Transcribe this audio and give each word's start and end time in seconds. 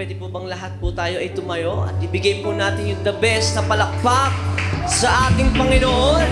pwede 0.00 0.16
po 0.16 0.32
bang 0.32 0.48
lahat 0.48 0.72
po 0.80 0.88
tayo 0.96 1.20
ay 1.20 1.28
tumayo 1.36 1.84
at 1.84 1.92
ibigay 2.00 2.40
po 2.40 2.56
natin 2.56 2.88
yung 2.88 3.04
the 3.04 3.12
best 3.20 3.52
na 3.52 3.60
palakpak 3.60 4.32
sa 4.88 5.28
ating 5.28 5.52
Panginoon. 5.52 6.24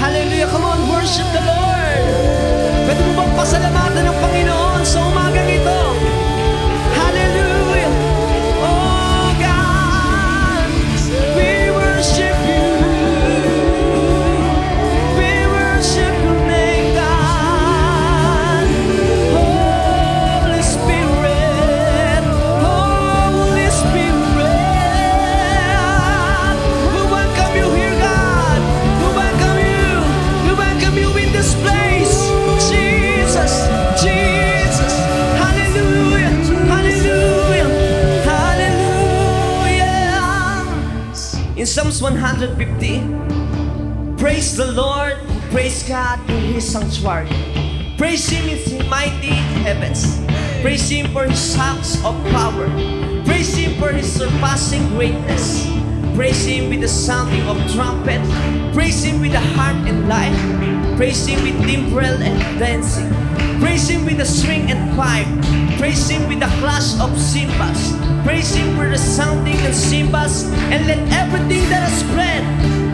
Hallelujah! 0.00 0.48
Come 0.48 0.64
on, 0.64 0.80
worship 0.88 1.28
the 1.28 1.44
Lord! 1.44 2.04
Pwede 2.88 3.04
mo 3.04 3.20
bang 3.20 3.32
pasalamatan 3.36 4.00
ng 4.08 4.16
Panginoon 4.16 4.80
sa 4.80 4.98
umagang 5.12 5.44
ito? 5.44 6.09
Psalms 41.70 42.02
150. 42.02 42.98
Praise 44.18 44.56
the 44.56 44.72
Lord, 44.72 45.14
praise 45.52 45.86
God 45.86 46.18
in 46.28 46.54
His 46.54 46.66
sanctuary. 46.66 47.30
Praise 47.96 48.28
Him 48.28 48.48
in 48.48 48.58
His 48.58 48.72
mighty 48.90 49.38
heavens. 49.62 50.18
Praise 50.62 50.90
Him 50.90 51.12
for 51.12 51.26
His 51.26 51.56
acts 51.56 51.94
of 52.04 52.18
power. 52.34 52.66
Praise 53.24 53.54
Him 53.54 53.78
for 53.78 53.92
His 53.92 54.10
surpassing 54.10 54.84
greatness. 54.98 55.70
Praise 56.16 56.44
Him 56.44 56.70
with 56.70 56.80
the 56.80 56.88
sounding 56.88 57.46
of 57.46 57.56
trumpet. 57.70 58.18
Praise 58.74 59.04
Him 59.04 59.20
with 59.20 59.30
the 59.30 59.44
harp 59.54 59.78
and 59.86 60.08
lyre. 60.08 60.96
Praise 60.96 61.24
Him 61.24 61.40
with 61.44 61.54
timbrel 61.70 62.20
and 62.20 62.58
dancing. 62.58 63.08
Praise 63.60 63.88
Him 63.88 64.04
with 64.04 64.18
the 64.18 64.26
string 64.26 64.72
and 64.72 64.90
pipe. 64.98 65.30
Praise 65.78 66.10
Him 66.10 66.26
with 66.26 66.40
the 66.40 66.50
clash 66.58 66.98
of 66.98 67.16
cymbals. 67.16 67.99
Praise 68.24 68.54
Him 68.54 68.76
with 68.78 68.90
the 68.92 68.98
sounding 68.98 69.58
and 69.66 69.74
cymbals. 69.74 70.44
And 70.72 70.86
let 70.86 71.00
everything 71.12 71.64
that 71.70 71.88
has 71.88 72.02
breath 72.12 72.44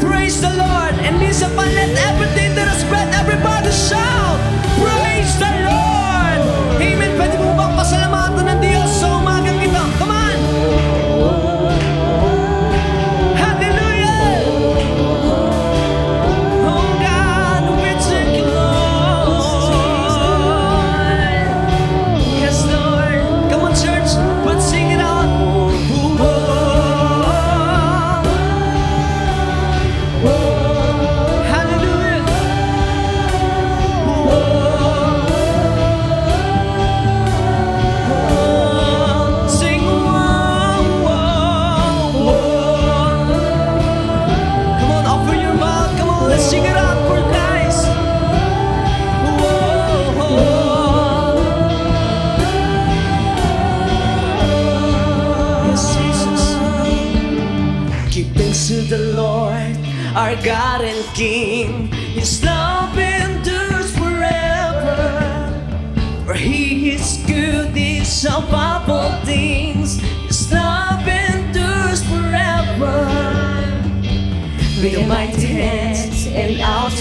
praise 0.01 0.41
the 0.41 0.51
Lord. 0.51 0.95
And 1.07 1.21
this 1.21 1.43
upon 1.43 1.69
let 1.75 1.93
everything 2.11 2.55
that 2.55 2.69
has 2.69 2.83
breath, 2.91 3.11
everybody 3.15 3.71
shout, 3.71 4.39
praise 4.79 5.33
the 5.39 5.53
Lord. 5.67 6.41
Amen. 6.81 7.11
Pwede 7.19 7.37
mo 7.41 7.53
bang 7.57 7.73
pasalamatan 7.79 8.56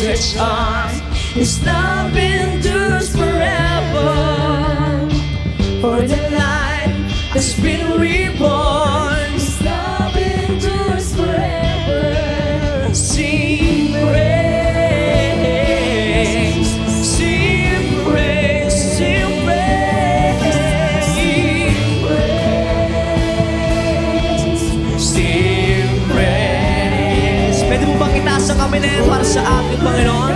outstretched 0.05 0.37
arms, 0.39 0.99
His 1.33 1.65
love 1.65 2.15
endures 2.15 3.09
forever. 3.15 4.13
For 5.81 6.01
the 6.01 6.29
light 6.31 6.93
has 7.33 7.59
been 7.59 7.99
reborn, 7.99 8.64
itaas 28.75 28.83
ang 28.83 28.83
kami 28.83 28.83
na 28.83 28.87
yan 28.91 29.05
para 29.07 29.23
sa 29.23 29.41
ating 29.41 29.79
Panginoon? 29.79 30.34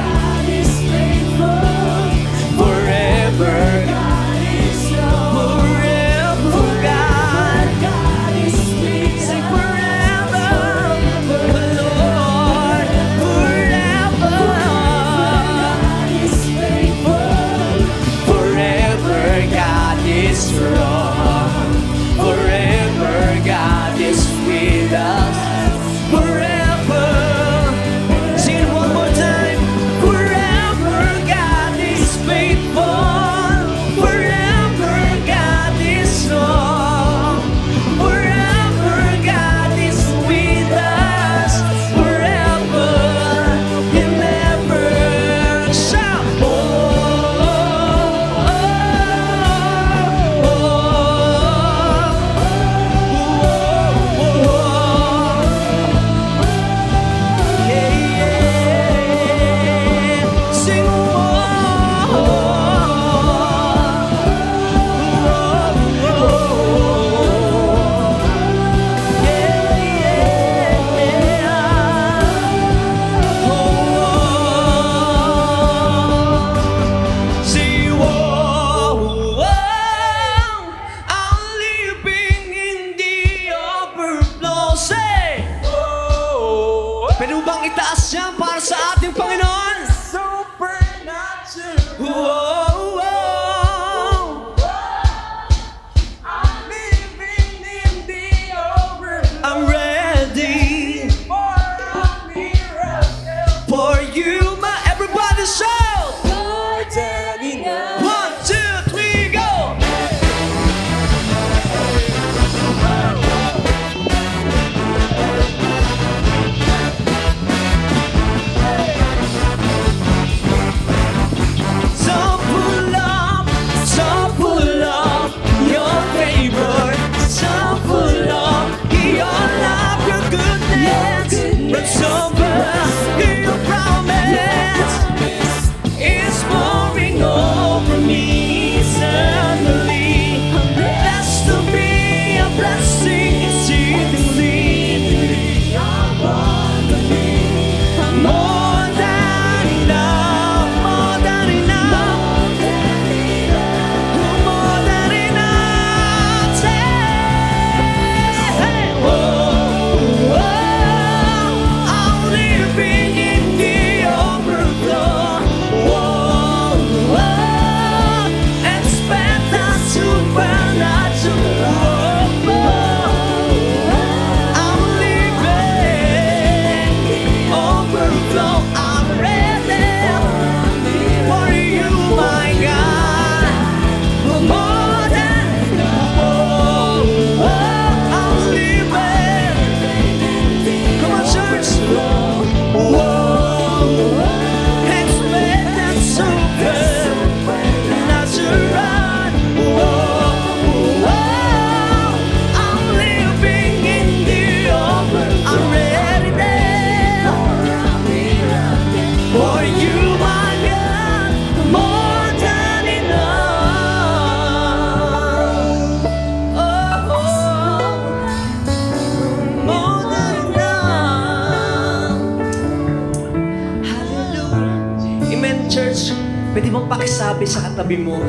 Pakisabi 227.39 227.55
sa 227.55 227.71
katabi 227.71 227.95
mo 228.03 228.19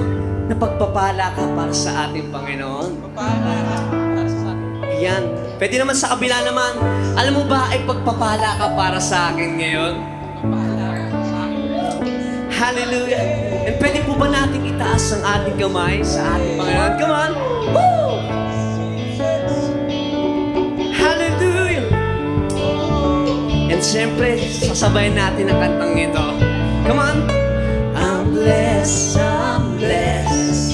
na 0.46 0.54
pagpapala 0.54 1.34
ka 1.34 1.42
para 1.58 1.74
sa 1.74 2.06
ating 2.06 2.30
Panginoon? 2.30 3.10
Papala 3.10 3.54
ka 3.66 3.76
para 3.90 4.22
sa 4.30 4.46
akin. 4.54 5.02
Yan. 5.02 5.22
Pwede 5.58 5.74
naman 5.82 5.96
sa 5.98 6.14
kabila 6.14 6.38
naman. 6.46 6.78
Alam 7.18 7.42
mo 7.42 7.44
ba 7.50 7.66
ay 7.74 7.82
pagpapala 7.90 8.54
ka 8.54 8.70
para 8.78 9.02
sa 9.02 9.34
akin 9.34 9.50
ngayon? 9.58 9.94
Papala 10.38 10.86
ka 10.94 11.18
sa 11.26 11.36
akin. 11.42 11.62
Hallelujah. 12.54 13.24
And 13.66 13.74
pwede 13.82 13.98
po 14.06 14.14
ba 14.14 14.30
nating 14.30 14.78
itaas 14.78 15.04
ang 15.18 15.22
ating 15.26 15.58
kamay 15.58 16.06
sa 16.06 16.38
ating 16.38 16.54
Panginoon? 16.54 16.92
Come 17.02 17.10
on. 17.10 17.30
Woo! 17.74 18.14
Hallelujah. 20.94 21.86
And 23.74 23.82
siyempre, 23.82 24.38
sasabayin 24.38 25.18
natin 25.18 25.50
ang 25.50 25.58
kantang 25.58 25.98
ito. 25.98 26.24
Come 26.86 27.02
on. 27.02 27.39
Blessed, 28.40 29.18
I'm 29.20 29.76
blessed. 29.76 30.72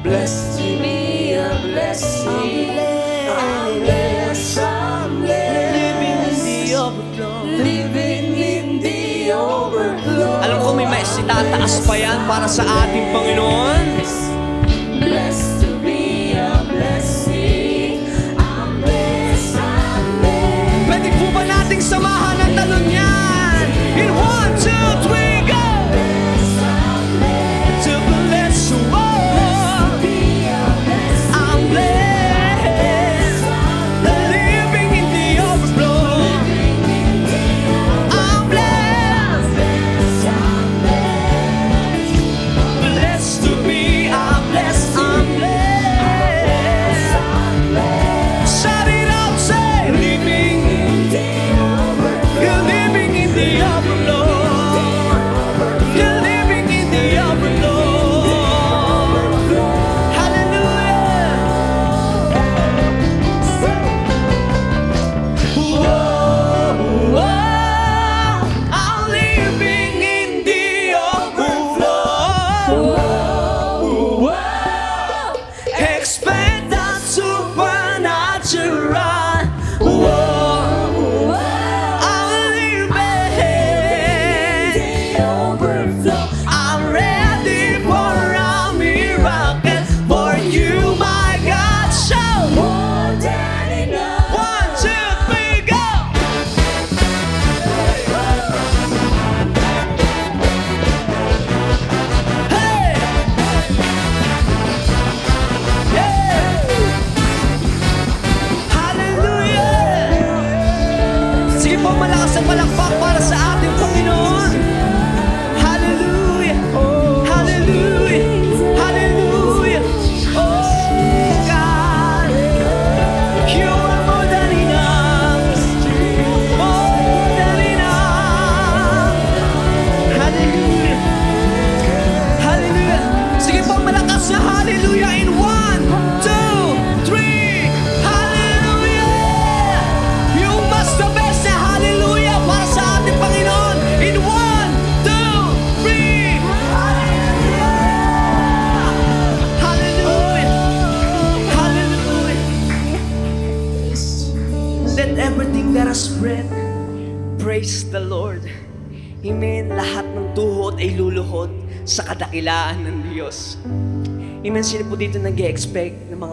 Blessed 0.00 0.56
to 0.56 0.64
be 0.80 1.36
a 1.36 1.52
blessing. 1.68 2.80
I'm 3.28 3.84
blessed, 3.84 4.56
I'm 4.56 5.20
blessed. 5.20 5.76
Living 5.76 6.16
in 6.16 6.40
the 6.40 6.74
overflow. 6.80 7.44
Living 7.44 8.28
in 8.40 8.66
the 8.80 9.36
overflow. 9.36 10.40
Alam 10.40 10.58
ko 10.64 10.72
may 10.72 10.88
mais 10.88 11.12
itataas 11.20 11.84
pa 11.84 11.92
yan 12.00 12.24
para 12.24 12.48
sa 12.48 12.64
ating 12.64 13.12
Panginoon. 13.12 13.89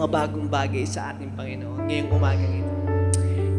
Bagong 0.08 0.48
bagay 0.48 0.88
sa 0.88 1.12
ating 1.12 1.36
Panginoon 1.36 1.84
ngayong 1.84 2.10
umagang 2.10 2.52
ito? 2.64 2.74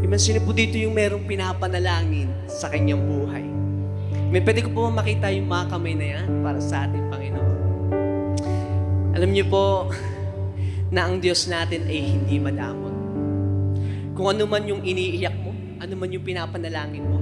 Amen. 0.01 0.17
Sino 0.17 0.41
po 0.41 0.49
dito 0.49 0.73
yung 0.81 0.97
merong 0.97 1.21
pinapanalangin 1.29 2.49
sa 2.49 2.65
kanyang 2.65 3.05
buhay? 3.05 3.45
Amen. 4.33 4.41
Pwede 4.41 4.65
ko 4.65 4.69
po 4.73 4.81
makita 4.89 5.29
yung 5.29 5.45
mga 5.45 5.65
kamay 5.69 5.93
na 5.93 6.07
yan 6.17 6.27
para 6.41 6.57
sa 6.57 6.89
ating 6.89 7.05
Panginoon? 7.13 7.57
Alam 9.13 9.29
niyo 9.29 9.45
po 9.45 9.93
na 10.93 11.05
ang 11.05 11.21
Diyos 11.21 11.45
natin 11.45 11.85
ay 11.85 12.17
hindi 12.17 12.41
madamot. 12.41 12.95
Kung 14.17 14.33
ano 14.33 14.49
man 14.49 14.65
yung 14.65 14.81
iniiyak 14.81 15.37
mo, 15.37 15.53
ano 15.77 15.93
man 15.93 16.09
yung 16.09 16.25
pinapanalangin 16.25 17.05
mo, 17.05 17.21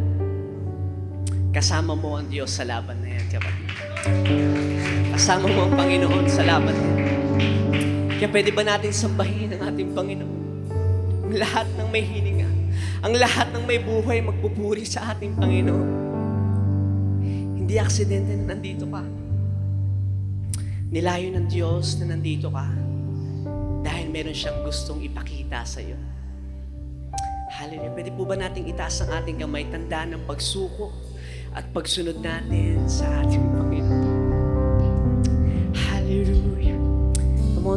kasama 1.52 1.92
mo 1.94 2.16
ang 2.16 2.32
Diyos 2.32 2.56
sa 2.56 2.64
laban 2.64 3.04
na 3.04 3.20
yan, 3.20 3.26
kapatid. 3.28 3.70
Kasama 5.12 5.46
mo 5.52 5.68
ang 5.68 5.74
Panginoon 5.76 6.26
sa 6.32 6.48
laban 6.48 6.72
na 6.72 6.86
yan. 6.88 6.97
Kaya 8.18 8.34
pwede 8.34 8.50
ba 8.50 8.66
natin 8.66 8.90
sambahin 8.90 9.54
ang 9.54 9.70
ating 9.70 9.94
Panginoon? 9.94 10.42
Ang 11.30 11.38
lahat 11.38 11.70
ng 11.78 11.86
may 11.94 12.02
hininga, 12.02 12.50
ang 13.06 13.14
lahat 13.14 13.54
ng 13.54 13.62
may 13.62 13.78
buhay 13.78 14.26
magpupuri 14.26 14.90
sa 14.90 15.14
ating 15.14 15.38
Panginoon. 15.38 15.90
Hindi 17.62 17.78
aksidente 17.78 18.34
na 18.42 18.58
nandito 18.58 18.90
ka. 18.90 19.06
Nilayo 20.90 21.30
ng 21.30 21.46
Diyos 21.46 22.02
na 22.02 22.18
nandito 22.18 22.50
ka 22.50 22.66
dahil 23.86 24.10
meron 24.10 24.34
siyang 24.34 24.66
gustong 24.66 25.06
ipakita 25.06 25.62
sa 25.62 25.78
iyo. 25.78 26.02
Hallelujah. 27.54 27.94
Pwede 27.94 28.10
po 28.18 28.26
ba 28.26 28.34
nating 28.34 28.66
itaas 28.66 28.98
ang 29.06 29.14
ating 29.14 29.46
kamay, 29.46 29.70
tanda 29.70 30.10
ng 30.10 30.26
pagsuko 30.26 30.90
at 31.54 31.70
pagsunod 31.70 32.18
natin 32.18 32.82
sa 32.90 33.06
ating 33.22 33.46
Panginoon. 33.54 34.07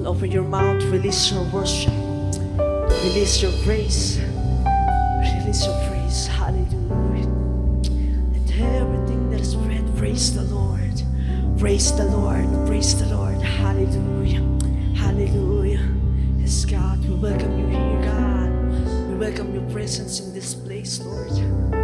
Open 0.06 0.32
your 0.32 0.44
mouth, 0.44 0.82
release 0.84 1.30
your 1.30 1.44
worship, 1.52 1.92
release 3.04 3.42
your 3.42 3.52
praise, 3.64 4.18
release 4.18 5.66
your 5.66 5.88
praise. 5.88 6.26
Hallelujah. 6.26 7.28
Let 8.32 8.50
everything 8.60 9.30
that 9.30 9.40
is 9.40 9.54
breath 9.54 9.96
praise 9.96 10.34
the 10.34 10.42
Lord. 10.42 11.02
Praise 11.58 11.94
the 11.94 12.06
Lord. 12.06 12.46
Praise 12.66 12.98
the 12.98 13.14
Lord. 13.14 13.40
Hallelujah. 13.42 14.40
Hallelujah. 14.96 15.86
Yes, 16.38 16.64
God, 16.64 16.98
we 17.06 17.14
welcome 17.16 17.58
you 17.58 17.66
here, 17.68 18.02
God. 18.02 19.08
We 19.10 19.16
welcome 19.16 19.54
your 19.54 19.70
presence 19.70 20.20
in 20.20 20.32
this 20.32 20.54
place, 20.54 21.00
Lord. 21.00 21.79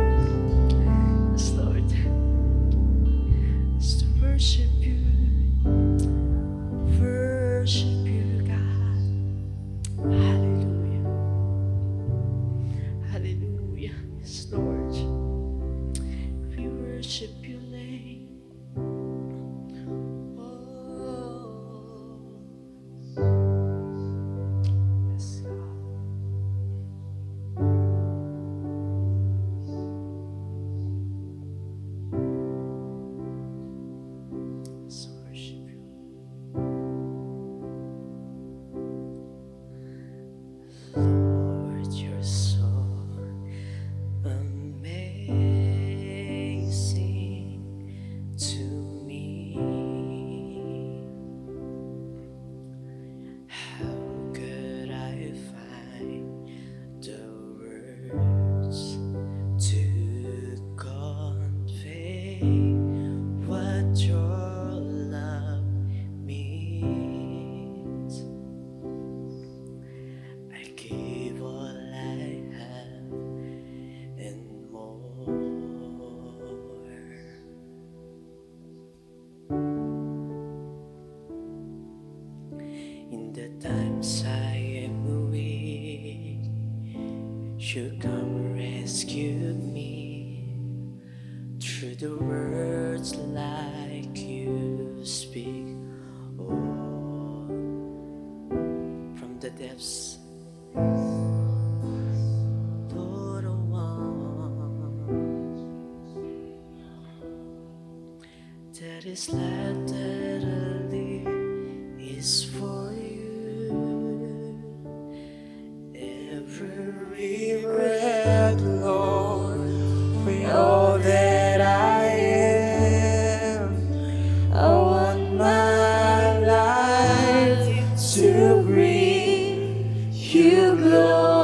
You 130.13 130.77
glory. 130.77 131.36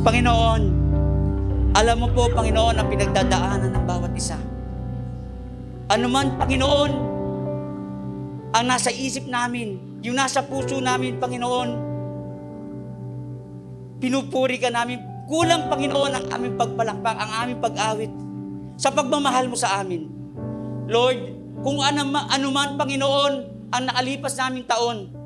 Panginoon, 0.00 0.62
alam 1.76 1.96
mo 2.00 2.08
po, 2.16 2.32
Panginoon, 2.32 2.72
ang 2.80 2.88
pinagdadaanan 2.88 3.68
ng 3.68 3.84
bawat 3.84 4.12
isa. 4.16 4.40
Ano 5.92 6.06
man, 6.08 6.40
Panginoon, 6.40 6.92
ang 8.56 8.64
nasa 8.64 8.88
isip 8.88 9.28
namin, 9.28 10.00
yung 10.00 10.16
nasa 10.16 10.40
puso 10.40 10.80
namin, 10.80 11.20
Panginoon, 11.20 11.68
pinupuri 14.00 14.56
ka 14.56 14.72
namin. 14.72 15.04
Kulang, 15.28 15.68
Panginoon, 15.68 16.12
ang 16.16 16.26
aming 16.32 16.56
pagpalakpak, 16.56 17.16
ang 17.20 17.30
aming 17.44 17.60
pag-awit 17.60 18.12
sa 18.80 18.88
pagmamahal 18.88 19.52
mo 19.52 19.56
sa 19.60 19.84
amin. 19.84 20.08
Lord, 20.88 21.20
kung 21.60 21.76
ano, 21.84 22.08
ano 22.08 22.46
man, 22.48 22.80
Panginoon, 22.80 23.32
ang 23.68 23.84
nakalipas 23.84 24.32
naming 24.40 24.64
taon, 24.64 25.19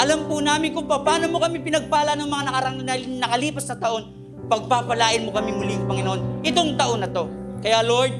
alam 0.00 0.24
po 0.24 0.40
namin 0.40 0.72
kung 0.72 0.88
paano 0.88 1.28
mo 1.28 1.36
kami 1.36 1.60
pinagpala 1.60 2.16
ng 2.16 2.24
mga 2.24 2.44
nakarang 2.48 2.76
na- 2.80 3.20
nakalipas 3.20 3.68
na 3.68 3.76
taon, 3.76 4.08
pagpapalain 4.48 5.28
mo 5.28 5.30
kami 5.36 5.52
muli, 5.52 5.76
Panginoon, 5.76 6.40
itong 6.40 6.80
taon 6.80 7.04
na 7.04 7.08
to. 7.12 7.28
Kaya 7.60 7.84
Lord, 7.84 8.16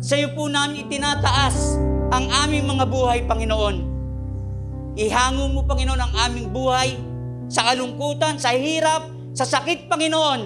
sa 0.00 0.16
iyo 0.16 0.32
po 0.32 0.48
namin 0.48 0.88
itinataas 0.88 1.76
ang 2.08 2.32
aming 2.48 2.64
mga 2.64 2.88
buhay, 2.88 3.28
Panginoon. 3.28 3.76
Ihango 4.96 5.52
mo, 5.52 5.60
Panginoon, 5.68 6.00
ang 6.00 6.12
aming 6.28 6.48
buhay 6.48 6.96
sa 7.52 7.68
kalungkutan, 7.68 8.40
sa 8.40 8.56
hirap, 8.56 9.12
sa 9.36 9.44
sakit, 9.44 9.92
Panginoon. 9.92 10.40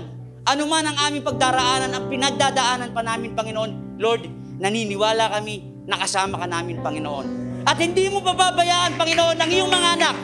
Ano 0.47 0.63
man 0.67 0.83
ang 0.83 0.99
aming 1.11 1.23
pagdaraanan, 1.23 1.95
ang 1.95 2.11
pinagdadaanan 2.11 2.91
pa 2.91 3.07
namin, 3.07 3.39
Panginoon. 3.39 4.03
Lord, 4.03 4.27
naniniwala 4.59 5.31
kami, 5.31 5.87
nakasama 5.87 6.43
ka 6.43 6.47
namin, 6.51 6.83
Panginoon. 6.83 7.27
At 7.67 7.79
hindi 7.79 8.11
mo 8.11 8.19
pababayaan, 8.23 8.99
Panginoon, 8.99 9.37
ang 9.39 9.51
iyong 9.51 9.71
mga 9.71 9.91
anak 9.99 10.17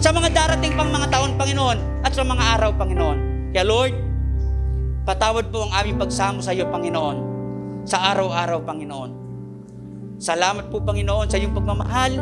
sa 0.00 0.16
mga 0.16 0.32
darating 0.32 0.72
pang 0.80 0.88
mga 0.88 1.12
taon, 1.12 1.36
Panginoon, 1.36 1.78
at 2.00 2.16
sa 2.16 2.24
mga 2.24 2.56
araw, 2.56 2.72
Panginoon. 2.72 3.18
Kaya 3.52 3.64
Lord, 3.68 3.94
patawad 5.04 5.52
po 5.52 5.68
ang 5.68 5.72
aming 5.76 6.00
pagsamo 6.00 6.40
sa 6.40 6.56
iyo, 6.56 6.64
Panginoon, 6.72 7.16
sa 7.84 8.08
araw-araw, 8.16 8.64
Panginoon. 8.64 9.10
Salamat 10.16 10.72
po, 10.72 10.80
Panginoon, 10.80 11.28
sa 11.28 11.36
iyong 11.36 11.52
pagmamahal, 11.52 12.16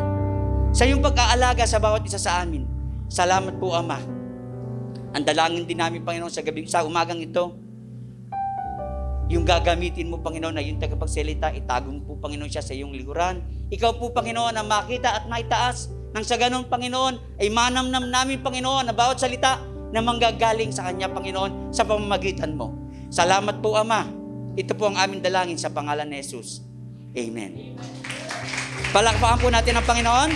sa 0.75 0.91
iyong 0.91 0.99
pag-aalaga 0.99 1.62
sa 1.71 1.79
bawat 1.79 2.03
isa 2.03 2.19
sa 2.19 2.43
amin. 2.43 2.67
Salamat 3.07 3.55
po, 3.62 3.71
Ama. 3.71 4.03
Ang 5.14 5.23
dalangin 5.23 5.62
din 5.62 5.79
namin, 5.79 6.03
Panginoon, 6.03 6.35
sa 6.35 6.43
gabi, 6.43 6.67
sa 6.67 6.83
umagang 6.83 7.23
ito, 7.23 7.55
yung 9.31 9.47
gagamitin 9.47 10.11
mo, 10.11 10.19
Panginoon, 10.19 10.59
na 10.59 10.67
yung 10.67 10.83
tagapagsalita, 10.83 11.55
itago 11.55 11.95
mo 11.95 12.03
po, 12.03 12.12
Panginoon, 12.27 12.51
siya 12.51 12.64
sa 12.67 12.75
iyong 12.75 12.91
likuran. 12.91 13.38
Ikaw 13.71 14.03
po, 14.03 14.11
Panginoon, 14.11 14.59
ang 14.59 14.67
makita 14.67 15.14
at 15.14 15.31
maitaas 15.31 15.95
nang 16.12 16.25
sa 16.25 16.40
ganun, 16.40 16.64
Panginoon, 16.66 17.38
ay 17.40 17.49
manamnam 17.53 18.09
namin, 18.09 18.40
Panginoon, 18.40 18.88
na 18.88 18.94
bawat 18.97 19.21
salita 19.21 19.61
na 19.92 20.01
manggagaling 20.01 20.73
sa 20.73 20.88
Kanya, 20.88 21.09
Panginoon, 21.12 21.73
sa 21.73 21.85
pamamagitan 21.85 22.57
mo. 22.57 22.73
Salamat 23.09 23.61
po, 23.61 23.77
Ama. 23.77 24.09
Ito 24.59 24.75
po 24.75 24.90
ang 24.90 24.99
aming 24.99 25.23
dalangin 25.23 25.57
sa 25.61 25.71
pangalan 25.71 26.09
ni 26.09 26.21
Jesus. 26.21 26.64
Amen. 27.14 27.79
Palakpakan 28.90 29.38
po 29.38 29.49
natin 29.53 29.79
ang 29.79 29.87
Panginoon. 29.87 30.31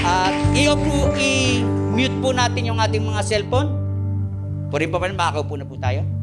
At 0.00 0.34
i-off 0.56 0.80
po, 0.80 1.12
i-mute 1.16 2.16
po 2.24 2.32
natin 2.32 2.72
yung 2.72 2.80
ating 2.80 3.04
mga 3.04 3.20
cellphone. 3.24 3.68
Puri 4.72 4.88
pa 4.88 4.96
pa, 4.96 5.12
makakaupo 5.12 5.54
na 5.60 5.68
po 5.68 5.76
tayo. 5.76 6.19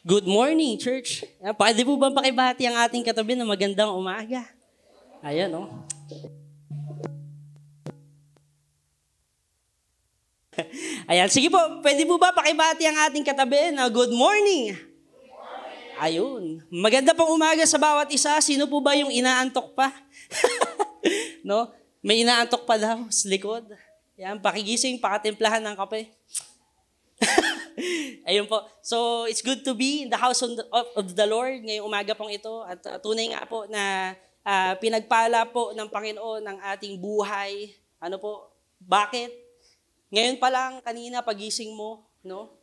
Good 0.00 0.24
morning, 0.24 0.80
church. 0.80 1.28
Yan, 1.44 1.52
Pwede 1.52 1.84
po 1.84 1.92
ba 2.00 2.08
pakibati 2.08 2.64
ang 2.64 2.88
ating 2.88 3.04
katabi 3.04 3.36
na 3.36 3.44
magandang 3.44 3.92
umaga? 3.92 4.48
Ayan, 5.20 5.52
oh. 5.52 5.68
Ayan, 11.10 11.28
sige 11.28 11.52
po, 11.52 11.60
pwede 11.84 12.08
po 12.08 12.16
ba 12.16 12.32
pakibati 12.32 12.88
ang 12.88 12.96
ating 13.12 13.28
katabi 13.28 13.76
na 13.76 13.92
good 13.92 14.08
morning? 14.16 14.72
Ayun. 16.00 16.64
Maganda 16.72 17.12
pong 17.12 17.36
umaga 17.36 17.60
sa 17.68 17.76
bawat 17.76 18.08
isa. 18.08 18.32
Sino 18.40 18.64
po 18.64 18.80
ba 18.80 18.96
yung 18.96 19.12
inaantok 19.12 19.76
pa? 19.76 19.92
no? 21.48 21.68
May 22.00 22.24
inaantok 22.24 22.64
pa 22.64 22.80
daw 22.80 23.04
sa 23.12 23.28
likod. 23.28 23.68
Yan, 24.16 24.40
pakigising, 24.40 24.96
pakatimplahan 24.96 25.60
ng 25.60 25.76
kape. 25.76 26.08
Ayun 28.28 28.46
po. 28.46 28.64
So, 28.80 29.26
it's 29.26 29.42
good 29.42 29.64
to 29.64 29.72
be 29.72 30.04
in 30.04 30.10
the 30.10 30.20
house 30.20 30.40
of 30.42 30.56
the, 30.56 30.64
of 30.70 31.06
the 31.12 31.26
Lord 31.26 31.64
ngayong 31.64 31.86
umaga 31.86 32.12
pong 32.16 32.32
ito. 32.32 32.64
At 32.64 32.80
uh, 32.86 32.98
tunay 33.00 33.32
nga 33.32 33.44
po 33.48 33.66
na 33.68 34.14
uh, 34.44 34.72
pinagpala 34.78 35.48
po 35.48 35.72
ng 35.72 35.88
Panginoon 35.88 36.42
ng 36.44 36.58
ating 36.76 37.00
buhay. 37.00 37.74
Ano 38.00 38.20
po? 38.20 38.52
Bakit? 38.80 39.30
Ngayon 40.10 40.36
pa 40.42 40.48
lang, 40.50 40.82
kanina, 40.82 41.22
pagising 41.22 41.72
mo, 41.76 42.08
no? 42.26 42.58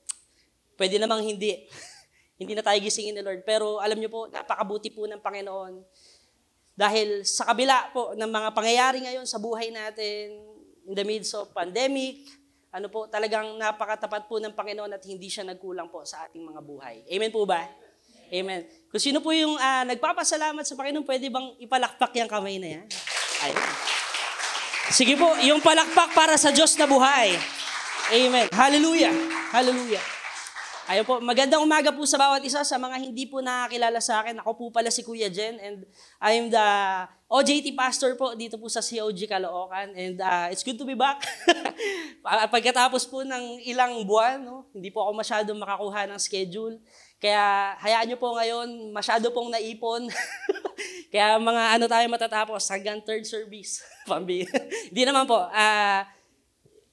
Pwede 0.75 0.99
namang 0.99 1.23
hindi. 1.25 1.65
hindi 2.39 2.53
na 2.53 2.61
tayo 2.61 2.77
gisingin 2.77 3.17
ni 3.17 3.23
Lord. 3.25 3.41
Pero 3.47 3.81
alam 3.81 3.97
niyo 3.97 4.13
po, 4.13 4.29
napakabuti 4.29 4.93
po 4.93 5.09
ng 5.09 5.21
Panginoon. 5.21 5.81
Dahil 6.77 7.25
sa 7.25 7.49
kabila 7.49 7.89
po 7.89 8.13
ng 8.13 8.29
mga 8.29 8.49
pangyayari 8.53 9.01
ngayon 9.01 9.25
sa 9.25 9.41
buhay 9.41 9.73
natin, 9.73 10.37
in 10.87 10.93
the 10.95 11.03
midst 11.03 11.33
of 11.33 11.49
pandemic, 11.51 12.21
ano 12.67 12.87
po, 12.91 13.07
talagang 13.07 13.55
napakatapat 13.55 14.27
po 14.27 14.43
ng 14.43 14.51
Panginoon 14.51 14.91
at 14.91 15.03
hindi 15.07 15.31
siya 15.31 15.47
nagkulang 15.47 15.87
po 15.87 16.03
sa 16.03 16.27
ating 16.27 16.43
mga 16.43 16.61
buhay. 16.61 16.95
Amen 17.07 17.31
po 17.31 17.47
ba? 17.47 17.63
Amen. 18.27 18.67
Kung 18.91 18.99
sino 18.99 19.23
po 19.23 19.31
yung 19.31 19.55
ah, 19.55 19.87
nagpapasalamat 19.87 20.67
sa 20.67 20.75
Panginoon, 20.75 21.07
pwede 21.07 21.31
bang 21.31 21.47
ipalakpak 21.63 22.11
yung 22.19 22.27
kamay 22.27 22.59
na 22.59 22.79
yan? 22.79 22.85
Ayun. 23.47 23.63
Sige 24.91 25.13
po, 25.19 25.35
yung 25.43 25.59
palakpak 25.63 26.15
para 26.15 26.35
sa 26.35 26.51
Diyos 26.51 26.75
na 26.79 26.87
buhay. 26.87 27.35
Amen. 28.11 28.47
Hallelujah. 28.51 29.11
Hallelujah. 29.51 30.16
Ayun 30.87 31.03
po, 31.03 31.19
magandang 31.19 31.59
umaga 31.59 31.91
po 31.91 32.07
sa 32.07 32.15
bawat 32.15 32.39
isa. 32.47 32.63
Sa 32.63 32.79
mga 32.79 32.95
hindi 33.03 33.27
po 33.27 33.43
nakakilala 33.43 33.99
sa 33.99 34.23
akin, 34.23 34.39
ako 34.39 34.51
po 34.55 34.65
pala 34.71 34.87
si 34.87 35.03
Kuya 35.03 35.27
Jen 35.27 35.59
and 35.59 35.83
I'm 36.23 36.47
the 36.47 36.67
OJT 37.27 37.75
pastor 37.75 38.15
po 38.15 38.31
dito 38.39 38.55
po 38.55 38.71
sa 38.71 38.79
COG 38.79 39.27
Caloocan 39.27 39.91
and 39.91 40.15
uh, 40.23 40.47
it's 40.47 40.63
good 40.63 40.79
to 40.79 40.87
be 40.87 40.95
back. 40.95 41.27
Pagkatapos 42.55 43.03
po 43.11 43.27
ng 43.27 43.67
ilang 43.67 43.99
buwan, 44.07 44.39
no, 44.39 44.63
hindi 44.71 44.87
po 44.87 45.03
ako 45.03 45.11
masyadong 45.19 45.59
makakuha 45.59 46.07
ng 46.07 46.19
schedule. 46.23 46.79
Kaya 47.19 47.75
hayaan 47.83 48.07
nyo 48.07 48.17
po 48.23 48.39
ngayon, 48.39 48.95
masyado 48.95 49.27
pong 49.35 49.51
naipon. 49.51 50.07
Kaya 51.11 51.35
mga 51.35 51.63
ano 51.75 51.85
tayo 51.91 52.05
matatapos 52.07 52.63
hanggang 52.71 53.03
third 53.03 53.27
service. 53.27 53.83
Pambi. 54.07 54.47
Hindi 54.87 55.03
naman 55.03 55.27
po. 55.27 55.51
Ah, 55.51 56.07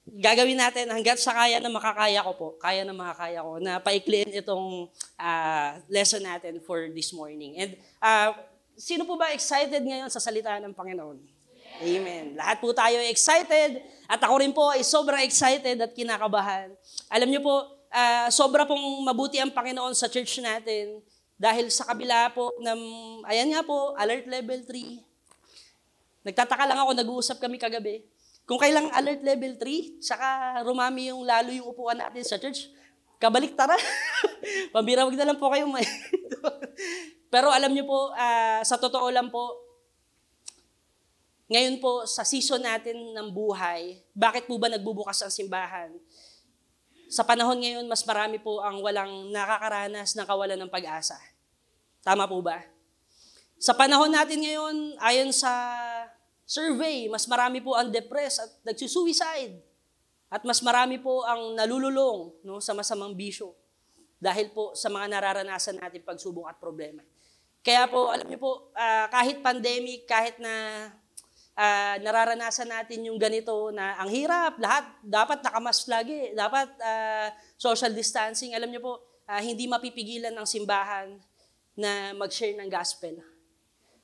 gagawin 0.04 0.60
natin 0.60 0.84
hanggat 0.92 1.16
sa 1.16 1.32
kaya 1.32 1.56
na 1.58 1.72
makakaya 1.72 2.20
ko 2.20 2.32
po, 2.36 2.48
kaya 2.60 2.84
na 2.84 2.92
makakaya 2.92 3.40
ko, 3.40 3.56
na 3.56 3.80
paikliin 3.80 4.36
itong 4.36 4.92
ah, 5.16 5.80
lesson 5.88 6.20
natin 6.20 6.60
for 6.60 6.92
this 6.92 7.10
morning. 7.16 7.56
And 7.56 7.70
ah, 8.04 8.36
sino 8.76 9.08
po 9.08 9.16
ba 9.16 9.32
excited 9.32 9.80
ngayon 9.80 10.12
sa 10.12 10.20
salita 10.20 10.60
ng 10.60 10.76
Panginoon? 10.76 11.18
Amen. 11.82 12.38
Lahat 12.38 12.62
po 12.62 12.70
tayo 12.70 13.00
excited 13.10 13.82
at 14.06 14.20
ako 14.20 14.34
rin 14.38 14.52
po 14.54 14.70
ay 14.70 14.84
sobrang 14.84 15.24
excited 15.24 15.80
at 15.80 15.90
kinakabahan. 15.90 16.70
Alam 17.08 17.28
niyo 17.32 17.40
po, 17.40 17.64
ah, 17.88 18.28
sobra 18.28 18.68
pong 18.68 19.02
mabuti 19.02 19.40
ang 19.40 19.50
Panginoon 19.50 19.96
sa 19.96 20.06
church 20.06 20.38
natin 20.44 21.00
dahil 21.34 21.72
sa 21.72 21.88
kabila 21.88 22.30
po 22.30 22.52
ng, 22.60 22.80
ayan 23.26 23.50
nga 23.50 23.64
po, 23.64 23.96
alert 23.98 24.28
level 24.28 24.60
3, 24.68 25.14
Nagtataka 26.24 26.64
lang 26.64 26.80
ako, 26.80 26.90
nag-uusap 26.96 27.36
kami 27.36 27.60
kagabi. 27.60 28.00
Kung 28.44 28.60
kailang 28.60 28.92
alert 28.92 29.24
level 29.24 29.56
3, 29.56 30.04
saka 30.04 30.60
rumami 30.60 31.08
yung 31.08 31.24
lalo 31.24 31.48
yung 31.48 31.64
upuan 31.72 31.96
natin 31.96 32.20
sa 32.20 32.36
church, 32.36 32.68
kabalik 33.16 33.56
tara. 33.56 33.72
Pambira, 34.74 35.08
wag 35.08 35.16
na 35.16 35.32
lang 35.32 35.40
po 35.40 35.48
kayo. 35.48 35.64
Pero 37.32 37.48
alam 37.48 37.72
niyo 37.72 37.88
po, 37.88 38.12
ah, 38.12 38.60
sa 38.60 38.76
totoo 38.76 39.08
lang 39.08 39.32
po, 39.32 39.64
ngayon 41.48 41.80
po, 41.80 42.04
sa 42.08 42.24
season 42.24 42.60
natin 42.60 42.96
ng 43.16 43.28
buhay, 43.32 44.00
bakit 44.16 44.48
po 44.48 44.60
ba 44.60 44.68
nagbubukas 44.68 45.24
ang 45.24 45.32
simbahan? 45.32 45.92
Sa 47.08 47.24
panahon 47.24 47.60
ngayon, 47.60 47.84
mas 47.84 48.00
marami 48.04 48.40
po 48.40 48.64
ang 48.64 48.80
walang 48.80 49.28
nakakaranas 49.28 50.16
ng 50.16 50.26
kawalan 50.28 50.56
ng 50.60 50.72
pag-asa. 50.72 51.16
Tama 52.00 52.24
po 52.28 52.40
ba? 52.44 52.64
Sa 53.60 53.72
panahon 53.76 54.12
natin 54.12 54.40
ngayon, 54.40 55.00
ayon 55.00 55.32
sa 55.32 55.52
survey, 56.44 57.08
mas 57.08 57.24
marami 57.24 57.60
po 57.64 57.72
ang 57.76 57.88
depressed 57.88 58.40
at 58.44 58.50
nagsusuicide. 58.72 59.60
At 60.28 60.42
mas 60.44 60.60
marami 60.60 61.00
po 61.00 61.24
ang 61.24 61.56
nalululong 61.56 62.44
no, 62.44 62.60
sa 62.60 62.72
masamang 62.76 63.14
bisyo 63.16 63.54
dahil 64.18 64.50
po 64.50 64.72
sa 64.72 64.88
mga 64.88 65.06
nararanasan 65.12 65.78
natin 65.78 66.00
pagsubok 66.00 66.48
at 66.48 66.56
problema. 66.56 67.04
Kaya 67.64 67.88
po, 67.88 68.12
alam 68.12 68.28
niyo 68.28 68.40
po, 68.40 68.52
ah, 68.76 69.08
kahit 69.08 69.40
pandemic, 69.40 70.04
kahit 70.04 70.36
na 70.36 70.52
ah, 71.56 71.96
nararanasan 72.02 72.68
natin 72.68 73.08
yung 73.08 73.16
ganito 73.16 73.72
na 73.72 73.96
ang 74.00 74.10
hirap, 74.10 74.58
lahat 74.60 74.84
dapat 75.00 75.38
nakamas 75.40 75.86
lagi, 75.88 76.34
dapat 76.36 76.68
ah, 76.82 77.32
social 77.56 77.92
distancing. 77.94 78.52
Alam 78.52 78.68
niyo 78.74 78.82
po, 78.84 78.92
ah, 79.24 79.40
hindi 79.40 79.64
mapipigilan 79.64 80.34
ng 80.34 80.46
simbahan 80.48 81.16
na 81.78 82.12
mag-share 82.14 82.58
ng 82.58 82.68
gospel. 82.68 83.33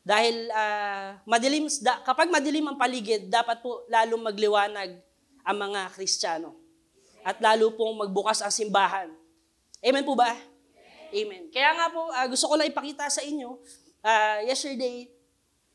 Dahil 0.00 0.48
ah, 0.56 1.20
madilim, 1.28 1.68
da, 1.84 2.00
kapag 2.00 2.32
madilim 2.32 2.64
ang 2.64 2.80
paligid, 2.80 3.28
dapat 3.28 3.60
po 3.60 3.84
lalong 3.92 4.32
magliwanag 4.32 4.96
ang 5.44 5.56
mga 5.56 5.92
Kristiyano. 5.92 6.56
At 7.20 7.36
lalo 7.40 7.76
pong 7.76 8.00
magbukas 8.00 8.40
ang 8.40 8.52
simbahan. 8.52 9.12
Amen 9.84 10.04
po 10.04 10.16
ba? 10.16 10.32
Amen. 11.10 11.52
Kaya 11.52 11.70
nga 11.76 11.86
po, 11.92 12.08
ah, 12.16 12.26
gusto 12.28 12.48
ko 12.48 12.54
lang 12.56 12.70
ipakita 12.70 13.08
sa 13.12 13.20
inyo, 13.20 13.60
ah, 14.00 14.40
yesterday, 14.46 15.10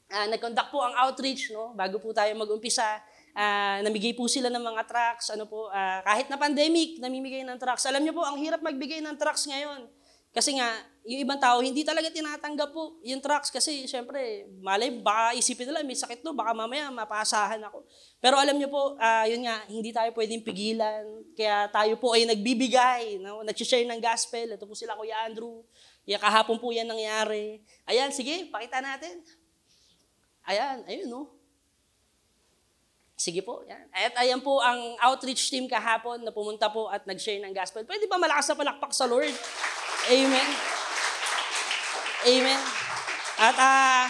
ah, 0.09 0.25
nag-conduct 0.29 0.69
po 0.73 0.81
ang 0.81 0.93
outreach, 1.05 1.53
no? 1.53 1.73
bago 1.77 2.01
po 2.01 2.09
tayo 2.15 2.33
mag-umpisa. 2.33 3.01
Ah, 3.35 3.83
namigay 3.83 4.15
po 4.15 4.31
sila 4.31 4.47
ng 4.47 4.63
mga 4.63 4.81
trucks, 4.87 5.35
ano 5.35 5.43
po, 5.45 5.67
ah, 5.69 5.99
kahit 6.07 6.31
na 6.31 6.39
pandemic, 6.39 6.97
namimigay 7.03 7.43
ng 7.43 7.59
trucks. 7.59 7.83
Alam 7.85 8.07
niyo 8.07 8.15
po, 8.15 8.23
ang 8.23 8.39
hirap 8.39 8.63
magbigay 8.63 9.03
ng 9.03 9.15
trucks 9.19 9.45
ngayon. 9.45 9.85
Kasi 10.35 10.59
nga, 10.59 10.67
yung 11.07 11.21
ibang 11.23 11.39
tao, 11.39 11.63
hindi 11.63 11.85
talaga 11.87 12.11
tinatanggap 12.11 12.75
po 12.75 12.99
yung 13.05 13.23
trucks 13.23 13.53
kasi 13.53 13.87
syempre, 13.87 14.49
malay, 14.59 14.89
baka 14.89 15.31
isipin 15.37 15.71
nila, 15.71 15.79
may 15.85 15.95
sakit 15.95 16.19
to, 16.19 16.35
baka 16.35 16.51
mamaya 16.51 16.91
mapasahan 16.91 17.63
ako. 17.63 17.87
Pero 18.19 18.35
alam 18.35 18.57
niyo 18.59 18.67
po, 18.67 18.99
ah, 18.99 19.23
yun 19.23 19.47
nga, 19.47 19.63
hindi 19.71 19.95
tayo 19.95 20.11
pwedeng 20.11 20.43
pigilan. 20.43 21.05
Kaya 21.37 21.71
tayo 21.71 21.95
po 22.01 22.17
ay 22.17 22.27
nagbibigay, 22.27 23.23
no? 23.23 23.47
nag-share 23.47 23.87
ng 23.87 24.01
gospel. 24.03 24.59
Ito 24.59 24.67
po 24.67 24.75
sila, 24.75 24.97
Kuya 24.99 25.23
Andrew. 25.23 25.63
Yeah, 26.03 26.19
kahapon 26.19 26.59
po 26.59 26.73
yan 26.75 26.89
nangyari. 26.89 27.63
Ayan, 27.87 28.11
sige, 28.11 28.51
pakita 28.51 28.83
natin. 28.83 29.23
Ayan, 30.43 30.83
ayun, 30.89 31.07
no? 31.07 31.31
Sige 33.15 33.39
po, 33.39 33.63
yan. 33.63 33.87
At 33.95 34.19
ayan 34.19 34.43
po 34.43 34.59
ang 34.59 34.99
outreach 34.99 35.47
team 35.47 35.71
kahapon 35.71 36.19
na 36.25 36.35
pumunta 36.35 36.67
po 36.67 36.91
at 36.91 37.07
nag-share 37.07 37.39
ng 37.39 37.55
gospel. 37.55 37.87
Pwede 37.87 38.09
ba 38.11 38.19
malakas 38.19 38.51
na 38.51 38.59
palakpak 38.59 38.91
sa 38.91 39.07
Lord? 39.07 39.31
Amen. 40.05 40.49
Amen. 42.25 42.61
At 43.41 43.57
ah, 43.57 44.05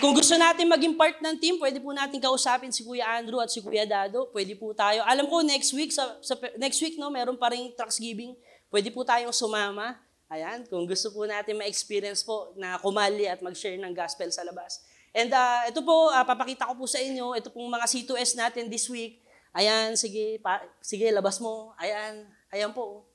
kung 0.00 0.16
gusto 0.16 0.32
natin 0.40 0.64
maging 0.64 0.96
part 0.96 1.20
ng 1.20 1.36
team, 1.36 1.60
pwede 1.60 1.76
po 1.84 1.92
natin 1.92 2.16
kausapin 2.16 2.72
si 2.72 2.80
Kuya 2.80 3.04
Andrew 3.20 3.36
at 3.36 3.52
si 3.52 3.60
Kuya 3.60 3.84
Dado. 3.84 4.32
Pwede 4.32 4.56
po 4.56 4.72
tayo. 4.72 5.04
Alam 5.04 5.28
ko 5.28 5.44
next 5.44 5.76
week 5.76 5.92
sa, 5.92 6.16
sa 6.24 6.32
next 6.56 6.80
week 6.80 6.96
no, 6.96 7.12
meron 7.12 7.36
pa 7.36 7.52
ring 7.52 7.68
Thanksgiving. 7.76 8.32
Pwede 8.72 8.88
po 8.88 9.04
tayong 9.04 9.32
sumama. 9.32 10.00
Ayan, 10.32 10.64
kung 10.68 10.84
gusto 10.84 11.08
po 11.12 11.24
natin 11.24 11.56
ma-experience 11.56 12.20
po 12.20 12.52
na 12.56 12.76
kumali 12.80 13.24
at 13.24 13.40
mag-share 13.40 13.80
ng 13.80 13.92
gospel 13.96 14.28
sa 14.28 14.44
labas. 14.44 14.80
And 15.12 15.32
ah, 15.32 15.68
ito 15.68 15.80
po, 15.80 16.08
ah, 16.08 16.24
papakita 16.24 16.68
ko 16.68 16.76
po 16.76 16.84
sa 16.84 17.00
inyo, 17.00 17.36
ito 17.36 17.48
pong 17.48 17.68
mga 17.68 17.84
C2S 17.84 18.36
natin 18.36 18.68
this 18.68 18.88
week. 18.92 19.20
Ayan, 19.56 19.96
sige, 19.96 20.36
pa, 20.40 20.60
sige, 20.84 21.08
labas 21.08 21.40
mo. 21.40 21.72
Ayan, 21.80 22.28
ayan 22.52 22.72
po. 22.76 23.07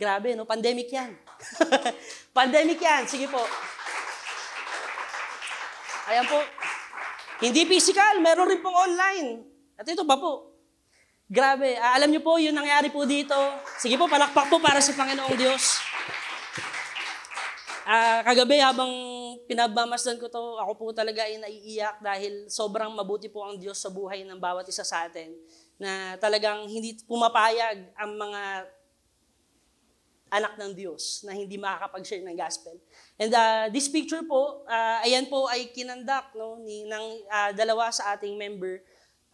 Grabe, 0.00 0.32
no? 0.32 0.48
Pandemic 0.48 0.88
yan. 0.88 1.12
Pandemic 2.38 2.80
yan. 2.80 3.04
Sige 3.04 3.28
po. 3.28 3.44
Ayan 6.08 6.24
po. 6.24 6.40
Hindi 7.44 7.68
physical, 7.68 8.24
meron 8.24 8.48
rin 8.48 8.64
pong 8.64 8.80
online. 8.80 9.44
At 9.76 9.84
ito 9.84 10.08
pa 10.08 10.16
po. 10.16 10.56
Grabe. 11.28 11.76
Ah, 11.76 12.00
alam 12.00 12.08
niyo 12.08 12.24
po, 12.24 12.40
yung 12.40 12.56
nangyari 12.56 12.88
po 12.88 13.04
dito. 13.04 13.36
Sige 13.76 14.00
po, 14.00 14.08
palakpak 14.08 14.48
po 14.48 14.56
para 14.56 14.80
sa 14.80 14.96
Panginoong 14.96 15.36
Diyos. 15.36 15.84
Ah, 17.84 18.24
kagabi 18.24 18.56
habang 18.56 18.90
pinagmamasdan 19.44 20.16
ko 20.16 20.32
to, 20.32 20.56
ako 20.64 20.72
po 20.80 20.84
talaga 20.96 21.28
ay 21.28 21.36
naiiyak 21.36 22.00
dahil 22.00 22.48
sobrang 22.48 22.88
mabuti 22.96 23.28
po 23.28 23.44
ang 23.44 23.60
Diyos 23.60 23.76
sa 23.76 23.92
buhay 23.92 24.24
ng 24.24 24.40
bawat 24.40 24.64
isa 24.64 24.86
sa 24.86 25.04
atin 25.10 25.34
na 25.74 26.16
talagang 26.16 26.70
hindi 26.70 26.96
pumapayag 27.08 27.92
ang 27.98 28.14
mga 28.14 28.42
anak 30.30 30.54
ng 30.56 30.72
Diyos 30.78 31.26
na 31.26 31.34
hindi 31.34 31.58
makakapag-share 31.58 32.22
ng 32.22 32.38
gospel. 32.38 32.78
And 33.18 33.34
uh, 33.34 33.66
this 33.74 33.90
picture 33.90 34.22
po, 34.22 34.62
uh, 34.64 35.02
ayan 35.02 35.26
po 35.26 35.50
ay 35.50 35.74
kinandak 35.74 36.32
no, 36.38 36.62
ni, 36.62 36.86
ng 36.86 37.06
uh, 37.26 37.50
dalawa 37.52 37.90
sa 37.90 38.14
ating 38.14 38.38
member 38.38 38.78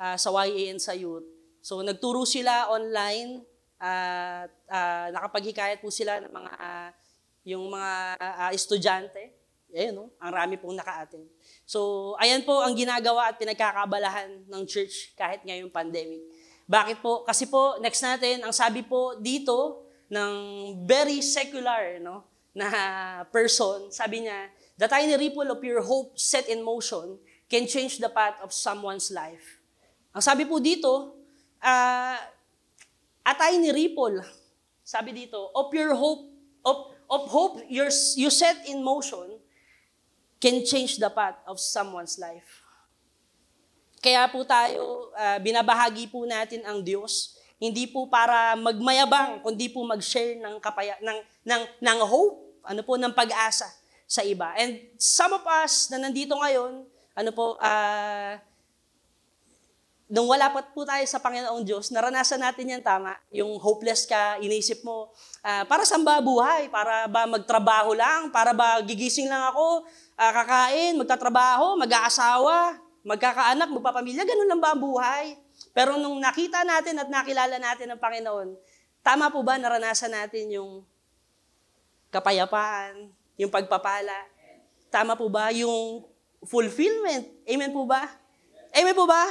uh, 0.01 0.17
sa 0.17 0.33
YAN 0.33 0.81
sa 0.81 0.97
youth. 0.97 1.29
So 1.61 1.85
nagturo 1.85 2.25
sila 2.25 2.73
online 2.73 3.45
at 3.77 4.49
uh, 4.73 5.07
nakapaghikayat 5.13 5.85
po 5.85 5.93
sila 5.93 6.17
ng 6.25 6.33
mga 6.33 6.53
uh, 6.57 6.89
yung 7.47 7.69
mga 7.69 7.93
uh, 8.19 8.51
estudyante. 8.51 9.37
Ayun, 9.77 9.93
no? 9.93 10.07
ang 10.23 10.33
rami 10.33 10.57
pong 10.57 10.79
naka-attend. 10.79 11.27
So, 11.67 12.15
ayan 12.23 12.47
po 12.47 12.65
ang 12.65 12.73
ginagawa 12.73 13.29
at 13.29 13.37
pinagkakabalahan 13.37 14.47
ng 14.49 14.63
church 14.65 15.13
kahit 15.19 15.43
ngayong 15.45 15.69
pandemic. 15.69 16.23
Bakit 16.65 17.03
po? 17.03 17.27
Kasi 17.27 17.51
po, 17.51 17.77
next 17.83 18.01
natin, 18.01 18.43
ang 18.47 18.55
sabi 18.55 18.87
po 18.87 19.19
dito 19.21 19.86
ng 20.11 20.33
very 20.87 21.19
secular 21.23 21.99
no, 21.99 22.25
na 22.57 22.69
person, 23.29 23.93
sabi 23.93 24.25
niya, 24.25 24.49
the 24.79 24.89
tiny 24.89 25.17
ripple 25.19 25.49
of 25.51 25.61
your 25.61 25.83
hope 25.83 26.17
set 26.17 26.49
in 26.49 26.65
motion 26.65 27.19
can 27.51 27.67
change 27.67 27.99
the 27.99 28.09
path 28.09 28.39
of 28.43 28.51
someone's 28.51 29.11
life. 29.11 29.61
Ang 30.17 30.23
sabi 30.25 30.49
po 30.49 30.57
dito, 30.57 31.13
uh, 31.61 32.17
a 33.27 33.33
tiny 33.37 33.71
ripple, 33.75 34.25
sabi 34.81 35.13
dito, 35.13 35.53
of 35.53 35.69
your 35.75 35.93
hope, 35.93 36.33
of, 36.65 36.97
of 37.11 37.23
hope 37.29 37.55
your, 37.69 37.93
you 38.17 38.33
set 38.33 38.65
in 38.65 38.81
motion 38.81 39.37
can 40.41 40.65
change 40.65 40.97
the 40.97 41.11
path 41.11 41.37
of 41.45 41.61
someone's 41.61 42.17
life. 42.17 42.65
Kaya 44.01 44.29
po 44.31 44.45
tayo, 44.47 45.11
uh, 45.13 45.39
binabahagi 45.43 46.09
po 46.09 46.25
natin 46.25 46.63
ang 46.65 46.81
Diyos, 46.81 47.36
hindi 47.57 47.89
po 47.89 48.05
para 48.13 48.53
magmayabang, 48.57 49.41
kundi 49.41 49.73
po 49.73 49.81
mag-share 49.89 50.37
ng, 50.37 50.61
kapaya, 50.61 50.97
ng, 51.01 51.19
ng, 51.49 51.63
ng 51.81 51.99
hope, 52.05 52.61
ano 52.67 52.81
po, 52.85 53.01
ng 53.01 53.13
pag-asa 53.17 53.65
sa 54.05 54.21
iba. 54.21 54.53
And 54.61 54.77
some 55.01 55.33
of 55.33 55.43
us 55.65 55.89
na 55.89 55.97
nandito 55.97 56.37
ngayon, 56.37 56.85
ano 57.17 57.31
po, 57.33 57.57
uh, 57.57 58.37
nung 60.07 60.29
wala 60.29 60.53
pa 60.53 60.63
po 60.63 60.85
tayo 60.85 61.03
sa 61.09 61.19
Panginoong 61.19 61.65
Diyos, 61.65 61.89
naranasan 61.91 62.45
natin 62.45 62.77
yan 62.77 62.83
tama. 62.85 63.17
Yung 63.33 63.57
hopeless 63.57 64.05
ka, 64.05 64.37
inisip 64.39 64.85
mo, 64.85 65.11
uh, 65.41 65.65
para 65.65 65.83
saan 65.89 66.05
ba 66.05 66.21
buhay? 66.21 66.69
Para 66.69 67.09
ba 67.09 67.25
magtrabaho 67.25 67.97
lang? 67.97 68.29
Para 68.31 68.53
ba 68.53 68.85
gigising 68.85 69.33
lang 69.33 69.49
ako? 69.49 69.89
Uh, 70.13 70.33
kakain, 70.45 70.93
magtatrabaho, 71.01 71.81
mag-aasawa, 71.81 72.77
magkakaanak, 73.01 73.69
magpapamilya? 73.73 74.29
Ganun 74.29 74.49
lang 74.53 74.61
ba 74.61 74.77
ang 74.77 74.81
buhay? 74.85 75.46
Pero 75.77 76.01
nung 76.01 76.17
nakita 76.17 76.65
natin 76.65 76.97
at 77.05 77.13
nakilala 77.13 77.61
natin 77.61 77.93
ang 77.93 78.01
Panginoon, 78.01 78.57
tama 79.05 79.29
po 79.29 79.45
ba 79.45 79.61
naranasan 79.61 80.09
natin 80.09 80.49
yung 80.57 80.81
kapayapaan, 82.09 83.13
yung 83.37 83.53
pagpapala? 83.53 84.25
Tama 84.89 85.13
po 85.21 85.29
ba 85.29 85.53
yung 85.53 86.09
fulfillment? 86.49 87.29
Amen 87.45 87.77
po 87.77 87.85
ba? 87.85 88.09
Amen 88.73 88.97
po 88.97 89.05
ba? 89.05 89.29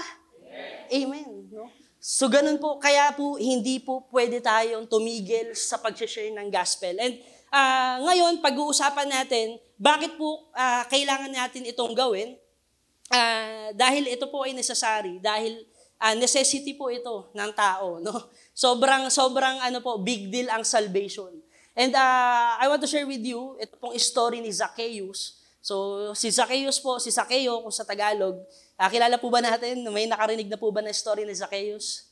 Amen. 0.93 1.49
No? 1.49 1.65
So 1.97 2.29
ganun 2.29 2.61
po, 2.61 2.77
kaya 2.77 3.09
po 3.17 3.41
hindi 3.41 3.81
po 3.81 4.05
pwede 4.13 4.37
tayong 4.37 4.85
tumigil 4.85 5.57
sa 5.57 5.81
pag-share 5.81 6.29
ng 6.29 6.53
gospel. 6.53 6.93
And 7.01 7.17
uh, 7.49 8.05
ngayon, 8.05 8.45
pag-uusapan 8.45 9.09
natin, 9.09 9.57
bakit 9.81 10.13
po 10.13 10.53
uh, 10.53 10.85
kailangan 10.93 11.33
natin 11.33 11.65
itong 11.65 11.97
gawin? 11.97 12.37
Uh, 13.09 13.73
dahil 13.73 14.13
ito 14.13 14.29
po 14.29 14.45
ay 14.45 14.53
necessary, 14.53 15.17
dahil 15.17 15.65
uh, 15.99 16.15
necessity 16.15 16.75
po 16.75 16.91
ito 16.91 17.29
ng 17.31 17.51
tao. 17.55 17.99
No? 18.03 18.13
Sobrang, 18.55 19.11
sobrang 19.11 19.59
ano 19.59 19.83
po, 19.83 19.99
big 19.99 20.31
deal 20.31 20.47
ang 20.47 20.63
salvation. 20.63 21.27
And 21.75 21.91
uh, 21.91 22.55
I 22.55 22.71
want 22.71 22.79
to 22.79 22.87
share 22.87 23.03
with 23.03 23.19
you, 23.19 23.59
ito 23.59 23.75
pong 23.75 23.91
story 23.99 24.39
ni 24.39 24.47
Zacchaeus. 24.47 25.43
So, 25.59 26.15
si 26.15 26.31
Zacchaeus 26.31 26.79
po, 26.79 26.95
si 27.03 27.11
Zacchaeo 27.11 27.59
kung 27.59 27.75
sa 27.75 27.83
Tagalog, 27.83 28.39
uh, 28.79 28.87
kilala 28.87 29.19
po 29.19 29.27
ba 29.27 29.43
natin? 29.43 29.83
May 29.91 30.07
nakarinig 30.07 30.47
na 30.47 30.55
po 30.55 30.71
ba 30.71 30.79
na 30.79 30.95
story 30.95 31.27
ni 31.27 31.35
Zacchaeus? 31.35 32.07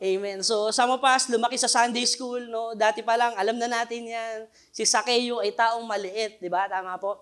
Amen. 0.00 0.40
So, 0.40 0.72
some 0.72 0.88
of 0.88 1.04
us, 1.04 1.28
lumaki 1.28 1.60
sa 1.60 1.68
Sunday 1.68 2.08
school, 2.08 2.40
no? 2.48 2.72
Dati 2.72 3.04
pa 3.04 3.20
lang, 3.20 3.36
alam 3.36 3.60
na 3.60 3.68
natin 3.68 4.08
yan. 4.08 4.48
Si 4.72 4.88
Zacchaeus 4.88 5.44
ay 5.44 5.52
taong 5.52 5.84
maliit, 5.84 6.40
di 6.40 6.48
ba? 6.48 6.64
Tama 6.64 6.96
po? 6.96 7.20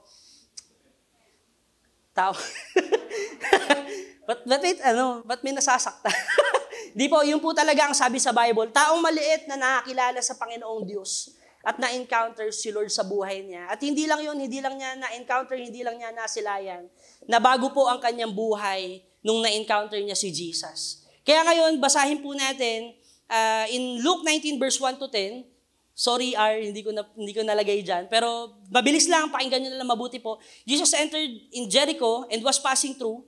Tao. 2.14 2.38
but, 4.26 4.44
but 4.44 4.60
wait, 4.60 4.80
ano, 4.80 5.24
ba't 5.24 5.40
may 5.44 5.52
nasasakta? 5.52 6.08
Di 6.98 7.10
po, 7.10 7.22
yun 7.26 7.42
po 7.42 7.50
talaga 7.50 7.90
ang 7.90 7.96
sabi 7.96 8.22
sa 8.22 8.30
Bible, 8.30 8.70
taong 8.70 9.02
maliit 9.02 9.50
na 9.50 9.58
nakakilala 9.58 10.20
sa 10.22 10.38
Panginoong 10.38 10.86
Diyos 10.86 11.34
at 11.64 11.80
na-encounter 11.80 12.52
si 12.52 12.68
Lord 12.68 12.92
sa 12.92 13.02
buhay 13.02 13.40
niya. 13.40 13.66
At 13.72 13.80
hindi 13.80 14.04
lang 14.04 14.20
yun, 14.20 14.36
hindi 14.36 14.60
lang 14.60 14.76
niya 14.76 15.00
na-encounter, 15.00 15.56
hindi 15.56 15.80
lang 15.80 15.96
niya 15.96 16.12
nasilayan. 16.12 16.84
Nabago 17.24 17.72
po 17.72 17.88
ang 17.88 17.98
kanyang 17.98 18.36
buhay 18.36 19.00
nung 19.24 19.40
na-encounter 19.40 19.96
niya 19.96 20.14
si 20.14 20.28
Jesus. 20.28 21.08
Kaya 21.24 21.40
ngayon, 21.40 21.80
basahin 21.80 22.20
po 22.20 22.36
natin 22.36 22.92
uh, 23.32 23.64
in 23.72 24.04
Luke 24.04 24.20
19 24.22 24.60
verse 24.60 24.76
1 24.76 25.00
to 25.00 25.08
10, 25.08 25.48
Sorry 25.94 26.34
R, 26.34 26.58
hindi 26.58 26.82
ko 26.82 26.90
na 26.90 27.06
hindi 27.14 27.30
ko 27.30 27.46
nalagay 27.46 27.86
diyan. 27.86 28.10
Pero 28.10 28.58
mabilis 28.66 29.06
lang, 29.06 29.30
pakinggan 29.30 29.62
niyo 29.62 29.70
na 29.72 29.78
lang 29.78 29.90
mabuti 29.94 30.18
po. 30.18 30.42
Jesus 30.66 30.90
entered 30.90 31.30
in 31.54 31.70
Jericho 31.70 32.26
and 32.34 32.42
was 32.42 32.58
passing 32.58 32.98
through. 32.98 33.22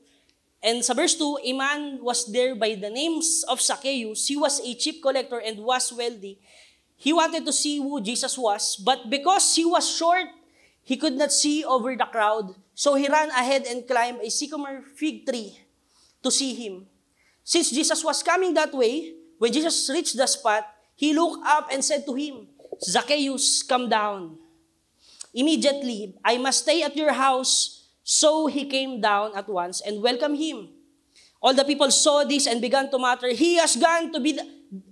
And 0.66 0.82
sa 0.82 0.98
verse 0.98 1.14
2, 1.14 1.46
a 1.46 1.52
man 1.54 2.02
was 2.02 2.26
there 2.26 2.58
by 2.58 2.74
the 2.74 2.90
names 2.90 3.46
of 3.46 3.62
Zacchaeus. 3.62 4.26
He 4.26 4.34
was 4.34 4.58
a 4.58 4.74
chief 4.74 4.98
collector 4.98 5.38
and 5.38 5.62
was 5.62 5.94
wealthy. 5.94 6.42
He 6.98 7.14
wanted 7.14 7.46
to 7.46 7.54
see 7.54 7.78
who 7.78 8.02
Jesus 8.02 8.34
was, 8.34 8.74
but 8.74 9.06
because 9.06 9.54
he 9.54 9.62
was 9.62 9.86
short, 9.86 10.26
he 10.82 10.96
could 10.96 11.14
not 11.14 11.30
see 11.30 11.62
over 11.62 11.94
the 11.94 12.10
crowd. 12.10 12.50
So 12.74 12.98
he 12.98 13.06
ran 13.06 13.30
ahead 13.30 13.62
and 13.70 13.86
climbed 13.86 14.18
a 14.22 14.30
sycamore 14.30 14.82
fig 14.98 15.22
tree 15.22 15.54
to 16.24 16.30
see 16.34 16.54
him. 16.54 16.86
Since 17.44 17.70
Jesus 17.70 18.02
was 18.02 18.24
coming 18.26 18.54
that 18.54 18.74
way, 18.74 19.14
when 19.38 19.52
Jesus 19.52 19.88
reached 19.92 20.16
the 20.16 20.26
spot, 20.26 20.66
he 20.96 21.14
looked 21.14 21.46
up 21.46 21.68
and 21.70 21.84
said 21.84 22.04
to 22.06 22.14
him, 22.14 22.48
Zacchaeus, 22.82 23.62
come 23.62 23.88
down. 23.88 24.38
Immediately, 25.32 26.14
I 26.24 26.38
must 26.38 26.64
stay 26.64 26.82
at 26.82 26.96
your 26.96 27.12
house. 27.12 27.75
So 28.06 28.46
he 28.46 28.70
came 28.70 29.02
down 29.02 29.34
at 29.34 29.50
once 29.50 29.82
and 29.82 29.98
welcomed 29.98 30.38
him. 30.38 30.70
All 31.42 31.50
the 31.50 31.66
people 31.66 31.90
saw 31.90 32.22
this 32.22 32.46
and 32.46 32.62
began 32.62 32.86
to 32.94 32.98
mutter, 33.02 33.34
He 33.34 33.58
has 33.58 33.74
gone 33.74 34.14
to 34.14 34.22
be 34.22 34.38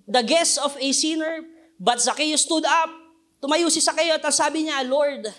the, 0.07 0.23
guest 0.27 0.59
of 0.59 0.75
a 0.83 0.91
sinner. 0.91 1.47
But 1.79 2.03
Zacchaeus 2.03 2.43
stood 2.43 2.67
up. 2.67 2.91
Tumayo 3.39 3.71
si 3.71 3.79
Zacchaeus 3.79 4.19
at 4.19 4.35
sabi 4.35 4.67
niya, 4.67 4.83
Lord, 4.83 5.31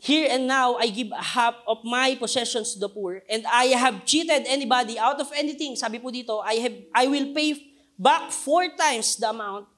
Here 0.00 0.32
and 0.32 0.48
now 0.48 0.80
I 0.80 0.88
give 0.88 1.12
half 1.12 1.60
of 1.68 1.84
my 1.84 2.16
possessions 2.16 2.74
to 2.74 2.80
the 2.80 2.88
poor, 2.88 3.22
and 3.30 3.46
I 3.46 3.76
have 3.76 4.02
cheated 4.02 4.48
anybody 4.48 4.98
out 4.98 5.20
of 5.20 5.30
anything. 5.36 5.76
Sabi 5.76 6.02
po 6.02 6.10
dito, 6.10 6.42
I 6.42 6.58
have 6.58 6.76
I 6.90 7.06
will 7.06 7.30
pay 7.36 7.54
back 7.94 8.32
four 8.32 8.66
times 8.74 9.14
the 9.14 9.30
amount. 9.30 9.68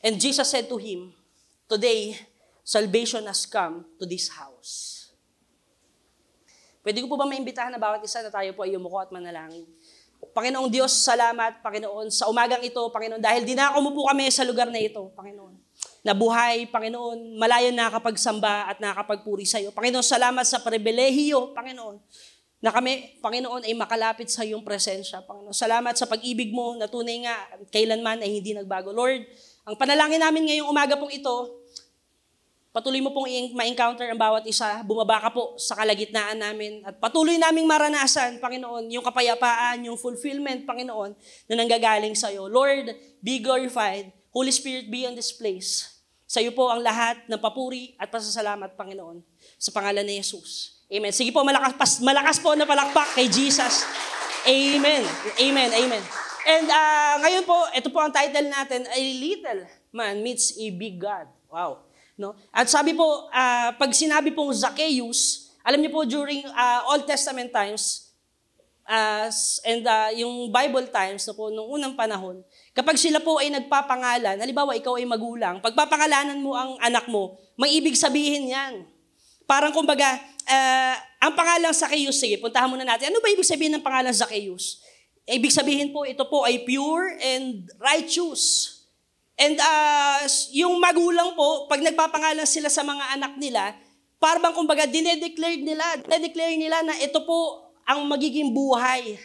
And 0.00 0.16
Jesus 0.22 0.48
said 0.48 0.70
to 0.70 0.78
him, 0.78 1.12
Today, 1.68 2.16
salvation 2.64 3.26
has 3.28 3.44
come 3.44 3.84
to 4.00 4.06
this 4.08 4.32
house. 4.32 4.95
Pwede 6.86 7.02
ko 7.02 7.10
po 7.10 7.18
ba 7.18 7.26
maimbitahan 7.26 7.74
na 7.74 7.82
bawat 7.82 7.98
isa 8.06 8.22
na 8.22 8.30
tayo 8.30 8.54
po 8.54 8.62
ay 8.62 8.78
umuko 8.78 9.02
at 9.02 9.10
manalangin? 9.10 9.66
Panginoong 10.30 10.70
Diyos, 10.70 10.94
salamat, 11.02 11.58
Panginoon, 11.58 12.14
sa 12.14 12.30
umagang 12.30 12.62
ito, 12.62 12.78
Panginoon, 12.94 13.18
dahil 13.18 13.42
dinako 13.42 13.82
mo 13.82 13.90
po 13.90 14.06
kami 14.06 14.30
sa 14.30 14.46
lugar 14.46 14.70
na 14.70 14.78
ito, 14.78 15.10
Panginoon. 15.18 15.58
Nabuhay, 16.06 16.70
Panginoon, 16.70 17.42
malayo 17.42 17.74
nakakapagsamba 17.74 18.70
at 18.70 18.78
nakakapagpuri 18.78 19.42
sa 19.42 19.58
iyo. 19.58 19.74
Panginoon, 19.74 20.06
salamat 20.06 20.46
sa 20.46 20.62
pribilehiyo, 20.62 21.50
Panginoon, 21.58 21.98
na 22.62 22.70
kami, 22.70 23.18
Panginoon, 23.18 23.66
ay 23.66 23.74
makalapit 23.74 24.30
sa 24.30 24.46
iyong 24.46 24.62
presensya. 24.62 25.26
Panginoon, 25.26 25.58
salamat 25.58 25.98
sa 25.98 26.06
pag-ibig 26.06 26.54
mo 26.54 26.78
na 26.78 26.86
tunay 26.86 27.26
nga, 27.26 27.34
kailanman 27.74 28.22
ay 28.22 28.30
hindi 28.30 28.54
nagbago. 28.54 28.94
Lord, 28.94 29.26
ang 29.66 29.74
panalangin 29.74 30.22
namin 30.22 30.46
ngayong 30.54 30.70
umaga 30.70 30.94
pong 30.94 31.10
ito, 31.10 31.65
Patuloy 32.76 33.00
mo 33.00 33.08
pong 33.08 33.56
ma-encounter 33.56 34.04
ang 34.04 34.20
bawat 34.20 34.44
isa. 34.44 34.84
Bumaba 34.84 35.16
ka 35.16 35.32
po 35.32 35.56
sa 35.56 35.72
kalagitnaan 35.80 36.36
namin. 36.36 36.84
At 36.84 37.00
patuloy 37.00 37.40
naming 37.40 37.64
maranasan, 37.64 38.36
Panginoon, 38.36 38.92
yung 38.92 39.00
kapayapaan, 39.00 39.88
yung 39.88 39.96
fulfillment, 39.96 40.68
Panginoon, 40.68 41.16
na 41.48 41.54
nanggagaling 41.56 42.12
sa 42.12 42.28
iyo. 42.28 42.52
Lord, 42.52 42.92
be 43.24 43.40
glorified. 43.40 44.12
Holy 44.28 44.52
Spirit, 44.52 44.92
be 44.92 45.08
on 45.08 45.16
this 45.16 45.32
place. 45.32 45.88
Sa 46.28 46.44
iyo 46.44 46.52
po 46.52 46.68
ang 46.68 46.84
lahat 46.84 47.24
ng 47.24 47.40
papuri 47.40 47.96
at 47.96 48.12
pasasalamat, 48.12 48.76
Panginoon. 48.76 49.24
Sa 49.56 49.72
pangalan 49.72 50.04
ni 50.04 50.20
Jesus. 50.20 50.84
Amen. 50.92 51.16
Sige 51.16 51.32
po, 51.32 51.40
malakas, 51.48 52.04
malakas 52.04 52.36
po 52.44 52.52
na 52.52 52.68
palakpak 52.68 53.16
kay 53.16 53.24
Jesus. 53.32 53.88
Amen. 54.44 55.00
Amen. 55.40 55.70
Amen. 55.72 56.02
And 56.44 56.68
ah, 56.68 57.24
ngayon 57.24 57.48
po, 57.48 57.56
ito 57.72 57.88
po 57.88 58.04
ang 58.04 58.12
title 58.12 58.52
natin, 58.52 58.84
A 58.84 59.00
Little 59.00 59.64
Man 59.96 60.20
Meets 60.20 60.60
a 60.60 60.68
Big 60.76 61.00
God. 61.00 61.24
Wow. 61.48 61.85
No? 62.16 62.32
At 62.48 62.72
sabi 62.72 62.96
po, 62.96 63.28
ah, 63.28 63.76
pag 63.76 63.92
sinabi 63.92 64.32
pong 64.32 64.48
Zacchaeus, 64.56 65.52
alam 65.60 65.76
niyo 65.78 65.92
po 65.92 66.08
during 66.08 66.48
ah, 66.56 66.88
Old 66.96 67.04
Testament 67.04 67.52
times, 67.52 68.08
as 68.88 69.60
and 69.66 69.84
ah, 69.84 70.08
yung 70.16 70.48
Bible 70.48 70.88
times 70.88 71.28
no 71.28 71.36
po, 71.36 71.52
nung 71.52 71.68
unang 71.76 71.92
panahon, 71.92 72.40
kapag 72.72 72.96
sila 72.96 73.20
po 73.20 73.36
ay 73.36 73.52
nagpapangalan, 73.52 74.40
halimbawa 74.40 74.72
ikaw 74.78 74.96
ay 74.96 75.04
magulang, 75.04 75.60
pagpapangalanan 75.60 76.40
mo 76.40 76.56
ang 76.56 76.80
anak 76.80 77.04
mo, 77.04 77.36
may 77.60 77.76
ibig 77.76 77.98
sabihin 77.98 78.48
yan. 78.48 78.88
Parang 79.44 79.70
kumbaga, 79.76 80.16
ah, 80.48 80.96
ang 81.20 81.36
pangalan 81.36 81.74
Zacchaeus, 81.76 82.16
sige, 82.16 82.40
puntahan 82.40 82.70
muna 82.70 82.86
natin. 82.86 83.12
Ano 83.12 83.20
ba 83.20 83.28
ibig 83.28 83.44
sabihin 83.46 83.76
ng 83.76 83.84
pangalan 83.84 84.14
Zacchaeus? 84.16 84.80
Ibig 85.26 85.50
sabihin 85.50 85.90
po, 85.90 86.06
ito 86.06 86.22
po 86.30 86.46
ay 86.46 86.62
pure 86.62 87.18
and 87.18 87.66
righteous. 87.82 88.75
And 89.36 89.60
uh, 89.60 90.24
yung 90.56 90.80
magulang 90.80 91.36
po, 91.36 91.68
pag 91.68 91.84
nagpapangalan 91.84 92.48
sila 92.48 92.72
sa 92.72 92.80
mga 92.80 93.20
anak 93.20 93.32
nila, 93.36 93.76
parang 94.16 94.56
kumbaga 94.56 94.88
dinedeclare 94.88 95.60
nila, 95.60 95.84
dinedeclare 96.00 96.56
nila 96.56 96.80
na 96.80 96.96
ito 96.96 97.20
po 97.28 97.68
ang 97.84 98.08
magiging 98.08 98.56
buhay 98.56 99.20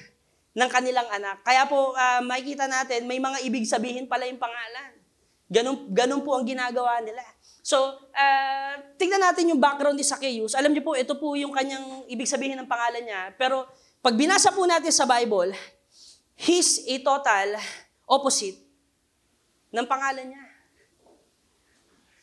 ng 0.51 0.69
kanilang 0.69 1.07
anak. 1.15 1.39
Kaya 1.47 1.63
po 1.63 1.95
uh, 1.95 2.19
makikita 2.27 2.67
natin, 2.67 3.07
may 3.07 3.23
mga 3.23 3.39
ibig 3.47 3.63
sabihin 3.63 4.03
pala 4.03 4.27
yung 4.27 4.35
pangalan. 4.35 4.99
Ganun, 5.47 5.87
ganun 5.95 6.21
po 6.27 6.35
ang 6.35 6.43
ginagawa 6.43 6.99
nila. 6.99 7.23
So, 7.63 7.79
uh, 8.11 8.73
tignan 8.99 9.23
natin 9.23 9.47
yung 9.47 9.63
background 9.63 9.95
ni 9.95 10.03
Zacchaeus. 10.03 10.59
Alam 10.59 10.75
niyo 10.75 10.83
po, 10.83 10.91
ito 10.95 11.15
po 11.15 11.39
yung 11.39 11.55
kanyang 11.55 12.03
ibig 12.11 12.27
sabihin 12.27 12.59
ng 12.59 12.67
pangalan 12.67 13.03
niya. 13.03 13.31
Pero 13.39 13.63
pag 14.03 14.15
binasa 14.15 14.51
po 14.51 14.67
natin 14.67 14.91
sa 14.91 15.07
Bible, 15.07 15.55
he's 16.35 16.83
a 16.83 16.99
total 16.99 17.55
opposite 18.11 18.70
ng 19.71 19.87
pangalan 19.87 20.29
niya. 20.35 20.43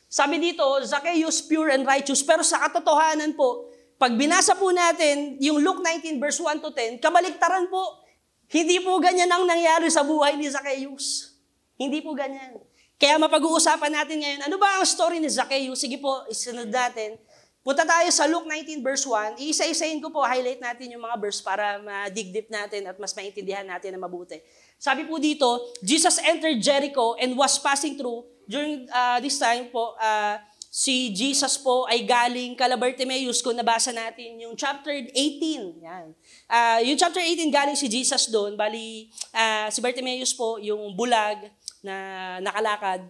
Sabi 0.09 0.41
dito, 0.41 0.65
Zacchaeus 0.85 1.45
pure 1.45 1.77
and 1.77 1.85
righteous, 1.85 2.25
pero 2.25 2.41
sa 2.41 2.65
katotohanan 2.65 3.37
po, 3.37 3.69
pag 4.01 4.15
binasa 4.15 4.57
po 4.57 4.73
natin 4.73 5.37
yung 5.43 5.61
Luke 5.61 5.85
19 5.85 6.17
verse 6.23 6.41
1 6.41 6.65
to 6.65 6.71
10, 6.73 7.03
kabaliktaran 7.03 7.69
po. 7.69 8.07
Hindi 8.49 8.81
po 8.81 8.97
ganyan 8.97 9.29
ang 9.29 9.45
nangyari 9.45 9.93
sa 9.93 10.01
buhay 10.01 10.41
ni 10.41 10.49
Zacchaeus. 10.49 11.37
Hindi 11.77 12.01
po 12.01 12.17
ganyan. 12.17 12.57
Kaya 12.97 13.21
mapag-uusapan 13.21 13.93
natin 13.93 14.17
ngayon, 14.25 14.41
ano 14.49 14.57
ba 14.57 14.81
ang 14.81 14.89
story 14.89 15.21
ni 15.21 15.29
Zacchaeus? 15.29 15.85
Sige 15.85 16.01
po, 16.01 16.25
isunod 16.33 16.73
natin. 16.73 17.21
Punta 17.61 17.85
tayo 17.85 18.09
sa 18.09 18.25
Luke 18.25 18.49
19 18.49 18.81
verse 18.81 19.05
1. 19.05 19.45
Iisa-isahin 19.45 20.01
ko 20.01 20.09
po, 20.09 20.25
highlight 20.25 20.63
natin 20.63 20.97
yung 20.97 21.05
mga 21.05 21.21
verse 21.21 21.45
para 21.45 21.77
ma-dig 21.85 22.33
natin 22.49 22.89
at 22.89 22.97
mas 22.97 23.13
maintindihan 23.13 23.69
natin 23.69 23.93
na 23.93 24.01
mabuti. 24.01 24.41
Sabi 24.79 25.03
po 25.11 25.19
dito, 25.19 25.75
Jesus 25.83 26.23
entered 26.23 26.63
Jericho 26.63 27.19
and 27.19 27.35
was 27.35 27.59
passing 27.59 27.99
through. 27.99 28.23
During 28.47 28.87
uh, 28.89 29.19
this 29.19 29.37
time 29.37 29.69
po, 29.75 29.99
uh, 29.99 30.39
si 30.71 31.11
Jesus 31.11 31.59
po 31.59 31.85
ay 31.91 32.07
galing 32.07 32.55
kala 32.55 32.79
Bartimaeus 32.79 33.43
kung 33.43 33.59
nabasa 33.59 33.91
natin 33.91 34.39
yung 34.39 34.55
chapter 34.55 34.95
18. 34.95 35.83
Yan. 35.83 36.07
Uh, 36.47 36.79
yung 36.87 36.95
chapter 36.95 37.19
18 37.19 37.51
galing 37.51 37.75
si 37.75 37.91
Jesus 37.91 38.31
doon. 38.31 38.55
Bali, 38.55 39.11
uh, 39.35 39.67
si 39.69 39.83
Bartimaeus 39.83 40.31
po 40.31 40.63
yung 40.63 40.95
bulag 40.95 41.51
na 41.83 42.39
nakalakad. 42.39 43.03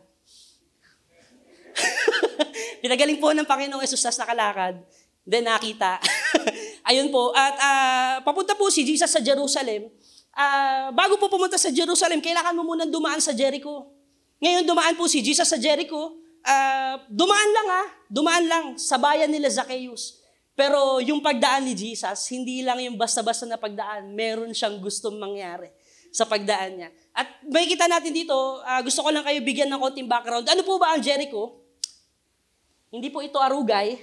Pinagaling 2.82 3.20
po 3.20 3.36
ng 3.36 3.44
Panginoong 3.46 3.84
Yesus 3.84 4.00
tas 4.00 4.16
nakalakad. 4.16 4.80
Then 5.28 5.44
nakita. 5.44 6.00
Ayun 6.88 7.12
po. 7.12 7.36
At 7.36 7.54
uh, 7.60 8.14
papunta 8.24 8.56
po 8.56 8.72
si 8.72 8.80
Jesus 8.80 9.12
sa 9.12 9.20
Jerusalem. 9.20 9.92
Uh, 10.38 10.94
bago 10.94 11.18
po 11.18 11.26
pumunta 11.26 11.58
sa 11.58 11.66
Jerusalem, 11.66 12.22
kailangan 12.22 12.54
mo 12.54 12.62
munang 12.62 12.86
dumaan 12.86 13.18
sa 13.18 13.34
Jericho. 13.34 13.90
Ngayon 14.38 14.62
dumaan 14.62 14.94
po 14.94 15.10
si 15.10 15.18
Jesus 15.18 15.50
sa 15.50 15.58
Jericho. 15.58 16.14
Uh, 16.46 16.94
dumaan 17.10 17.50
lang 17.50 17.68
ah. 17.74 17.86
Dumaan 18.06 18.44
lang 18.46 18.66
sa 18.78 19.02
bayan 19.02 19.26
nila 19.26 19.50
Zacchaeus. 19.50 20.22
Pero 20.54 21.02
yung 21.02 21.18
pagdaan 21.18 21.66
ni 21.66 21.74
Jesus, 21.74 22.30
hindi 22.30 22.62
lang 22.62 22.78
yung 22.78 22.94
basta-basta 22.94 23.50
na 23.50 23.58
pagdaan. 23.58 24.14
Meron 24.14 24.54
siyang 24.54 24.78
gustong 24.78 25.18
mangyari 25.18 25.74
sa 26.14 26.22
pagdaan 26.22 26.86
niya. 26.86 26.90
At 27.10 27.42
may 27.42 27.66
kita 27.66 27.90
natin 27.90 28.14
dito, 28.14 28.34
uh, 28.62 28.80
gusto 28.86 29.02
ko 29.02 29.10
lang 29.10 29.26
kayo 29.26 29.42
bigyan 29.42 29.66
ng 29.74 29.82
konting 29.82 30.06
background. 30.06 30.46
Ano 30.46 30.62
po 30.62 30.78
ba 30.78 30.94
ang 30.94 31.02
Jericho? 31.02 31.66
Hindi 32.94 33.10
po 33.10 33.26
ito 33.26 33.42
arugay. 33.42 33.98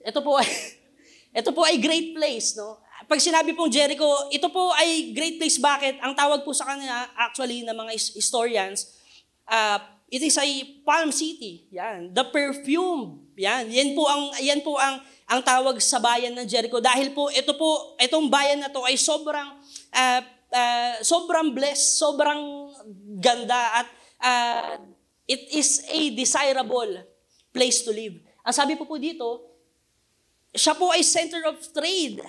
Ito 0.00 0.24
po 0.24 0.40
ay, 0.40 0.48
ito 1.44 1.50
po 1.52 1.60
ay 1.60 1.76
great 1.76 2.16
place, 2.16 2.56
no? 2.56 2.80
Pag 3.04 3.20
sinabi 3.20 3.52
pong 3.52 3.68
Jericho, 3.68 4.08
ito 4.32 4.48
po 4.48 4.72
ay 4.76 5.12
great 5.12 5.36
place. 5.36 5.60
Bakit? 5.60 6.00
Ang 6.00 6.16
tawag 6.16 6.40
po 6.44 6.56
sa 6.56 6.64
kanya, 6.68 7.08
actually, 7.16 7.60
ng 7.64 7.76
mga 7.76 7.92
historians, 8.16 8.96
uh, 9.48 9.78
it 10.08 10.24
is 10.24 10.36
a 10.40 10.46
palm 10.84 11.12
city. 11.12 11.68
Yan. 11.72 12.12
The 12.16 12.24
perfume. 12.28 13.28
Yan. 13.36 13.68
Yan 13.68 13.92
po 13.92 14.08
ang, 14.08 14.22
yan 14.40 14.60
po 14.64 14.80
ang, 14.80 15.04
ang 15.28 15.40
tawag 15.44 15.76
sa 15.80 16.00
bayan 16.00 16.32
ng 16.32 16.46
Jericho. 16.48 16.80
Dahil 16.80 17.12
po, 17.12 17.28
ito 17.28 17.52
po, 17.56 17.96
itong 18.00 18.28
bayan 18.32 18.60
na 18.64 18.72
to 18.72 18.84
ay 18.84 18.96
sobrang, 18.96 19.52
uh, 19.92 20.20
uh, 20.52 20.94
sobrang 21.04 21.52
blessed, 21.52 22.00
sobrang 22.00 22.72
ganda, 23.20 23.84
at 23.84 23.88
uh, 24.20 24.80
it 25.28 25.52
is 25.52 25.84
a 25.92 26.12
desirable 26.12 27.04
place 27.52 27.84
to 27.84 27.92
live. 27.92 28.16
Ang 28.44 28.54
sabi 28.54 28.76
po 28.76 28.84
po 28.88 28.96
dito, 29.00 29.44
siya 30.54 30.78
po 30.78 30.94
ay 30.94 31.02
center 31.02 31.42
of 31.50 31.58
trade. 31.74 32.22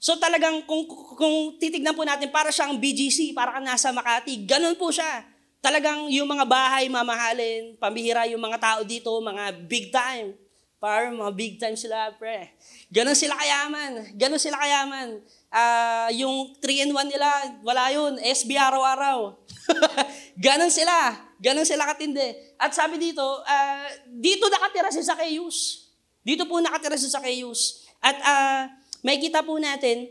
So 0.00 0.16
talagang 0.16 0.64
kung, 0.64 0.88
kung 0.88 1.60
titignan 1.60 1.92
po 1.92 2.08
natin, 2.08 2.32
para 2.32 2.48
siyang 2.48 2.80
BGC, 2.80 3.36
para 3.36 3.52
ka 3.52 3.60
nasa 3.60 3.92
Makati, 3.92 4.48
ganun 4.48 4.74
po 4.80 4.88
siya. 4.88 5.28
talagang 5.60 6.08
yung 6.08 6.24
mga 6.24 6.48
bahay 6.48 6.88
mamahalin, 6.88 7.76
pambihira 7.76 8.24
yung 8.24 8.40
mga 8.40 8.56
tao 8.56 8.80
dito, 8.80 9.12
mga 9.20 9.52
big 9.68 9.92
time. 9.92 10.32
Par, 10.80 11.12
mga 11.12 11.32
big 11.36 11.60
time 11.60 11.76
sila, 11.76 12.08
pre. 12.16 12.56
Ganon 12.88 13.12
sila 13.12 13.36
kayaman. 13.36 14.16
Ganon 14.16 14.40
sila 14.40 14.56
kayaman. 14.56 15.20
Ah, 15.52 16.08
yung 16.16 16.56
3-in-1 16.56 17.04
nila, 17.04 17.28
wala 17.60 17.92
yun. 17.92 18.16
SB 18.16 18.56
araw-araw. 18.56 19.36
Ganon 20.40 20.72
sila. 20.72 21.20
Ganon 21.36 21.68
sila 21.68 21.84
katindi. 21.84 22.56
At 22.56 22.72
sabi 22.72 22.96
dito, 22.96 23.20
ah, 23.44 23.84
dito 24.08 24.48
nakatira 24.48 24.88
si 24.88 25.04
Zacchaeus. 25.04 25.84
Dito 26.24 26.48
po 26.48 26.56
nakatira 26.64 26.96
si 26.96 27.12
Zacchaeus. 27.12 27.84
At 28.00 28.16
ah, 28.24 28.72
may 29.00 29.16
kita 29.20 29.40
po 29.44 29.56
natin, 29.56 30.08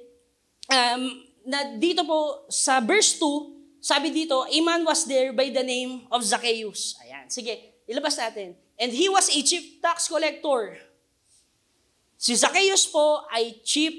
um, 0.69 1.01
na 1.45 1.77
dito 1.77 2.05
po 2.05 2.45
sa 2.49 2.81
verse 2.81 3.17
2, 3.17 3.79
sabi 3.79 4.11
dito, 4.11 4.43
a 4.43 4.59
man 4.59 4.83
was 4.83 5.07
there 5.07 5.31
by 5.31 5.47
the 5.47 5.63
name 5.63 6.03
of 6.11 6.19
Zacchaeus. 6.19 6.99
Ayan, 6.99 7.25
sige, 7.31 7.79
ilabas 7.87 8.19
natin. 8.19 8.53
And 8.75 8.91
he 8.91 9.07
was 9.07 9.31
a 9.31 9.39
chief 9.39 9.79
tax 9.79 10.07
collector. 10.11 10.75
Si 12.19 12.35
Zacchaeus 12.35 12.87
po 12.91 13.23
ay 13.31 13.63
chief 13.63 13.95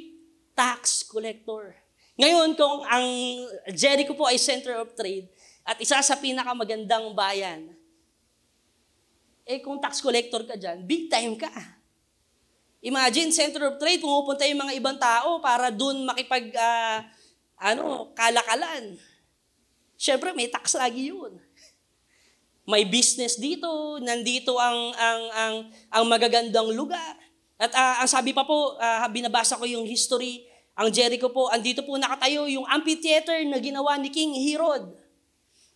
tax 0.53 1.01
collector. 1.09 1.72
Ngayon, 2.20 2.53
kung 2.53 2.84
ang 2.84 3.09
Jericho 3.72 4.12
po 4.12 4.28
ay 4.28 4.36
center 4.36 4.76
of 4.76 4.93
trade 4.93 5.24
at 5.64 5.80
isa 5.80 5.97
sa 6.05 6.20
pinakamagandang 6.20 7.16
bayan, 7.16 7.72
eh 9.49 9.59
kung 9.64 9.80
tax 9.80 10.05
collector 10.05 10.45
ka 10.45 10.61
dyan, 10.61 10.84
big 10.84 11.09
time 11.09 11.41
ka. 11.41 11.49
Imagine, 12.81 13.28
center 13.28 13.68
of 13.68 13.76
trade, 13.76 14.01
pumupunta 14.01 14.49
yung 14.49 14.64
mga 14.64 14.76
ibang 14.81 14.97
tao 14.97 15.37
para 15.45 15.68
dun 15.68 16.01
makipag, 16.09 16.49
ah, 16.57 17.05
ano, 17.61 18.09
kalakalan. 18.16 18.97
Siyempre, 20.01 20.33
may 20.33 20.49
tax 20.49 20.81
lagi 20.81 21.12
yun. 21.12 21.37
May 22.64 22.89
business 22.89 23.37
dito, 23.37 24.01
nandito 24.01 24.57
ang 24.57 24.97
ang 24.97 25.22
ang 25.28 25.55
ang 25.93 26.05
magagandang 26.09 26.72
lugar. 26.72 27.20
At 27.61 27.68
ah, 27.76 28.01
ang 28.01 28.09
sabi 28.09 28.33
pa 28.33 28.49
po, 28.49 28.81
ah, 28.81 29.05
binabasa 29.12 29.61
ko 29.61 29.68
yung 29.68 29.85
history, 29.85 30.49
ang 30.72 30.89
Jericho 30.89 31.28
po, 31.28 31.53
andito 31.53 31.85
po 31.85 32.01
nakatayo 32.01 32.49
yung 32.49 32.64
amphitheater 32.64 33.45
na 33.45 33.61
ginawa 33.61 34.01
ni 34.01 34.09
King 34.09 34.33
Herod. 34.41 34.97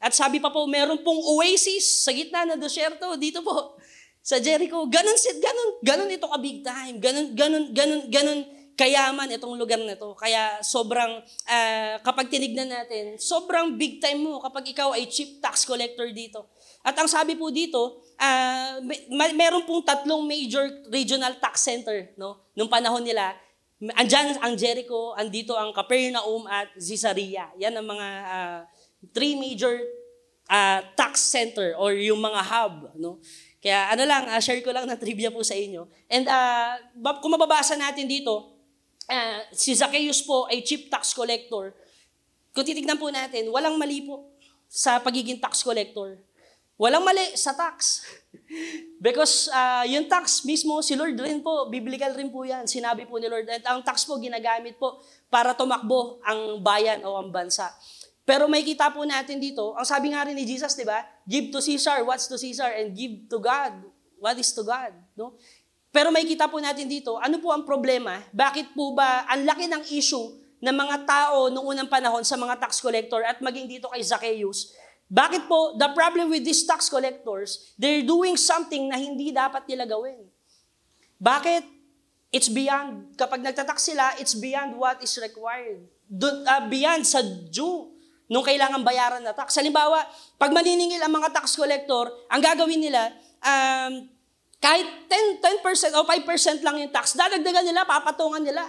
At 0.01 0.17
sabi 0.17 0.41
pa 0.41 0.49
po, 0.49 0.65
meron 0.65 1.05
pong 1.05 1.21
oasis 1.37 2.01
sa 2.01 2.17
gitna 2.17 2.49
ng 2.49 2.61
desierto 2.61 3.13
dito 3.21 3.45
po 3.45 3.77
sa 4.25 4.41
Jericho. 4.41 4.89
Ganon 4.89 5.19
ganon, 5.21 5.71
ganon 5.85 6.09
ito 6.09 6.25
ka 6.25 6.39
big 6.41 6.65
time. 6.65 6.97
Ganon, 6.97 7.37
ganon, 7.37 7.65
ganon, 7.77 8.03
ganon 8.09 8.41
kayaman 8.75 9.31
itong 9.37 9.55
lugar 9.55 9.79
na 9.79 9.95
to. 9.95 10.17
Kaya 10.19 10.59
sobrang, 10.65 11.23
ah, 11.47 12.01
kapag 12.03 12.27
tinignan 12.33 12.67
natin, 12.67 13.21
sobrang 13.21 13.79
big 13.79 14.03
time 14.03 14.25
mo 14.25 14.43
kapag 14.43 14.67
ikaw 14.67 14.97
ay 14.97 15.07
chief 15.07 15.39
tax 15.39 15.63
collector 15.63 16.11
dito. 16.11 16.51
At 16.83 16.99
ang 16.99 17.07
sabi 17.07 17.39
po 17.39 17.55
dito, 17.55 18.03
ah, 18.19 18.81
may, 18.83 19.33
meron 19.37 19.63
pong 19.63 19.87
tatlong 19.87 20.27
major 20.27 20.67
regional 20.91 21.39
tax 21.39 21.63
center 21.63 22.13
no 22.19 22.51
nung 22.59 22.69
panahon 22.69 23.03
nila. 23.03 23.37
Andyan 23.95 24.41
ang 24.41 24.57
Jericho, 24.57 25.13
andito 25.15 25.55
ang 25.55 25.71
Capernaum 25.71 26.49
at 26.49 26.73
Caesarea. 26.79 27.53
Yan 27.61 27.79
ang 27.79 27.87
mga 27.87 28.09
ah, 28.27 28.59
three 29.15 29.39
major 29.39 29.79
ah, 30.51 30.83
tax 30.99 31.23
center 31.23 31.79
or 31.79 31.95
yung 31.95 32.19
mga 32.19 32.41
hub, 32.43 32.75
no? 32.99 33.23
Kaya 33.65 33.97
ano 33.97 34.05
lang, 34.05 34.29
ah, 34.29 34.37
share 34.45 34.61
ko 34.61 34.69
lang 34.77 34.85
na 34.85 35.01
trivia 35.01 35.33
po 35.33 35.41
sa 35.41 35.57
inyo. 35.57 35.89
And 36.13 36.29
bab- 37.01 37.25
kung 37.25 37.33
mababasa 37.33 37.73
natin 37.81 38.05
dito, 38.05 38.53
ah, 39.09 39.41
si 39.57 39.73
Zacchaeus 39.73 40.21
po 40.21 40.45
ay 40.53 40.61
chief 40.61 40.93
tax 40.93 41.17
collector. 41.17 41.73
Kung 42.53 42.69
titignan 42.69 43.01
po 43.01 43.09
natin, 43.09 43.49
walang 43.49 43.81
mali 43.81 44.05
po 44.05 44.37
sa 44.69 45.01
pagiging 45.01 45.41
tax 45.41 45.65
collector. 45.65 46.21
Walang 46.77 47.09
mali 47.09 47.25
sa 47.41 47.57
tax. 47.57 48.05
Because 49.05 49.49
ah, 49.49 49.89
yung 49.89 50.13
tax 50.13 50.45
mismo, 50.45 50.85
si 50.85 50.93
Lord 50.93 51.17
rin 51.17 51.41
po, 51.41 51.73
biblical 51.73 52.13
rin 52.13 52.29
po 52.29 52.45
yan. 52.45 52.69
Sinabi 52.69 53.09
po 53.09 53.17
ni 53.17 53.33
Lord. 53.33 53.49
At 53.49 53.65
ang 53.65 53.81
tax 53.81 54.05
po, 54.05 54.21
ginagamit 54.21 54.77
po 54.77 55.01
para 55.33 55.57
tumakbo 55.57 56.21
ang 56.21 56.61
bayan 56.61 57.01
o 57.09 57.17
ang 57.17 57.33
bansa. 57.33 57.73
Pero 58.25 58.49
may 58.49 58.65
kita 58.65 58.89
po 58.89 59.05
natin 59.05 59.37
dito, 59.37 59.77
ang 59.77 59.85
sabi 59.85 60.17
nga 60.17 60.25
rin 60.25 60.33
ni 60.33 60.49
Jesus, 60.49 60.73
di 60.73 60.89
ba? 60.89 61.05
Give 61.29 61.53
to 61.53 61.61
Caesar 61.61 62.01
what's 62.09 62.25
to 62.25 62.41
Caesar 62.41 62.73
and 62.73 62.97
give 62.97 63.29
to 63.29 63.37
God 63.37 63.73
what 64.25 64.41
is 64.41 64.49
to 64.57 64.65
God. 64.65 64.97
No? 65.13 65.37
Pero 65.93 66.09
may 66.09 66.25
kita 66.25 66.49
po 66.49 66.57
natin 66.57 66.89
dito, 66.89 67.21
ano 67.21 67.37
po 67.37 67.53
ang 67.53 67.69
problema? 67.69 68.25
Bakit 68.33 68.73
po 68.73 68.97
ba 68.97 69.29
ang 69.29 69.45
laki 69.45 69.69
ng 69.69 69.85
issue 69.93 70.41
ng 70.65 70.73
mga 70.73 71.05
tao 71.05 71.53
noong 71.53 71.77
unang 71.77 71.91
panahon 71.93 72.25
sa 72.25 72.41
mga 72.41 72.57
tax 72.57 72.81
collector 72.81 73.21
at 73.21 73.45
maging 73.45 73.69
dito 73.69 73.87
kay 73.93 74.01
Zacchaeus? 74.01 74.73
Bakit 75.07 75.45
po, 75.47 75.77
the 75.77 75.93
problem 75.93 76.33
with 76.33 76.43
these 76.43 76.65
tax 76.65 76.89
collectors, 76.89 77.77
they're 77.77 78.03
doing 78.03 78.41
something 78.41 78.89
na 78.89 78.97
hindi 78.97 79.31
dapat 79.31 79.69
nila 79.69 79.85
gawin. 79.85 80.25
Bakit? 81.21 81.63
It's 82.35 82.51
beyond, 82.51 83.15
kapag 83.15 83.47
nagtatax 83.47 83.95
sila, 83.95 84.19
it's 84.19 84.35
beyond 84.35 84.75
what 84.75 84.99
is 84.99 85.15
required. 85.23 85.87
Dun, 86.11 86.43
ah, 86.51 86.67
beyond 86.67 87.07
sa 87.07 87.23
due 87.23 87.94
nung 88.29 88.45
kailangan 88.45 88.81
bayaran 88.81 89.21
na 89.21 89.37
tax. 89.37 89.57
Halimbawa, 89.61 90.01
pag 90.41 90.51
maniningil 90.51 91.01
ang 91.01 91.13
mga 91.13 91.33
tax 91.35 91.57
collector, 91.57 92.09
ang 92.33 92.41
gagawin 92.41 92.81
nila, 92.81 93.13
um, 93.45 94.09
kahit 94.65 94.89
10, 95.13 95.45
10% 95.61 95.93
o 95.93 96.09
5% 96.09 96.65
lang 96.65 96.77
yung 96.81 96.93
tax, 96.93 97.13
dadagdagan 97.21 97.69
nila, 97.69 97.85
papatungan 97.85 98.41
nila. 98.41 98.65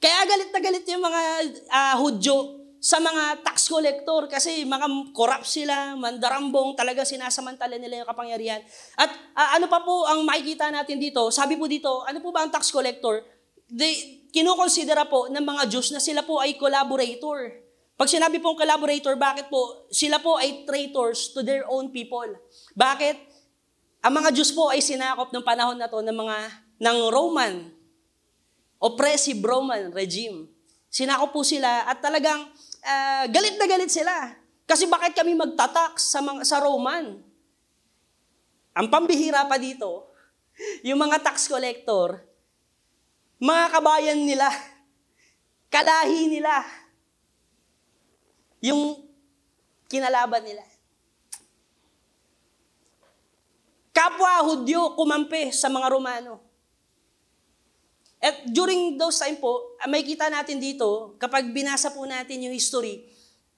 Kaya 0.00 0.22
galit 0.24 0.50
na 0.54 0.60
galit 0.62 0.84
yung 0.86 1.02
mga 1.02 1.22
ah, 1.68 1.94
Hudyo 1.98 2.62
sa 2.80 2.96
mga 2.96 3.44
tax 3.44 3.68
collector 3.68 4.24
kasi 4.24 4.64
mga 4.64 5.12
corrupt 5.12 5.44
sila, 5.44 5.92
mandarambong, 6.00 6.72
talaga 6.72 7.04
sinasamantala 7.04 7.76
nila 7.76 8.00
yung 8.00 8.08
kapangyarihan. 8.08 8.64
At 8.96 9.12
ah, 9.36 9.60
ano 9.60 9.68
pa 9.68 9.84
po 9.84 10.08
ang 10.08 10.24
makikita 10.24 10.72
natin 10.72 10.96
dito? 10.96 11.28
Sabi 11.28 11.60
po 11.60 11.68
dito, 11.68 12.06
ano 12.08 12.22
po 12.24 12.32
ba 12.32 12.46
ang 12.46 12.50
tax 12.54 12.72
collector? 12.72 13.20
They, 13.68 14.24
kinukonsidera 14.32 15.10
po 15.10 15.28
ng 15.28 15.44
mga 15.44 15.62
Jews 15.68 15.92
na 15.92 16.00
sila 16.00 16.24
po 16.24 16.40
ay 16.40 16.56
collaborator. 16.56 17.60
Pag 18.00 18.08
sinabi 18.08 18.40
pong 18.40 18.56
collaborator, 18.56 19.12
bakit 19.20 19.52
po? 19.52 19.84
Sila 19.92 20.16
po 20.24 20.40
ay 20.40 20.64
traitors 20.64 21.36
to 21.36 21.44
their 21.44 21.68
own 21.68 21.92
people. 21.92 22.24
Bakit? 22.72 23.28
Ang 24.00 24.24
mga 24.24 24.32
Diyos 24.32 24.56
po 24.56 24.72
ay 24.72 24.80
sinakop 24.80 25.28
ng 25.28 25.44
panahon 25.44 25.76
na 25.76 25.84
to 25.84 26.00
ng 26.00 26.16
mga 26.16 26.36
ng 26.80 26.98
Roman, 27.12 27.68
oppressive 28.80 29.44
Roman 29.44 29.92
regime. 29.92 30.48
Sinakop 30.88 31.28
po 31.36 31.44
sila 31.44 31.84
at 31.84 32.00
talagang 32.00 32.48
ah, 32.88 33.28
galit 33.28 33.60
na 33.60 33.68
galit 33.68 33.92
sila. 33.92 34.32
Kasi 34.64 34.88
bakit 34.88 35.12
kami 35.12 35.36
magtatax 35.36 36.16
sa, 36.16 36.24
mga, 36.24 36.40
sa 36.48 36.56
Roman? 36.64 37.20
Ang 38.80 38.86
pambihira 38.88 39.44
pa 39.44 39.60
dito, 39.60 40.08
yung 40.88 41.04
mga 41.04 41.20
tax 41.20 41.52
collector, 41.52 42.24
mga 43.36 43.64
kabayan 43.76 44.24
nila, 44.24 44.48
kalahi 45.74 46.32
nila, 46.32 46.79
yung 48.60 49.00
kinalaban 49.90 50.44
nila. 50.44 50.64
Kapwa 53.90 54.46
Hudyo 54.46 54.94
kumampi 54.94 55.50
sa 55.50 55.68
mga 55.68 55.90
Romano. 55.90 56.40
At 58.20 58.44
during 58.52 59.00
those 59.00 59.16
time 59.16 59.40
po, 59.40 59.76
ah, 59.80 59.88
may 59.88 60.04
kita 60.04 60.28
natin 60.28 60.60
dito, 60.60 61.16
kapag 61.16 61.48
binasa 61.56 61.88
po 61.88 62.04
natin 62.04 62.44
yung 62.44 62.52
history, 62.52 63.08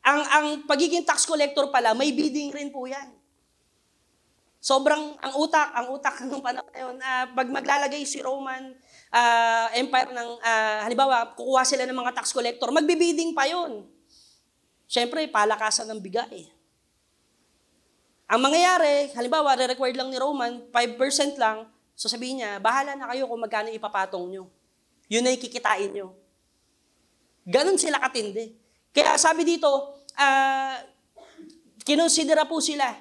ang, 0.03 0.23
ang 0.23 0.47
pagiging 0.71 1.03
tax 1.03 1.27
collector 1.27 1.67
pala, 1.71 1.95
may 1.99 2.15
bidding 2.15 2.55
rin 2.55 2.71
po 2.71 2.87
yan. 2.87 3.11
Sobrang, 4.63 5.19
ang 5.19 5.35
utak, 5.43 5.75
ang 5.75 5.91
utak 5.91 6.15
ng 6.31 6.39
panahon 6.39 6.71
na 6.71 6.79
yun, 6.79 6.97
ah, 7.03 7.27
pag 7.35 7.51
maglalagay 7.51 8.07
si 8.07 8.23
Roman 8.23 8.71
ah, 9.11 9.67
Empire 9.75 10.15
ng, 10.15 10.31
ah, 10.47 10.87
halimbawa, 10.87 11.35
kukuha 11.35 11.67
sila 11.67 11.83
ng 11.83 11.99
mga 11.99 12.15
tax 12.15 12.31
collector, 12.31 12.71
magbibidding 12.71 13.35
pa 13.35 13.51
yun. 13.51 13.83
Siyempre, 14.93 15.25
palakasan 15.25 15.89
ng 15.89 16.05
bigay. 16.05 16.53
Ang 18.29 18.41
mangyayari, 18.45 19.09
halimbawa, 19.17 19.57
re-required 19.57 19.97
lang 19.97 20.13
ni 20.13 20.21
Roman, 20.21 20.69
5% 20.69 21.41
lang, 21.41 21.65
so 21.97 22.13
sabihin 22.13 22.45
niya, 22.45 22.61
bahala 22.61 22.93
na 22.93 23.09
kayo 23.09 23.25
kung 23.25 23.41
magkano 23.41 23.73
ipapatong 23.73 24.29
nyo. 24.29 24.53
Yun 25.09 25.25
na 25.25 25.33
kikitain 25.33 25.97
nyo. 25.97 26.13
Ganon 27.49 27.81
sila 27.81 28.05
katindi. 28.05 28.53
Kaya 28.93 29.17
sabi 29.17 29.49
dito, 29.49 29.97
ah, 30.21 30.77
kinonsidera 31.89 32.45
po 32.45 32.61
sila, 32.61 32.93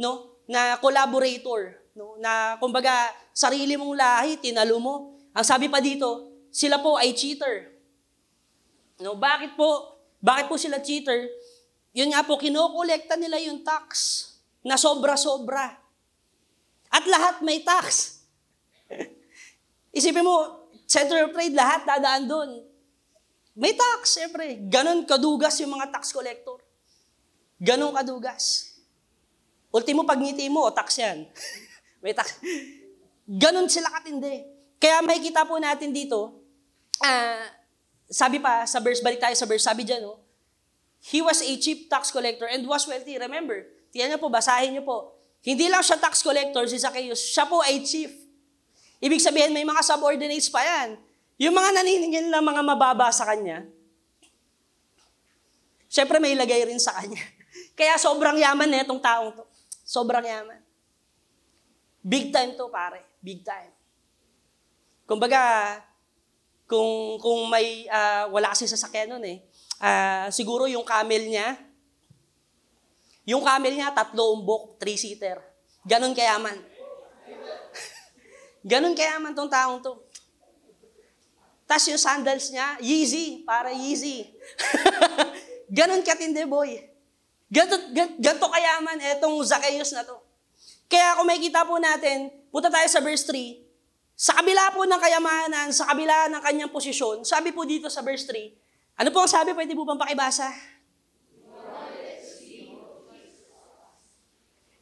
no, 0.00 0.40
na 0.48 0.80
collaborator, 0.80 1.76
no, 1.92 2.16
na 2.16 2.56
kumbaga 2.56 3.12
sarili 3.36 3.76
mong 3.76 4.00
lahi 4.00 4.40
tinalo 4.40 4.80
mo. 4.80 5.20
Ang 5.36 5.44
sabi 5.44 5.68
pa 5.68 5.84
dito, 5.84 6.24
sila 6.48 6.80
po 6.80 6.96
ay 6.96 7.12
cheater. 7.12 7.68
No, 9.04 9.12
bakit 9.12 9.52
po? 9.60 9.93
Bakit 10.24 10.48
po 10.48 10.56
sila 10.56 10.80
cheater? 10.80 11.28
Yun 11.92 12.16
nga 12.16 12.24
po, 12.24 12.40
kinokolekta 12.40 13.20
nila 13.20 13.36
yung 13.44 13.60
tax 13.60 13.92
na 14.64 14.80
sobra-sobra. 14.80 15.76
At 16.88 17.04
lahat 17.04 17.44
may 17.44 17.60
tax. 17.60 18.18
Isipin 19.98 20.24
mo, 20.24 20.64
center 20.88 21.28
of 21.28 21.36
trade, 21.36 21.52
lahat 21.52 21.84
dadaan 21.84 22.24
doon. 22.24 22.50
May 23.52 23.76
tax, 23.76 24.16
siyempre. 24.16 24.64
Ganon 24.66 25.04
kadugas 25.04 25.60
yung 25.60 25.76
mga 25.76 25.92
tax 25.92 26.10
collector. 26.10 26.58
Ganon 27.60 27.92
kadugas. 27.92 28.74
Ultimo 29.70 30.08
pagngiti 30.08 30.48
mo, 30.48 30.66
o 30.66 30.72
tax 30.72 31.04
yan. 31.04 31.28
May 32.02 32.16
tax. 32.16 32.40
Ganon 33.28 33.68
sila 33.68 33.92
katindi. 33.92 34.40
Kaya 34.80 35.04
makikita 35.04 35.44
po 35.44 35.60
natin 35.60 35.92
dito, 35.92 36.42
ah, 37.04 37.44
sabi 38.08 38.40
pa 38.40 38.64
sa 38.68 38.80
verse, 38.80 39.00
balik 39.00 39.20
tayo 39.20 39.34
sa 39.36 39.46
verse, 39.48 39.64
sabi 39.64 39.84
dyan, 39.84 40.04
no, 40.04 40.24
He 41.04 41.20
was 41.20 41.44
a 41.44 41.52
cheap 41.60 41.92
tax 41.92 42.08
collector 42.08 42.48
and 42.48 42.64
was 42.64 42.88
wealthy. 42.88 43.20
Remember, 43.20 43.68
tiyan 43.92 44.16
niyo 44.16 44.18
po, 44.24 44.32
basahin 44.32 44.72
niyo 44.72 44.88
po. 44.88 45.12
Hindi 45.44 45.68
lang 45.68 45.84
siya 45.84 46.00
tax 46.00 46.24
collector, 46.24 46.64
si 46.64 46.80
Zacchaeus, 46.80 47.20
siya 47.20 47.44
po 47.44 47.60
ay 47.60 47.84
chief. 47.84 48.08
Ibig 49.04 49.20
sabihin, 49.20 49.52
may 49.52 49.68
mga 49.68 49.84
subordinates 49.84 50.48
pa 50.48 50.64
yan. 50.64 50.96
Yung 51.36 51.52
mga 51.52 51.76
naniningil 51.76 52.32
na 52.32 52.40
mga 52.40 52.62
mababa 52.64 53.12
sa 53.12 53.28
kanya, 53.28 53.68
syempre 55.92 56.16
may 56.16 56.32
ilagay 56.32 56.64
rin 56.64 56.80
sa 56.80 56.96
kanya. 56.96 57.20
Kaya 57.78 58.00
sobrang 58.00 58.40
yaman 58.40 58.72
na 58.72 58.80
itong 58.80 59.02
taong 59.04 59.36
to. 59.36 59.44
Sobrang 59.84 60.24
yaman. 60.24 60.56
Big 62.00 62.32
time 62.32 62.56
to, 62.56 62.72
pare. 62.72 63.04
Big 63.20 63.44
time. 63.44 63.76
Kumbaga, 65.04 65.76
kung, 66.64 67.20
kung 67.20 67.48
may, 67.52 67.84
ah, 67.92 68.28
wala 68.32 68.52
kasi 68.52 68.64
sasakyan 68.64 69.12
nun 69.12 69.24
eh, 69.24 69.38
ah, 69.80 70.28
siguro 70.32 70.64
yung 70.64 70.84
camel 70.84 71.24
niya, 71.28 71.58
yung 73.24 73.40
camel 73.40 73.72
niya, 73.72 73.92
tatlo 73.92 74.36
umbok, 74.36 74.76
three-seater. 74.76 75.40
Ganon 75.84 76.12
kayaman. 76.12 76.60
Ganon 78.70 78.92
kayaman 78.92 79.32
tong 79.32 79.48
taong 79.48 79.80
to. 79.80 79.96
Tapos 81.64 81.88
yung 81.88 82.00
sandals 82.00 82.52
niya, 82.52 82.76
Yeezy, 82.84 83.40
para 83.48 83.72
Yeezy. 83.72 84.28
Ganon 85.76 86.04
katindi, 86.04 86.44
boy. 86.44 86.76
Ganto, 87.48 87.80
gan- 87.96 88.16
ganto 88.20 88.46
kayaman 88.52 89.00
etong 89.16 89.40
Zacchaeus 89.40 89.96
na 89.96 90.04
to. 90.04 90.20
Kaya 90.88 91.16
kung 91.16 91.24
makikita 91.24 91.64
po 91.64 91.80
natin, 91.80 92.28
punta 92.52 92.68
tayo 92.68 92.84
sa 92.92 93.00
verse 93.00 93.24
3, 93.24 93.63
sa 94.14 94.38
kabila 94.38 94.70
po 94.70 94.86
ng 94.86 95.00
kayamanan, 95.02 95.68
sa 95.74 95.90
kabila 95.90 96.30
ng 96.30 96.42
kanyang 96.42 96.70
posisyon, 96.70 97.26
sabi 97.26 97.50
po 97.50 97.66
dito 97.66 97.90
sa 97.90 97.98
verse 98.00 98.30
3, 98.30 99.02
ano 99.02 99.10
po 99.10 99.26
ang 99.26 99.30
sabi? 99.30 99.50
Pwede 99.50 99.74
po 99.74 99.82
bang 99.82 99.98
pakibasa? 99.98 100.54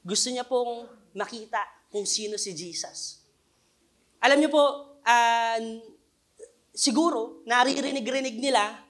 Gusto 0.05 0.29
niya 0.29 0.45
pong 0.45 0.85
makita 1.17 1.65
kung 1.89 2.05
sino 2.05 2.37
si 2.37 2.53
Jesus. 2.53 3.25
Alam 4.21 4.43
niyo 4.43 4.51
po, 4.53 4.65
ah, 5.07 5.57
siguro, 6.77 7.41
naririnig-rinig 7.49 8.37
nila, 8.37 8.85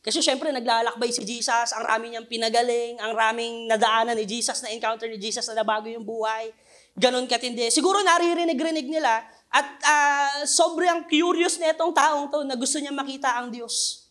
kasi 0.00 0.24
syempre 0.24 0.48
naglalakbay 0.48 1.12
si 1.12 1.24
Jesus, 1.28 1.76
ang 1.76 1.84
rami 1.84 2.12
niyang 2.12 2.24
pinagaling, 2.24 2.96
ang 2.96 3.12
raming 3.12 3.68
nadaanan 3.68 4.16
ni 4.16 4.24
Jesus, 4.24 4.64
na 4.64 4.72
encounter 4.72 5.08
ni 5.08 5.20
Jesus 5.20 5.44
na 5.52 5.60
nabago 5.60 5.88
yung 5.88 6.04
buhay. 6.04 6.48
Ganon 6.96 7.26
katindi. 7.30 7.70
Siguro 7.70 8.02
naririnig-rinig 8.02 8.86
nila 8.90 9.22
at 9.50 9.68
ah, 9.82 10.42
sobrang 10.46 11.10
curious 11.10 11.58
na 11.58 11.74
itong 11.74 11.90
taong 11.90 12.30
to 12.30 12.46
na 12.46 12.54
gusto 12.54 12.78
niya 12.78 12.94
makita 12.94 13.34
ang 13.34 13.50
Diyos. 13.50 14.06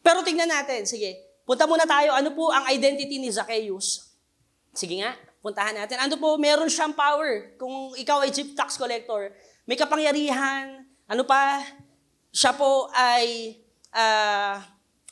Pero 0.00 0.24
tingnan 0.24 0.48
natin, 0.48 0.88
sige. 0.88 1.20
Punta 1.44 1.68
muna 1.68 1.84
tayo, 1.84 2.16
ano 2.16 2.32
po 2.32 2.48
ang 2.48 2.64
identity 2.72 3.20
ni 3.20 3.28
Zacchaeus? 3.28 4.16
Sige 4.72 5.04
nga, 5.04 5.12
puntahan 5.44 5.76
natin. 5.76 6.00
Ano 6.00 6.16
po, 6.16 6.40
meron 6.40 6.72
siyang 6.72 6.96
power. 6.96 7.52
Kung 7.60 7.92
ikaw 7.96 8.24
ay 8.24 8.32
chief 8.32 8.56
tax 8.56 8.80
collector, 8.80 9.28
may 9.68 9.76
kapangyarihan, 9.76 10.88
ano 11.04 11.22
pa, 11.28 11.60
siya 12.32 12.56
po 12.56 12.88
ay 12.96 13.60
ah, 13.92 14.64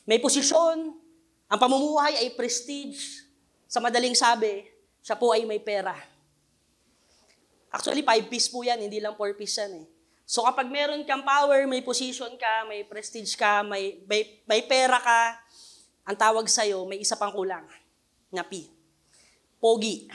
may 0.09 0.17
posisyon, 0.17 0.97
ang 1.53 1.61
pamumuhay 1.61 2.25
ay 2.25 2.33
prestige. 2.33 3.29
Sa 3.69 3.81
madaling 3.81 4.17
sabi, 4.17 4.72
siya 5.03 5.19
po 5.19 5.35
ay 5.35 5.43
may 5.43 5.59
pera. 5.59 5.93
Actually, 7.75 8.07
five 8.07 8.31
piece 8.31 8.47
po 8.47 8.63
yan, 8.63 8.79
hindi 8.79 9.03
lang 9.03 9.19
four 9.19 9.35
piece 9.35 9.59
yan 9.59 9.83
eh. 9.83 9.87
So 10.23 10.47
kapag 10.47 10.71
meron 10.71 11.03
kang 11.05 11.27
power, 11.27 11.67
may 11.67 11.83
position 11.83 12.31
ka, 12.39 12.65
may 12.71 12.87
prestige 12.87 13.35
ka, 13.37 13.67
may, 13.67 14.01
may, 14.07 14.41
may 14.47 14.63
pera 14.65 14.97
ka, 15.03 15.21
ang 16.07 16.17
tawag 16.17 16.47
sa'yo, 16.49 16.87
may 16.87 17.03
isa 17.03 17.19
pang 17.19 17.35
kulang 17.35 17.67
na 18.33 18.47
P. 18.47 18.71
Pogi. 19.61 20.09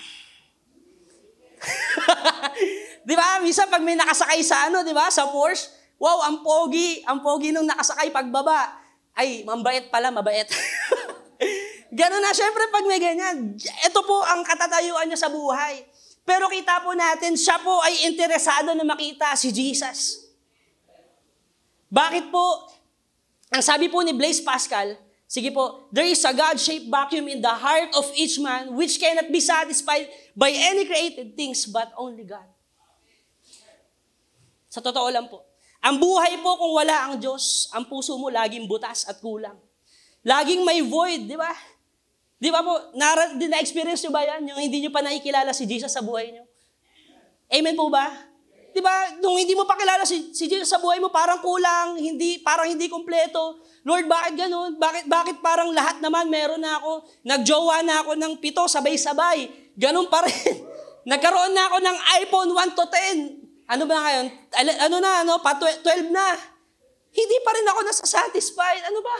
di 3.07 3.15
ba? 3.15 3.39
Minsan 3.39 3.69
pag 3.71 3.83
may 3.83 3.95
nakasakay 3.95 4.41
sa 4.43 4.67
ano, 4.67 4.83
di 4.83 4.91
ba? 4.91 5.07
Sa 5.07 5.29
Porsche, 5.31 5.71
wow, 6.01 6.27
ang 6.27 6.43
pogi, 6.43 7.01
ang 7.05 7.21
pogi 7.23 7.53
nung 7.53 7.67
nakasakay 7.67 8.11
pagbaba. 8.11 8.73
Ay, 9.17 9.41
mabait 9.47 9.89
pala, 9.89 10.13
mabait. 10.13 10.45
Ganun 11.91 12.19
na, 12.19 12.35
syempre 12.35 12.67
pag 12.67 12.83
may 12.83 12.99
ganyan, 12.99 13.55
ito 13.59 13.99
po 14.03 14.19
ang 14.27 14.43
katatayuan 14.43 15.07
niya 15.07 15.27
sa 15.27 15.31
buhay. 15.31 15.87
Pero 16.27 16.51
kita 16.51 16.83
po 16.83 16.91
natin, 16.91 17.39
siya 17.39 17.55
po 17.63 17.79
ay 17.79 18.11
interesado 18.11 18.75
na 18.75 18.83
makita 18.83 19.31
si 19.39 19.47
Jesus. 19.55 20.27
Bakit 21.87 22.27
po? 22.27 22.67
Ang 23.47 23.63
sabi 23.63 23.87
po 23.87 24.03
ni 24.03 24.11
Blaise 24.11 24.43
Pascal, 24.43 24.99
sige 25.23 25.55
po, 25.55 25.87
there 25.95 26.03
is 26.03 26.19
a 26.27 26.35
God-shaped 26.35 26.91
vacuum 26.91 27.31
in 27.31 27.39
the 27.39 27.55
heart 27.55 27.95
of 27.95 28.11
each 28.19 28.35
man 28.43 28.75
which 28.75 28.99
cannot 28.99 29.31
be 29.31 29.39
satisfied 29.39 30.11
by 30.35 30.51
any 30.51 30.83
created 30.83 31.39
things 31.39 31.63
but 31.63 31.95
only 31.95 32.27
God. 32.27 32.43
Sa 34.67 34.83
totoo 34.83 35.07
lang 35.07 35.31
po. 35.31 35.47
Ang 35.79 36.03
buhay 36.03 36.35
po 36.43 36.59
kung 36.59 36.75
wala 36.75 37.07
ang 37.07 37.15
Diyos, 37.23 37.71
ang 37.71 37.87
puso 37.87 38.19
mo 38.19 38.27
laging 38.27 38.67
butas 38.67 39.07
at 39.07 39.23
kulang. 39.23 39.55
Laging 40.27 40.67
may 40.67 40.83
void, 40.83 41.23
di 41.23 41.39
ba? 41.39 41.55
Di 42.37 42.53
ba 42.53 42.61
po, 42.61 42.93
di 43.37 43.45
na-experience 43.49 44.05
nyo 44.05 44.13
ba 44.13 44.21
yan? 44.21 44.45
Yung 44.53 44.61
hindi 44.61 44.85
nyo 44.85 44.93
pa 44.93 45.01
nakikilala 45.01 45.49
si 45.57 45.65
Jesus 45.65 45.89
sa 45.89 46.05
buhay 46.05 46.29
nyo? 46.29 46.45
Amen 47.49 47.73
po 47.73 47.89
ba? 47.89 48.05
Di 48.77 48.83
ba, 48.83 49.09
nung 49.17 49.33
hindi 49.41 49.57
mo 49.57 49.65
pa 49.65 49.73
kilala 49.73 50.05
si, 50.05 50.29
si 50.37 50.45
Jesus 50.45 50.69
sa 50.69 50.77
buhay 50.77 51.01
mo, 51.01 51.09
parang 51.09 51.41
kulang, 51.41 51.97
hindi, 51.97 52.37
parang 52.45 52.69
hindi 52.69 52.85
kompleto. 52.85 53.57
Lord, 53.81 54.05
bakit 54.05 54.37
ganun? 54.37 54.77
Bakit, 54.77 55.09
bakit 55.09 55.41
parang 55.41 55.73
lahat 55.73 55.97
naman 55.97 56.29
meron 56.29 56.61
na 56.61 56.77
ako? 56.77 57.01
Nagjowa 57.25 57.81
na 57.81 58.05
ako 58.05 58.13
ng 58.13 58.33
pito, 58.37 58.61
sabay-sabay. 58.69 59.49
Ganun 59.73 60.05
pa 60.13 60.21
rin. 60.21 60.61
Nagkaroon 61.09 61.57
na 61.57 61.73
ako 61.73 61.77
ng 61.81 61.97
iPhone 62.21 62.49
1 62.53 62.77
to 62.77 62.85
10. 62.85 63.65
Ano 63.65 63.83
ba 63.89 63.97
ngayon? 63.97 64.25
Ano 64.85 64.95
na, 65.01 65.25
ano? 65.25 65.41
Pa 65.41 65.57
12 65.57 66.13
na. 66.13 66.37
Hindi 67.09 67.37
pa 67.41 67.57
rin 67.57 67.65
ako 67.65 67.79
nasa-satisfied. 67.81 68.93
Ano 68.93 69.01
ba? 69.01 69.15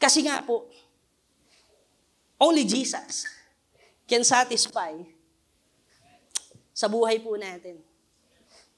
Kasi 0.00 0.24
nga 0.24 0.40
po, 0.40 0.64
only 2.40 2.64
Jesus 2.64 3.28
can 4.08 4.24
satisfy 4.24 4.96
sa 6.72 6.88
buhay 6.88 7.20
po 7.20 7.36
natin. 7.36 7.76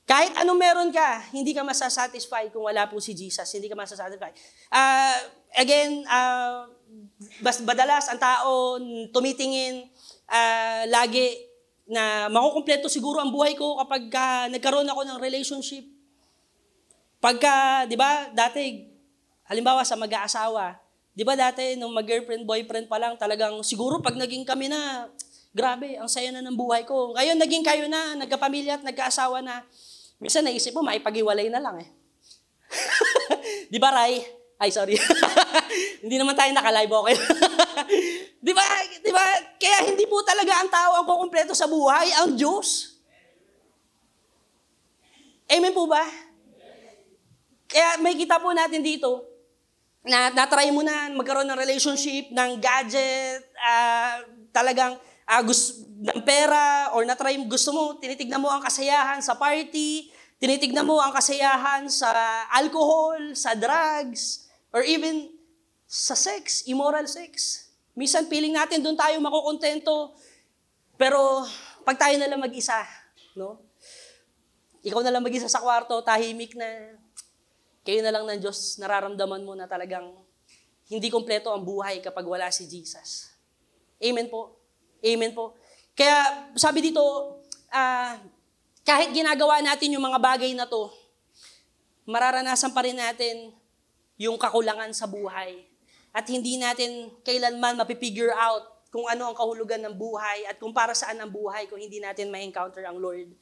Kahit 0.02 0.34
anong 0.34 0.58
meron 0.58 0.90
ka, 0.90 1.30
hindi 1.30 1.54
ka 1.54 1.62
masasatisfy 1.62 2.50
kung 2.50 2.66
wala 2.66 2.90
po 2.90 2.98
si 2.98 3.14
Jesus. 3.14 3.46
Hindi 3.54 3.70
ka 3.70 3.78
masasatisfy. 3.78 4.34
Ah, 4.74 5.14
again, 5.54 6.02
uh, 6.10 6.66
bas 7.38 7.62
badalas 7.62 8.10
ang 8.10 8.18
tao 8.18 8.82
tumitingin 9.14 9.86
ah, 10.26 10.82
lagi 10.90 11.46
na 11.86 12.26
makukumpleto 12.26 12.90
siguro 12.90 13.22
ang 13.22 13.30
buhay 13.30 13.54
ko 13.54 13.78
kapag 13.78 14.10
ka 14.10 14.26
nagkaroon 14.50 14.90
ako 14.90 15.06
ng 15.06 15.18
relationship. 15.22 15.86
Pagka, 17.22 17.86
di 17.86 17.94
ba, 17.94 18.26
dati, 18.34 18.82
halimbawa 19.46 19.86
sa 19.86 19.94
mag-aasawa, 19.94 20.81
di 21.12 21.22
ba 21.22 21.36
dati 21.36 21.76
nung 21.76 21.92
mag-girlfriend, 21.92 22.48
boyfriend 22.48 22.88
pa 22.88 22.96
lang, 22.96 23.14
talagang 23.20 23.60
siguro 23.60 24.00
pag 24.00 24.16
naging 24.16 24.48
kami 24.48 24.72
na, 24.72 25.08
grabe, 25.52 26.00
ang 26.00 26.08
saya 26.08 26.32
na 26.32 26.40
ng 26.40 26.56
buhay 26.56 26.88
ko. 26.88 27.12
Ngayon, 27.12 27.36
naging 27.36 27.64
kayo 27.64 27.84
na, 27.86 28.16
nagkapamilya 28.16 28.80
at 28.80 28.84
nagkaasawa 28.84 29.44
na, 29.44 29.60
minsan 30.16 30.40
naisip 30.40 30.72
mo, 30.72 30.80
maipag-iwalay 30.80 31.52
na 31.52 31.60
lang 31.60 31.84
eh. 31.84 31.88
di 33.72 33.76
ba, 33.76 33.92
Ray? 33.92 34.24
Ay, 34.56 34.72
sorry. 34.72 34.96
hindi 36.02 36.16
naman 36.16 36.32
tayo 36.32 36.48
naka-live, 36.56 36.92
okay? 36.92 37.16
di 38.46 38.52
ba? 38.56 38.64
Di 39.02 39.10
ba? 39.12 39.24
Kaya 39.60 39.92
hindi 39.92 40.08
po 40.08 40.24
talaga 40.24 40.64
ang 40.64 40.70
tao 40.72 40.90
ang 40.96 41.06
kukumpleto 41.06 41.52
sa 41.52 41.68
buhay, 41.68 42.14
ang 42.16 42.32
Diyos. 42.32 42.96
Amen 45.52 45.74
po 45.76 45.84
ba? 45.84 46.00
Kaya 47.68 48.00
may 48.00 48.16
kita 48.16 48.40
po 48.40 48.52
natin 48.56 48.80
dito, 48.80 49.31
na 50.02 50.34
natry 50.34 50.74
mo 50.74 50.82
na 50.82 51.10
magkaroon 51.14 51.46
ng 51.46 51.58
relationship, 51.58 52.34
ng 52.34 52.58
gadget, 52.58 53.46
ah, 53.62 54.18
talagang 54.50 54.98
ah, 55.26 55.42
gusto, 55.42 55.86
ng 55.86 56.22
pera, 56.26 56.90
or 56.92 57.06
natry 57.06 57.38
mo, 57.38 57.46
gusto 57.46 57.70
mo, 57.70 57.96
tinitignan 58.02 58.42
mo 58.42 58.50
ang 58.50 58.62
kasayahan 58.62 59.22
sa 59.22 59.38
party, 59.38 60.10
tinitignan 60.42 60.82
mo 60.82 60.98
ang 60.98 61.14
kasayahan 61.14 61.86
sa 61.86 62.10
alcohol, 62.50 63.32
sa 63.38 63.54
drugs, 63.54 64.50
or 64.74 64.82
even 64.82 65.30
sa 65.86 66.18
sex, 66.18 66.66
immoral 66.66 67.06
sex. 67.06 67.64
Minsan 67.94 68.26
feeling 68.26 68.56
natin 68.56 68.82
doon 68.82 68.98
tayo 68.98 69.14
makukontento, 69.22 70.16
pero 70.98 71.46
pag 71.86 71.94
tayo 72.00 72.18
na 72.18 72.26
lang 72.26 72.42
mag-isa, 72.42 72.82
no? 73.38 73.62
Ikaw 74.82 75.00
na 75.06 75.14
lang 75.14 75.22
mag-isa 75.22 75.46
sa 75.46 75.62
kwarto, 75.62 76.02
tahimik 76.02 76.58
na, 76.58 76.98
kayo 77.82 78.00
na 78.02 78.14
lang 78.14 78.24
ng 78.26 78.38
Diyos, 78.38 78.78
nararamdaman 78.78 79.42
mo 79.42 79.58
na 79.58 79.66
talagang 79.66 80.14
hindi 80.86 81.08
kompleto 81.10 81.50
ang 81.50 81.66
buhay 81.66 81.98
kapag 81.98 82.26
wala 82.26 82.46
si 82.54 82.66
Jesus. 82.70 83.34
Amen 83.98 84.30
po. 84.30 84.58
Amen 85.02 85.34
po. 85.34 85.58
Kaya 85.98 86.48
sabi 86.54 86.78
dito, 86.82 87.02
ah, 87.74 88.18
kahit 88.82 89.14
ginagawa 89.14 89.62
natin 89.62 89.94
yung 89.94 90.02
mga 90.02 90.18
bagay 90.18 90.54
na 90.54 90.66
to, 90.66 90.90
mararanasan 92.06 92.74
pa 92.74 92.82
rin 92.82 92.98
natin 92.98 93.54
yung 94.18 94.38
kakulangan 94.38 94.90
sa 94.94 95.06
buhay. 95.06 95.66
At 96.12 96.28
hindi 96.28 96.60
natin 96.60 97.14
kailanman 97.24 97.78
mapipigure 97.78 98.34
out 98.36 98.86
kung 98.92 99.08
ano 99.08 99.32
ang 99.32 99.36
kahulugan 99.36 99.80
ng 99.80 99.94
buhay 99.96 100.44
at 100.44 100.60
kung 100.60 100.76
para 100.76 100.92
saan 100.92 101.16
ang 101.16 101.32
buhay 101.32 101.64
kung 101.64 101.80
hindi 101.80 101.96
natin 101.96 102.28
ma-encounter 102.28 102.84
ang 102.84 103.00
Lord. 103.00 103.32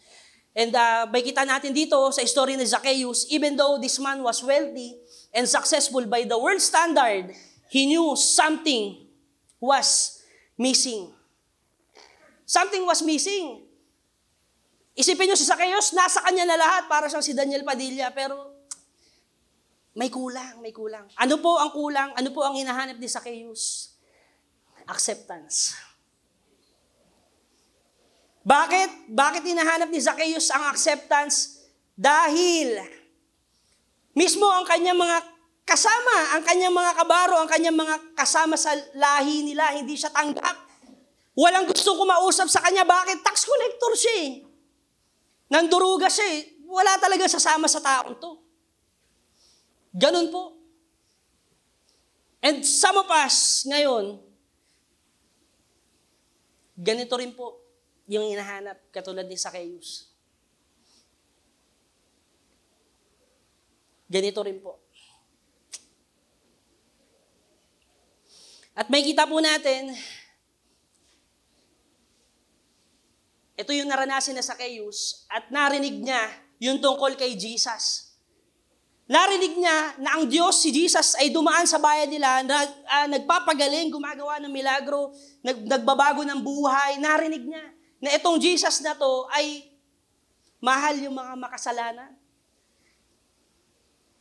And 0.50 0.74
uh, 0.74 1.06
may 1.06 1.22
kita 1.22 1.46
natin 1.46 1.70
dito 1.70 1.94
sa 2.10 2.26
story 2.26 2.58
ni 2.58 2.66
Zacchaeus, 2.66 3.30
even 3.30 3.54
though 3.54 3.78
this 3.78 4.02
man 4.02 4.18
was 4.18 4.42
wealthy 4.42 4.98
and 5.30 5.46
successful 5.46 6.02
by 6.10 6.26
the 6.26 6.34
world 6.34 6.58
standard, 6.58 7.30
he 7.70 7.86
knew 7.86 8.18
something 8.18 9.06
was 9.62 10.20
missing. 10.58 11.14
Something 12.42 12.82
was 12.82 12.98
missing. 13.06 13.62
Isipin 14.98 15.30
nyo 15.30 15.38
si 15.38 15.46
Zacchaeus, 15.46 15.94
nasa 15.94 16.18
kanya 16.26 16.50
na 16.50 16.58
lahat 16.58 16.90
para 16.90 17.06
siyang 17.06 17.22
si 17.22 17.30
Daniel 17.30 17.62
Padilla, 17.62 18.10
pero 18.10 18.58
may 19.94 20.10
kulang, 20.10 20.58
may 20.58 20.74
kulang. 20.74 21.06
Ano 21.14 21.38
po 21.38 21.62
ang 21.62 21.70
kulang? 21.70 22.10
Ano 22.18 22.34
po 22.34 22.42
ang 22.42 22.58
hinahanap 22.58 22.98
ni 22.98 23.06
Zacchaeus? 23.06 23.94
Acceptance. 24.90 25.78
Bakit? 28.40 29.12
Bakit 29.12 29.42
hinahanap 29.44 29.88
ni 29.92 30.00
Zacchaeus 30.00 30.48
ang 30.48 30.72
acceptance? 30.72 31.60
Dahil 31.92 32.80
mismo 34.16 34.48
ang 34.48 34.64
kanyang 34.64 34.96
mga 34.96 35.18
kasama, 35.68 36.34
ang 36.34 36.42
kanyang 36.42 36.72
mga 36.72 36.92
kabaro, 37.04 37.36
ang 37.44 37.50
kanyang 37.50 37.76
mga 37.76 37.96
kasama 38.16 38.56
sa 38.56 38.72
lahi 38.96 39.44
nila, 39.44 39.76
hindi 39.76 39.94
siya 39.94 40.08
tanggap. 40.08 40.56
Walang 41.36 41.68
gusto 41.68 41.94
kumausap 41.94 42.48
sa 42.48 42.64
kanya. 42.64 42.82
Bakit? 42.88 43.22
Tax 43.22 43.44
collector 43.44 43.92
siya 43.94 44.14
eh. 44.24 44.30
Nanduruga 45.52 46.08
siya 46.08 46.26
eh. 46.40 46.40
Wala 46.64 46.96
talaga 46.96 47.28
sasama 47.28 47.68
sa 47.68 47.78
taong 47.78 48.16
to. 48.18 48.32
Ganun 49.94 50.32
po. 50.32 50.56
And 52.40 52.64
some 52.64 52.96
of 52.96 53.08
us 53.12 53.68
ngayon, 53.68 54.16
ganito 56.80 57.14
rin 57.20 57.36
po 57.36 57.69
yung 58.10 58.26
hinahanap 58.26 58.90
katulad 58.90 59.22
ni 59.30 59.38
Zacchaeus. 59.38 60.10
Ganito 64.10 64.42
rin 64.42 64.58
po. 64.58 64.82
At 68.74 68.90
may 68.90 69.06
kita 69.06 69.30
po 69.30 69.38
natin, 69.38 69.94
ito 73.54 73.70
yung 73.70 73.86
naranasin 73.86 74.34
na 74.34 74.42
Zacchaeus 74.42 75.30
at 75.30 75.46
narinig 75.54 76.02
niya 76.02 76.26
yung 76.58 76.82
tungkol 76.82 77.14
kay 77.14 77.38
Jesus. 77.38 78.10
Narinig 79.06 79.54
niya 79.54 79.94
na 80.02 80.18
ang 80.18 80.26
Diyos, 80.26 80.58
si 80.58 80.74
Jesus, 80.74 81.14
ay 81.18 81.30
dumaan 81.30 81.66
sa 81.66 81.78
bayan 81.78 82.10
nila, 82.10 82.42
na, 82.42 82.62
ah, 82.90 83.06
nagpapagaling, 83.10 83.90
gumagawa 83.90 84.38
ng 84.42 84.50
milagro, 84.50 85.14
nag, 85.42 85.66
nagbabago 85.66 86.22
ng 86.26 86.38
buhay. 86.42 86.98
Narinig 86.98 87.42
niya 87.42 87.79
na 88.00 88.16
itong 88.16 88.40
Jesus 88.40 88.80
na 88.80 88.96
to 88.96 89.28
ay 89.30 89.68
mahal 90.58 90.96
yung 90.96 91.14
mga 91.14 91.36
makasalanan. 91.36 92.10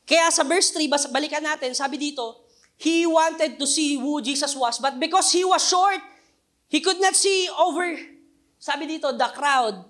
Kaya 0.04 0.28
sa 0.34 0.44
verse 0.44 0.74
3, 0.76 0.90
bas- 0.92 1.12
balikan 1.12 1.44
natin, 1.44 1.72
sabi 1.72 1.96
dito, 1.96 2.44
He 2.80 3.04
wanted 3.04 3.60
to 3.60 3.68
see 3.68 4.00
who 4.00 4.24
Jesus 4.24 4.56
was, 4.56 4.80
but 4.80 4.96
because 4.96 5.28
he 5.36 5.44
was 5.44 5.60
short, 5.68 6.00
he 6.72 6.80
could 6.80 6.96
not 7.04 7.12
see 7.12 7.52
over, 7.60 7.84
sabi 8.56 8.88
dito, 8.88 9.12
the 9.12 9.30
crowd. 9.36 9.84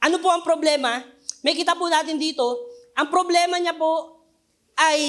Ano 0.00 0.16
po 0.24 0.32
ang 0.32 0.40
problema? 0.40 1.04
May 1.44 1.52
kita 1.52 1.76
po 1.76 1.84
natin 1.92 2.16
dito, 2.16 2.44
ang 2.96 3.12
problema 3.12 3.60
niya 3.60 3.76
po 3.76 4.24
ay 4.72 5.00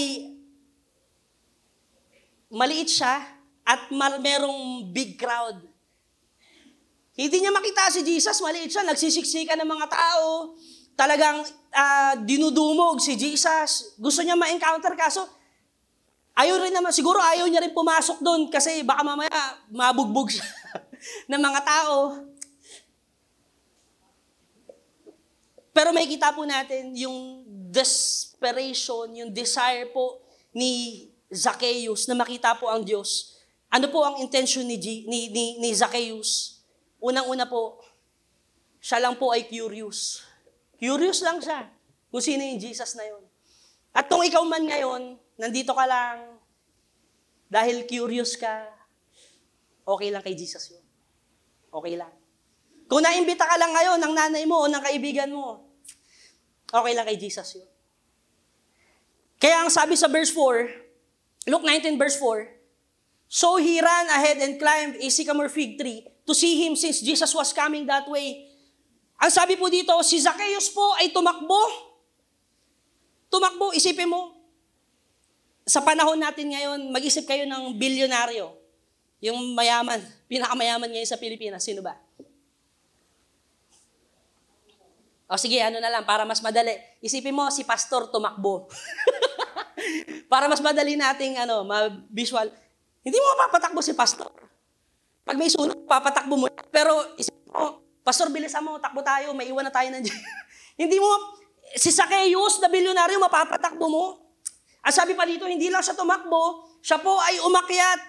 maliit 2.52 2.92
siya 2.92 3.24
at 3.64 3.88
merong 3.96 4.92
big 4.92 5.16
crowd. 5.16 5.71
Hindi 7.22 7.38
niya 7.38 7.54
makita 7.54 7.94
si 7.94 8.02
Jesus, 8.02 8.42
maliit 8.42 8.74
siya, 8.74 8.82
nagsisiksikan 8.82 9.62
ng 9.62 9.70
mga 9.70 9.88
tao, 9.94 10.58
talagang 10.98 11.46
ah, 11.70 12.18
dinudumog 12.18 12.98
si 12.98 13.14
Jesus. 13.14 13.94
Gusto 14.02 14.26
niya 14.26 14.34
ma-encounter 14.34 14.98
kaso 14.98 15.30
ayaw 16.34 16.58
rin 16.66 16.74
naman, 16.74 16.90
siguro 16.90 17.22
ayaw 17.22 17.46
niya 17.46 17.62
rin 17.62 17.78
pumasok 17.78 18.26
doon 18.26 18.50
kasi 18.50 18.82
baka 18.82 19.06
mamaya 19.06 19.62
mabugbog 19.70 20.34
siya 20.34 20.46
ng 21.30 21.42
mga 21.42 21.62
tao. 21.62 22.26
Pero 25.72 25.94
may 25.94 26.10
kita 26.10 26.34
po 26.34 26.44
natin 26.44 26.92
yung 26.98 27.46
desperation, 27.72 29.08
yung 29.14 29.30
desire 29.32 29.88
po 29.94 30.20
ni 30.52 31.06
Zacchaeus 31.32 32.10
na 32.12 32.18
makita 32.18 32.58
po 32.60 32.68
ang 32.68 32.84
Diyos. 32.84 33.40
Ano 33.72 33.88
po 33.88 34.04
ang 34.04 34.20
intention 34.20 34.68
ni, 34.68 34.76
G- 34.76 35.08
ni, 35.08 35.32
ni, 35.32 35.62
ni 35.64 35.70
Zacchaeus? 35.72 36.61
Unang-una 37.02 37.50
po, 37.50 37.82
siya 38.78 39.02
lang 39.02 39.18
po 39.18 39.34
ay 39.34 39.50
curious. 39.50 40.22
Curious 40.78 41.26
lang 41.26 41.42
siya 41.42 41.66
kung 42.14 42.22
sino 42.22 42.46
yung 42.46 42.62
Jesus 42.62 42.94
na 42.94 43.06
yon. 43.10 43.26
At 43.92 44.06
kung 44.06 44.22
ikaw 44.22 44.46
man 44.46 44.70
ngayon, 44.70 45.18
nandito 45.36 45.74
ka 45.74 45.86
lang, 45.90 46.38
dahil 47.52 47.84
curious 47.90 48.38
ka, 48.38 48.70
okay 49.84 50.14
lang 50.14 50.24
kay 50.24 50.38
Jesus 50.38 50.72
yun. 50.72 50.86
Okay 51.74 51.98
lang. 52.00 52.14
Kung 52.88 53.04
naimbita 53.04 53.44
ka 53.44 53.56
lang 53.58 53.74
ngayon 53.74 54.00
ng 54.00 54.14
nanay 54.14 54.44
mo 54.46 54.64
o 54.64 54.70
ng 54.70 54.84
kaibigan 54.84 55.32
mo, 55.34 55.68
okay 56.70 56.94
lang 56.96 57.04
kay 57.10 57.18
Jesus 57.18 57.60
yun. 57.60 57.70
Kaya 59.42 59.66
ang 59.66 59.74
sabi 59.74 59.98
sa 59.98 60.06
verse 60.06 60.30
4, 60.30 61.50
Luke 61.50 61.66
19 61.66 61.98
verse 61.98 62.22
4, 62.22 62.61
So 63.32 63.56
he 63.56 63.80
ran 63.80 64.12
ahead 64.12 64.44
and 64.44 64.60
climbed 64.60 65.00
a 65.00 65.08
sycamore 65.08 65.48
fig 65.48 65.80
tree 65.80 66.04
to 66.28 66.36
see 66.36 66.68
him 66.68 66.76
since 66.76 67.00
Jesus 67.00 67.32
was 67.32 67.56
coming 67.56 67.88
that 67.88 68.04
way. 68.12 68.52
Ang 69.24 69.32
sabi 69.32 69.56
po 69.56 69.72
dito, 69.72 69.96
si 70.04 70.20
Zacchaeus 70.20 70.68
po 70.76 70.84
ay 71.00 71.16
tumakbo. 71.16 71.64
Tumakbo, 73.32 73.72
isipin 73.72 74.12
mo, 74.12 74.36
sa 75.64 75.80
panahon 75.80 76.20
natin 76.20 76.52
ngayon, 76.52 76.92
mag-isip 76.92 77.24
kayo 77.24 77.48
ng 77.48 77.80
bilyonaryo. 77.80 78.52
Yung 79.24 79.56
mayaman, 79.56 80.04
pinakamayaman 80.28 80.92
ngayon 80.92 81.08
sa 81.08 81.16
Pilipinas, 81.16 81.64
sino 81.64 81.80
ba? 81.80 81.96
O 85.32 85.40
sige, 85.40 85.64
ano 85.64 85.80
na 85.80 85.88
lang, 85.88 86.04
para 86.04 86.28
mas 86.28 86.44
madali. 86.44 86.76
Isipin 87.00 87.32
mo, 87.32 87.48
si 87.48 87.64
pastor 87.64 88.12
tumakbo. 88.12 88.68
para 90.32 90.52
mas 90.52 90.60
madali 90.60 91.00
nating 91.00 91.40
ano, 91.40 91.64
ma-visual. 91.64 92.52
Hindi 93.02 93.18
mo 93.18 93.26
mapapatakbo 93.38 93.82
si 93.82 93.98
pastor. 93.98 94.30
Pag 95.26 95.38
may 95.38 95.50
sunog, 95.50 95.86
papatakbo 95.86 96.38
mo. 96.38 96.46
Pero 96.70 97.18
isipin 97.18 97.50
mo, 97.50 97.82
pastor, 98.02 98.30
bilisan 98.30 98.62
mo, 98.66 98.78
takbo 98.78 99.02
tayo, 99.02 99.34
may 99.34 99.50
iwan 99.50 99.66
na 99.66 99.74
tayo 99.74 99.90
ng 99.94 100.06
Hindi 100.82 100.98
mo, 100.98 101.10
si 101.78 101.90
Zacchaeus 101.94 102.62
na 102.62 102.70
bilyonaryo, 102.70 103.18
mapapatakbo 103.22 103.86
mo. 103.90 104.06
Ang 104.82 104.94
sabi 104.94 105.14
pa 105.14 105.30
dito, 105.30 105.46
hindi 105.46 105.70
lang 105.70 105.86
siya 105.86 105.94
tumakbo, 105.94 106.66
siya 106.82 106.98
po 106.98 107.22
ay 107.22 107.38
umakyat 107.46 108.02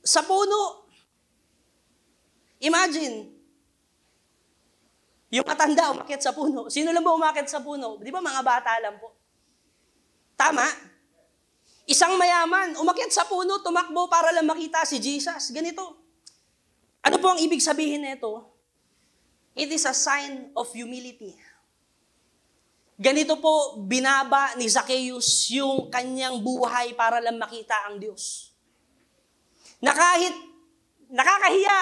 sa 0.00 0.24
puno. 0.24 0.88
Imagine, 2.64 3.36
yung 5.28 5.44
matanda 5.44 5.92
umakyat 5.92 6.22
sa 6.24 6.32
puno. 6.32 6.72
Sino 6.72 6.96
lang 6.96 7.04
ba 7.04 7.12
umakyat 7.12 7.48
sa 7.50 7.60
puno? 7.60 8.00
Di 8.00 8.08
ba 8.08 8.24
mga 8.24 8.40
bata 8.40 8.72
lang 8.80 8.96
po? 8.96 9.12
Tama? 10.32 10.64
Isang 11.86 12.18
mayaman, 12.18 12.74
umakyat 12.82 13.14
sa 13.14 13.30
puno, 13.30 13.62
tumakbo 13.62 14.10
para 14.10 14.34
lang 14.34 14.42
makita 14.42 14.82
si 14.82 14.98
Jesus. 14.98 15.54
Ganito. 15.54 16.02
Ano 17.06 17.22
po 17.22 17.30
ang 17.30 17.38
ibig 17.38 17.62
sabihin 17.62 18.02
nito? 18.02 18.42
It 19.54 19.70
is 19.70 19.86
a 19.86 19.94
sign 19.94 20.50
of 20.58 20.66
humility. 20.74 21.38
Ganito 22.98 23.38
po, 23.38 23.78
binaba 23.86 24.58
ni 24.58 24.66
Zacchaeus 24.66 25.46
yung 25.54 25.86
kanyang 25.86 26.42
buhay 26.42 26.90
para 26.98 27.22
lang 27.22 27.38
makita 27.38 27.86
ang 27.86 28.02
Diyos. 28.02 28.50
Na 29.78 29.94
kahit 29.94 30.34
nakakahiya, 31.06 31.80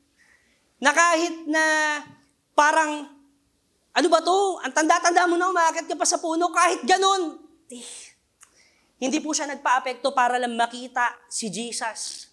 na 0.86 0.90
kahit 0.96 1.34
na 1.44 1.64
parang, 2.56 3.04
ano 3.92 4.06
ba 4.08 4.20
to? 4.24 4.64
Ang 4.64 4.72
tanda-tanda 4.72 5.28
mo 5.28 5.36
na 5.36 5.52
umakit 5.52 5.84
ka 5.84 5.98
pa 5.98 6.08
sa 6.08 6.16
puno, 6.16 6.48
kahit 6.48 6.88
ganun. 6.88 7.36
Eh, 7.68 7.84
hindi 9.00 9.16
po 9.16 9.32
siya 9.32 9.48
nagpa-apekto 9.48 10.12
para 10.12 10.36
lang 10.36 10.52
makita 10.52 11.16
si 11.32 11.48
Jesus. 11.48 12.28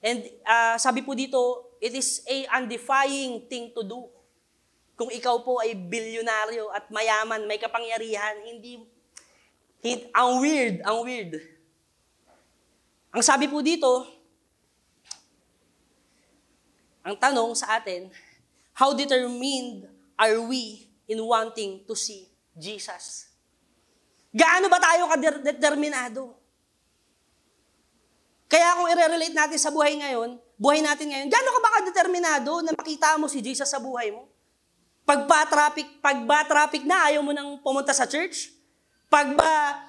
And 0.00 0.24
ah, 0.48 0.80
sabi 0.80 1.04
po 1.04 1.12
dito, 1.12 1.68
it 1.84 1.92
is 1.92 2.24
a 2.24 2.48
undefying 2.56 3.44
thing 3.44 3.68
to 3.76 3.84
do. 3.84 4.08
Kung 4.96 5.12
ikaw 5.12 5.44
po 5.44 5.60
ay 5.60 5.76
bilyonaryo 5.76 6.72
at 6.72 6.88
mayaman, 6.88 7.44
may 7.44 7.60
kapangyarihan, 7.60 8.40
hindi, 8.48 8.82
hindi 9.84 10.08
ang 10.16 10.40
weird, 10.40 10.80
ang 10.82 10.98
weird. 11.04 11.38
Ang 13.12 13.22
sabi 13.22 13.46
po 13.52 13.60
dito, 13.60 14.08
ang 17.04 17.14
tanong 17.20 17.52
sa 17.52 17.76
atin, 17.76 18.08
how 18.74 18.96
determined 18.96 19.92
are 20.16 20.40
we 20.40 20.88
in 21.04 21.20
wanting 21.20 21.84
to 21.84 21.92
see 21.92 22.32
Jesus? 22.56 23.27
Gaano 24.32 24.66
ba 24.68 24.78
tayo 24.80 25.08
kadeterminado? 25.08 26.36
Kaya 28.48 28.80
kung 28.80 28.88
i-relate 28.88 29.36
natin 29.36 29.60
sa 29.60 29.68
buhay 29.68 29.96
ngayon, 30.00 30.40
buhay 30.56 30.80
natin 30.80 31.12
ngayon, 31.12 31.28
gaano 31.28 31.48
ka 31.52 31.60
ba 31.60 31.70
kadeterminado 31.80 32.52
na 32.64 32.72
makita 32.72 33.20
mo 33.20 33.28
si 33.28 33.44
Jesus 33.44 33.68
sa 33.68 33.76
buhay 33.76 34.08
mo? 34.08 34.24
Pag 35.04 35.24
ba 35.24 35.44
traffic, 35.48 36.00
pag 36.04 36.20
ba 36.24 36.44
traffic 36.44 36.84
na, 36.84 37.08
ayaw 37.08 37.24
mo 37.24 37.32
nang 37.32 37.60
pumunta 37.60 37.92
sa 37.96 38.04
church? 38.04 38.52
Pag 39.08 39.32
ba, 39.36 39.84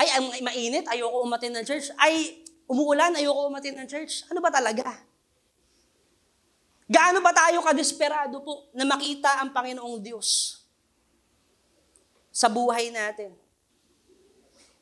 ay, 0.00 0.08
ang 0.16 0.26
mainit, 0.40 0.88
ayoko 0.88 1.24
umatin 1.24 1.52
ng 1.52 1.64
church. 1.64 1.92
Ay, 2.00 2.40
umuulan, 2.64 3.12
ayoko 3.12 3.52
umatin 3.52 3.76
ng 3.76 3.88
church. 3.88 4.24
Ano 4.32 4.40
ba 4.40 4.48
talaga? 4.48 4.88
Gaano 6.88 7.20
ba 7.20 7.32
tayo 7.32 7.60
kadesperado 7.64 8.40
po 8.40 8.68
na 8.72 8.84
makita 8.88 9.40
ang 9.40 9.52
Panginoong 9.52 10.00
Diyos 10.00 10.60
sa 12.32 12.48
buhay 12.48 12.88
natin? 12.92 13.41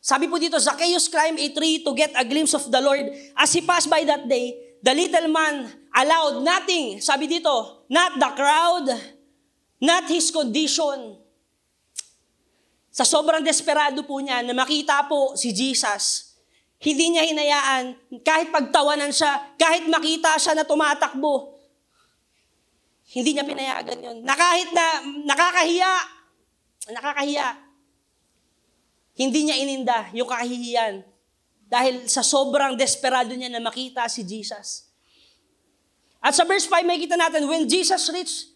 Sabi 0.00 0.32
po 0.32 0.40
dito, 0.40 0.56
Zacchaeus 0.56 1.12
climbed 1.12 1.36
a 1.36 1.48
tree 1.52 1.84
to 1.84 1.92
get 1.92 2.16
a 2.16 2.24
glimpse 2.24 2.56
of 2.56 2.64
the 2.72 2.80
Lord. 2.80 3.04
As 3.36 3.52
he 3.52 3.60
passed 3.60 3.92
by 3.92 4.00
that 4.08 4.24
day, 4.24 4.56
the 4.80 4.96
little 4.96 5.28
man 5.28 5.68
allowed 5.92 6.40
nothing. 6.40 7.04
Sabi 7.04 7.28
dito, 7.28 7.84
not 7.92 8.16
the 8.16 8.30
crowd, 8.32 8.88
not 9.84 10.08
his 10.08 10.32
condition. 10.32 11.20
Sa 12.90 13.04
sobrang 13.04 13.44
desperado 13.44 14.02
po 14.08 14.18
niya 14.24 14.40
na 14.40 14.56
makita 14.56 15.04
po 15.04 15.36
si 15.36 15.52
Jesus, 15.52 16.32
hindi 16.80 17.12
niya 17.12 17.28
hinayaan, 17.28 17.84
kahit 18.24 18.48
pagtawanan 18.48 19.12
siya, 19.12 19.52
kahit 19.60 19.84
makita 19.84 20.32
siya 20.40 20.56
na 20.56 20.64
tumatakbo, 20.64 21.60
hindi 23.12 23.36
niya 23.36 23.44
pinayagan 23.44 24.00
yun. 24.00 24.18
Na 24.24 24.32
kahit 24.32 24.72
na 24.72 24.86
nakakahiya, 25.28 25.92
nakakahiya, 26.88 27.46
hindi 29.20 29.52
niya 29.52 29.56
ininda 29.60 30.08
yung 30.16 30.24
kahihiyan 30.24 31.04
dahil 31.68 32.08
sa 32.08 32.24
sobrang 32.24 32.72
desperado 32.72 33.36
niya 33.36 33.52
na 33.52 33.60
makita 33.60 34.08
si 34.08 34.24
Jesus. 34.24 34.88
At 36.24 36.32
sa 36.32 36.48
verse 36.48 36.64
5, 36.64 36.88
may 36.88 36.96
kita 36.96 37.20
natin, 37.20 37.44
when 37.44 37.68
Jesus 37.68 38.08
reached 38.08 38.48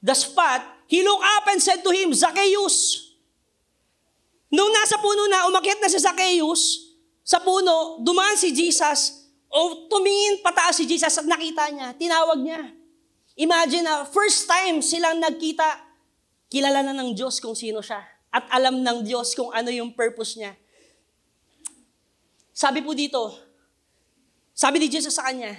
the 0.00 0.16
spot, 0.16 0.64
he 0.88 1.04
looked 1.04 1.24
up 1.36 1.44
and 1.52 1.60
said 1.60 1.84
to 1.84 1.92
him, 1.92 2.16
Zacchaeus. 2.16 3.12
Nung 4.48 4.72
nasa 4.72 4.96
puno 4.96 5.28
na, 5.28 5.46
umakyat 5.52 5.84
na 5.84 5.92
si 5.92 6.00
Zacchaeus, 6.00 6.96
sa 7.20 7.44
puno, 7.44 8.00
dumaan 8.00 8.40
si 8.40 8.56
Jesus, 8.56 9.28
o 9.52 9.86
tumingin 9.86 10.40
pataas 10.40 10.80
si 10.80 10.88
Jesus 10.88 11.12
at 11.12 11.28
nakita 11.28 11.68
niya, 11.68 11.92
tinawag 11.92 12.40
niya. 12.40 12.72
Imagine 13.36 13.84
na 13.84 14.08
first 14.08 14.48
time 14.48 14.80
silang 14.80 15.20
nagkita, 15.20 15.86
kilala 16.48 16.82
na 16.82 16.96
ng 16.96 17.12
Diyos 17.14 17.36
kung 17.38 17.54
sino 17.54 17.84
siya. 17.84 18.19
At 18.30 18.46
alam 18.54 18.82
ng 18.82 18.98
Diyos 19.02 19.34
kung 19.34 19.50
ano 19.50 19.68
yung 19.74 19.90
purpose 19.94 20.38
niya. 20.38 20.54
Sabi 22.54 22.82
po 22.82 22.94
dito, 22.94 23.34
sabi 24.54 24.78
ni 24.78 24.86
Jesus 24.86 25.14
sa 25.14 25.26
kanya, 25.26 25.56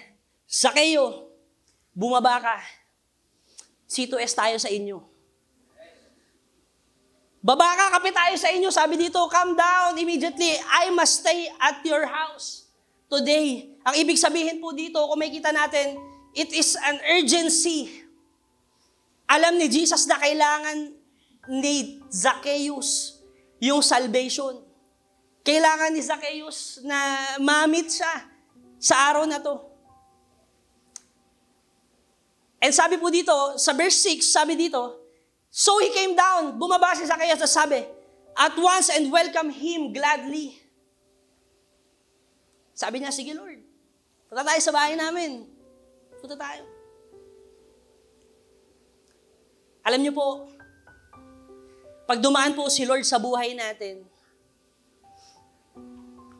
Sakeo, 0.47 1.31
bumaba 1.95 2.39
ka. 2.39 2.57
C2S 3.91 4.35
tayo 4.35 4.55
sa 4.59 4.71
inyo. 4.71 5.03
Baba 7.41 7.73
ka, 7.73 7.97
kapit 7.97 8.13
tayo 8.13 8.35
sa 8.37 8.53
inyo. 8.53 8.69
Sabi 8.69 9.01
dito, 9.01 9.17
come 9.25 9.57
down 9.57 9.97
immediately. 9.97 10.53
I 10.61 10.93
must 10.93 11.25
stay 11.25 11.49
at 11.57 11.81
your 11.81 12.05
house 12.05 12.69
today. 13.09 13.73
Ang 13.81 13.95
ibig 13.97 14.21
sabihin 14.21 14.61
po 14.61 14.77
dito, 14.77 15.01
kung 15.09 15.17
may 15.17 15.33
kita 15.33 15.49
natin, 15.49 15.97
it 16.37 16.53
is 16.53 16.77
an 16.77 17.01
urgency. 17.17 18.05
Alam 19.25 19.57
ni 19.57 19.65
Jesus 19.73 20.05
na 20.05 20.21
kailangan 20.21 20.93
ni 21.49 22.00
Zacchaeus 22.11 23.23
yung 23.63 23.79
salvation. 23.79 24.59
Kailangan 25.41 25.95
ni 25.95 26.01
Zacchaeus 26.03 26.83
na 26.83 26.97
mamit 27.39 27.89
siya 27.89 28.27
sa 28.77 29.09
araw 29.09 29.25
na 29.25 29.39
to. 29.39 29.55
And 32.61 32.69
sabi 32.75 33.01
po 33.01 33.09
dito, 33.09 33.33
sa 33.57 33.73
verse 33.73 33.97
6, 34.05 34.21
sabi 34.27 34.53
dito, 34.53 35.01
So 35.49 35.81
he 35.81 35.89
came 35.89 36.13
down, 36.13 36.61
bumaba 36.61 36.93
si 36.93 37.07
Zacchaeus 37.07 37.41
at 37.41 37.49
sabi, 37.49 37.81
At 38.37 38.53
once 38.53 38.93
and 38.93 39.09
welcome 39.09 39.49
him 39.49 39.89
gladly. 39.91 40.61
Sabi 42.77 43.01
niya, 43.01 43.11
sige 43.13 43.35
Lord, 43.35 43.61
punta 44.25 44.41
tayo 44.41 44.61
sa 44.61 44.73
bahay 44.73 44.95
namin. 44.95 45.45
Punta 46.17 46.33
tayo. 46.33 46.63
Alam 49.81 50.01
niyo 50.05 50.13
po, 50.13 50.49
pag 52.09 52.19
dumaan 52.19 52.53
po 52.57 52.67
si 52.67 52.83
Lord 52.83 53.05
sa 53.05 53.21
buhay 53.21 53.53
natin, 53.53 54.03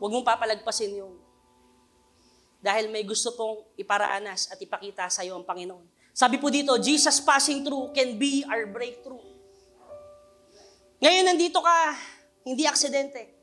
huwag 0.01 0.11
mong 0.11 0.25
papalagpasin 0.25 0.97
yung 0.97 1.21
dahil 2.61 2.93
may 2.93 3.01
gusto 3.01 3.33
pong 3.33 3.65
iparaanas 3.73 4.53
at 4.53 4.57
ipakita 4.61 5.09
sa 5.09 5.25
iyo 5.25 5.33
ang 5.33 5.45
Panginoon. 5.45 5.85
Sabi 6.13 6.37
po 6.37 6.53
dito, 6.53 6.77
Jesus 6.77 7.17
passing 7.25 7.65
through 7.65 7.89
can 7.89 8.21
be 8.21 8.45
our 8.45 8.69
breakthrough. 8.69 9.23
Ngayon, 11.01 11.25
nandito 11.33 11.57
ka, 11.57 11.97
hindi 12.45 12.69
aksidente. 12.69 13.33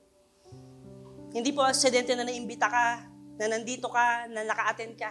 Hindi 1.35 1.51
po 1.51 1.67
aksidente 1.67 2.15
na 2.15 2.23
naimbita 2.23 2.71
ka, 2.71 2.87
na 3.43 3.47
nandito 3.51 3.91
ka, 3.91 4.31
na 4.31 4.47
naka-attend 4.47 4.95
ka. 4.95 5.11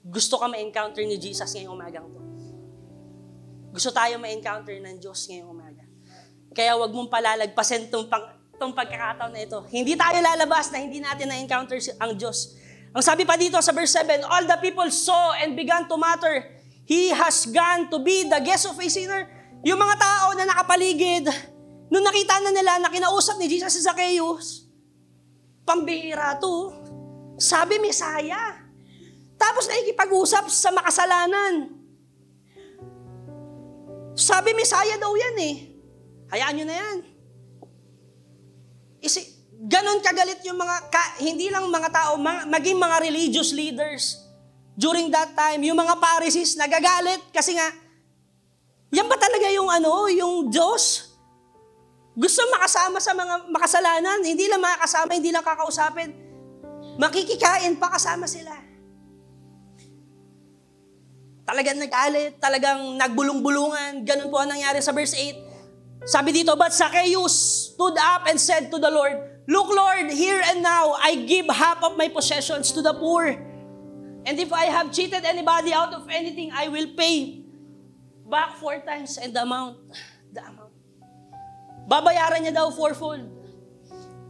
Gusto 0.00 0.40
ka 0.40 0.48
ma-encounter 0.48 1.04
ni 1.04 1.20
Jesus 1.20 1.52
ngayong 1.52 1.76
umagang 1.76 2.08
to. 2.08 2.29
Gusto 3.70 3.94
tayo 3.94 4.18
ma-encounter 4.18 4.74
ng 4.82 4.98
Diyos 4.98 5.30
ngayong 5.30 5.50
umaga. 5.50 5.82
Kaya 6.50 6.74
wag 6.74 6.90
mong 6.90 7.06
palalagpasin 7.06 7.86
itong, 7.86 8.10
pang, 8.10 8.26
itong 8.58 8.74
pagkakataon 8.74 9.30
na 9.30 9.46
ito. 9.46 9.62
Hindi 9.70 9.94
tayo 9.94 10.18
lalabas 10.18 10.74
na 10.74 10.82
hindi 10.82 10.98
natin 10.98 11.30
na-encounter 11.30 11.78
ang 12.02 12.18
Diyos. 12.18 12.58
Ang 12.90 13.06
sabi 13.06 13.22
pa 13.22 13.38
dito 13.38 13.54
sa 13.62 13.70
verse 13.70 13.94
7, 13.94 14.26
All 14.26 14.50
the 14.50 14.58
people 14.58 14.86
saw 14.90 15.38
and 15.38 15.54
began 15.54 15.86
to 15.86 15.94
matter. 15.94 16.50
He 16.90 17.14
has 17.14 17.46
gone 17.46 17.86
to 17.86 18.02
be 18.02 18.26
the 18.26 18.42
guest 18.42 18.66
of 18.66 18.74
a 18.74 18.88
sinner. 18.90 19.30
Yung 19.62 19.78
mga 19.78 19.94
tao 19.94 20.34
na 20.34 20.50
nakapaligid, 20.50 21.30
nung 21.86 22.02
nakita 22.02 22.42
na 22.42 22.50
nila 22.50 22.82
na 22.82 22.90
kinausap 22.90 23.38
ni 23.38 23.46
Jesus 23.46 23.70
si 23.70 23.86
Zacchaeus, 23.86 24.66
pambihira 25.62 26.34
to. 26.42 26.74
Sabi, 27.38 27.78
Mesaya. 27.78 28.66
Tapos 29.38 29.70
nakikipag-usap 29.70 30.50
sa 30.50 30.74
makasalanan. 30.74 31.79
Sabi, 34.20 34.52
Mesaya 34.52 35.00
daw 35.00 35.16
yan 35.16 35.36
eh. 35.40 35.54
Hayaan 36.28 36.54
nyo 36.60 36.66
na 36.68 36.76
yan. 36.76 36.98
Isi, 39.00 39.24
ganon 39.64 40.04
kagalit 40.04 40.44
yung 40.44 40.60
mga, 40.60 40.92
ka, 40.92 41.02
hindi 41.24 41.48
lang 41.48 41.64
mga 41.64 41.88
tao, 41.88 42.20
mga, 42.20 42.44
maging 42.52 42.76
mga 42.76 42.96
religious 43.00 43.50
leaders 43.56 44.20
during 44.76 45.08
that 45.08 45.32
time, 45.32 45.64
yung 45.64 45.76
mga 45.80 45.96
Pharisees 45.96 46.60
nagagalit 46.60 47.32
kasi 47.32 47.56
nga, 47.56 47.68
yan 48.92 49.08
ba 49.08 49.16
talaga 49.16 49.48
yung 49.52 49.72
ano, 49.72 50.08
yung 50.12 50.52
Diyos? 50.52 51.16
Gusto 52.12 52.44
makasama 52.52 53.00
sa 53.00 53.16
mga 53.16 53.48
makasalanan, 53.48 54.20
hindi 54.20 54.44
lang 54.52 54.60
makakasama, 54.60 55.16
hindi 55.16 55.32
lang 55.32 55.44
kakausapin. 55.46 56.10
Makikikain 57.00 57.80
pa 57.80 57.96
kasama 57.96 58.28
sila. 58.28 58.52
Talagang 61.50 61.82
nagalit, 61.82 62.38
talagang 62.38 62.94
nagbulong-bulungan. 62.94 64.06
Ganun 64.06 64.30
po 64.30 64.38
ang 64.38 64.54
nangyari 64.54 64.78
sa 64.78 64.94
verse 64.94 65.18
8. 65.18 66.06
Sabi 66.06 66.30
dito, 66.30 66.54
But 66.54 66.70
Zacchaeus 66.70 67.34
stood 67.74 67.98
up 67.98 68.30
and 68.30 68.38
said 68.38 68.70
to 68.70 68.78
the 68.78 68.86
Lord, 68.86 69.18
Look, 69.50 69.66
Lord, 69.66 70.14
here 70.14 70.38
and 70.38 70.62
now, 70.62 70.94
I 70.94 71.26
give 71.26 71.50
half 71.50 71.82
of 71.82 71.98
my 71.98 72.06
possessions 72.06 72.70
to 72.70 72.86
the 72.86 72.94
poor. 72.94 73.34
And 74.22 74.38
if 74.38 74.54
I 74.54 74.70
have 74.70 74.94
cheated 74.94 75.26
anybody 75.26 75.74
out 75.74 75.90
of 75.90 76.06
anything, 76.06 76.54
I 76.54 76.70
will 76.70 76.94
pay 76.94 77.42
back 78.30 78.54
four 78.62 78.78
times 78.86 79.18
and 79.18 79.34
the 79.34 79.42
amount. 79.42 79.82
The 80.30 80.46
amount. 80.46 80.70
Babayaran 81.90 82.46
niya 82.46 82.54
daw 82.62 82.70
fourfold. 82.70 83.26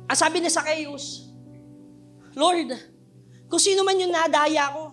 Ang 0.08 0.16
sabi 0.16 0.40
ni 0.40 0.48
Zacchaeus, 0.48 1.28
Lord, 2.32 2.72
kung 3.52 3.60
sino 3.60 3.84
man 3.84 4.00
yung 4.00 4.08
nadaya 4.08 4.72
ko, 4.72 4.89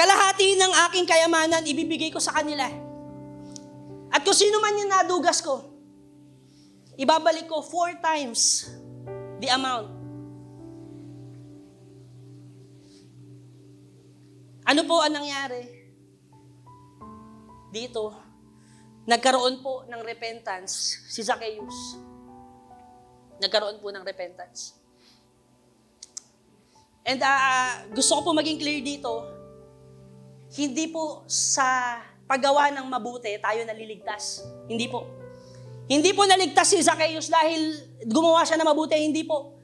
kalahati 0.00 0.56
ng 0.56 0.72
aking 0.88 1.04
kayamanan 1.04 1.60
ibibigay 1.60 2.08
ko 2.08 2.16
sa 2.16 2.32
kanila. 2.32 2.64
At 4.08 4.24
kung 4.24 4.32
sino 4.32 4.56
man 4.56 4.80
yung 4.80 4.88
nadugas 4.88 5.44
ko, 5.44 5.60
ibabalik 6.96 7.44
ko 7.44 7.60
four 7.60 7.92
times 8.00 8.72
the 9.44 9.52
amount. 9.52 9.92
Ano 14.64 14.88
po 14.88 15.04
ang 15.04 15.20
nangyari? 15.20 15.68
Dito, 17.68 18.16
nagkaroon 19.04 19.60
po 19.60 19.84
ng 19.84 20.00
repentance 20.00 21.04
si 21.12 21.20
Zacchaeus. 21.20 22.00
Nagkaroon 23.36 23.76
po 23.84 23.92
ng 23.92 24.00
repentance. 24.00 24.80
And 27.04 27.20
ah, 27.20 27.84
gusto 27.92 28.16
ko 28.16 28.30
po 28.30 28.30
maging 28.32 28.60
clear 28.60 28.80
dito, 28.80 29.39
hindi 30.54 30.90
po 30.90 31.22
sa 31.30 31.98
paggawa 32.26 32.70
ng 32.74 32.86
mabuti 32.86 33.34
tayo 33.38 33.62
naliligtas. 33.66 34.42
Hindi 34.66 34.86
po. 34.90 35.06
Hindi 35.90 36.14
po 36.14 36.22
naligtas 36.22 36.70
si 36.70 36.78
Zacchaeus 36.78 37.26
dahil 37.26 37.74
gumawa 38.06 38.46
siya 38.46 38.58
ng 38.62 38.68
mabuti, 38.70 38.94
hindi 38.94 39.26
po. 39.26 39.58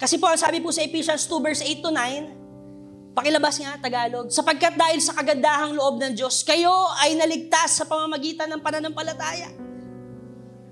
Kasi 0.00 0.16
po, 0.16 0.24
ang 0.24 0.40
sabi 0.40 0.64
po 0.64 0.72
sa 0.72 0.80
Ephesians 0.80 1.28
2 1.28 1.44
verse 1.44 1.60
8 1.60 1.84
to 1.84 1.92
9, 1.92 3.12
pakilabas 3.12 3.60
nga 3.60 3.76
Tagalog, 3.76 4.32
sapagkat 4.32 4.80
dahil 4.80 5.04
sa 5.04 5.12
kagandahang 5.12 5.76
loob 5.76 6.00
ng 6.00 6.16
Diyos, 6.16 6.40
kayo 6.40 6.72
ay 7.04 7.20
naligtas 7.20 7.76
sa 7.76 7.84
pamamagitan 7.84 8.48
ng 8.48 8.64
pananampalataya. 8.64 9.52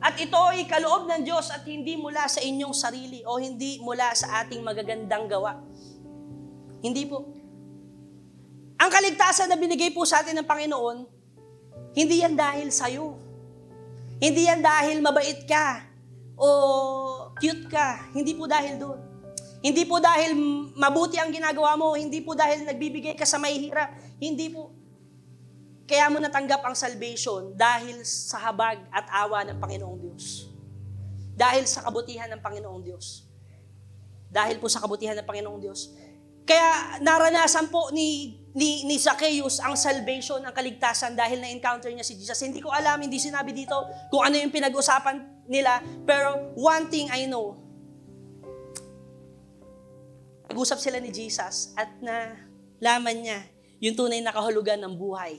At 0.01 0.17
ito 0.17 0.39
ay 0.39 0.65
kaloob 0.65 1.11
ng 1.11 1.27
Diyos 1.27 1.53
at 1.53 1.67
hindi 1.69 2.01
mula 2.01 2.25
sa 2.31 2.41
inyong 2.41 2.73
sarili 2.73 3.21
o 3.29 3.37
hindi 3.37 3.77
mula 3.83 4.17
sa 4.17 4.41
ating 4.45 4.65
magagandang 4.65 5.29
gawa. 5.29 5.61
Hindi 6.81 7.05
po. 7.05 7.36
Ang 8.77 8.91
kaligtasan 8.93 9.49
na 9.49 9.57
binigay 9.57 9.89
po 9.93 10.05
sa 10.05 10.21
atin 10.21 10.37
ng 10.37 10.47
Panginoon, 10.49 11.09
hindi 11.97 12.21
yan 12.21 12.37
dahil 12.37 12.69
sa'yo. 12.69 13.17
Hindi 14.21 14.49
yan 14.49 14.61
dahil 14.61 15.01
mabait 15.01 15.45
ka 15.49 15.85
o 16.37 16.49
cute 17.41 17.69
ka. 17.73 18.13
Hindi 18.13 18.37
po 18.37 18.45
dahil 18.45 18.77
doon. 18.77 19.01
Hindi 19.65 19.83
po 19.89 19.97
dahil 19.97 20.37
mabuti 20.77 21.17
ang 21.17 21.33
ginagawa 21.33 21.75
mo. 21.75 21.97
Hindi 21.97 22.21
po 22.21 22.37
dahil 22.37 22.69
nagbibigay 22.69 23.17
ka 23.17 23.25
sa 23.25 23.41
mahihirap. 23.41 23.97
Hindi 24.21 24.53
po. 24.53 24.73
Kaya 25.87 26.11
mo 26.13 26.21
natanggap 26.21 26.61
ang 26.67 26.77
salvation 26.77 27.55
dahil 27.55 28.03
sa 28.05 28.43
habag 28.43 28.83
at 28.93 29.07
awa 29.09 29.47
ng 29.49 29.59
Panginoong 29.63 29.99
Diyos. 30.03 30.53
Dahil 31.37 31.65
sa 31.65 31.85
kabutihan 31.85 32.29
ng 32.33 32.41
Panginoong 32.45 32.83
Diyos. 32.85 33.25
Dahil 34.29 34.61
po 34.61 34.69
sa 34.69 34.83
kabutihan 34.83 35.17
ng 35.17 35.25
Panginoong 35.25 35.61
Diyos. 35.63 35.95
Kaya 36.47 37.01
naranasan 37.03 37.71
po 37.71 37.91
ni, 37.91 38.39
ni, 38.57 38.89
ni 38.89 38.97
Zacchaeus 38.97 39.61
ang 39.61 39.77
salvation, 39.77 40.41
ang 40.41 40.57
kaligtasan 40.57 41.13
dahil 41.13 41.45
na-encounter 41.45 41.93
niya 41.93 42.01
si 42.01 42.17
Jesus. 42.17 42.41
Hindi 42.41 42.65
ko 42.65 42.73
alam, 42.73 42.97
hindi 42.97 43.21
sinabi 43.21 43.53
dito 43.53 43.77
kung 44.09 44.25
ano 44.25 44.41
yung 44.41 44.49
pinag-usapan 44.49 45.45
nila. 45.45 45.85
Pero 46.09 46.57
one 46.57 46.89
thing 46.89 47.13
I 47.13 47.29
know, 47.29 47.61
nag-usap 50.49 50.81
sila 50.81 50.97
ni 50.97 51.13
Jesus 51.13 51.77
at 51.77 52.01
na 52.01 52.33
laman 52.81 53.29
niya 53.29 53.45
yung 53.77 53.93
tunay 53.93 54.25
na 54.25 54.33
kahulugan 54.33 54.81
ng 54.81 54.97
buhay. 54.97 55.37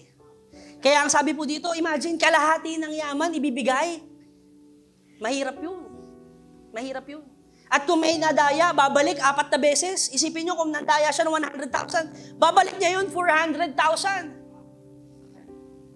Kaya 0.78 1.02
ang 1.02 1.10
sabi 1.10 1.34
po 1.34 1.42
dito, 1.42 1.74
imagine 1.74 2.22
kalahati 2.22 2.78
ng 2.78 2.94
yaman 3.02 3.34
ibibigay. 3.34 3.98
Mahirap 5.18 5.58
yun. 5.58 5.90
Mahirap 6.70 7.06
yun. 7.10 7.26
At 7.68 7.84
kung 7.84 8.00
may 8.00 8.16
nadaya, 8.16 8.72
babalik 8.72 9.20
apat 9.20 9.52
na 9.52 9.60
beses. 9.60 10.08
Isipin 10.16 10.48
nyo 10.48 10.56
kung 10.56 10.72
nadaya 10.72 11.12
siya 11.12 11.28
ng 11.28 11.36
100,000, 11.68 12.40
babalik 12.40 12.80
niya 12.80 13.00
yun 13.00 13.12
400,000. 13.12 14.38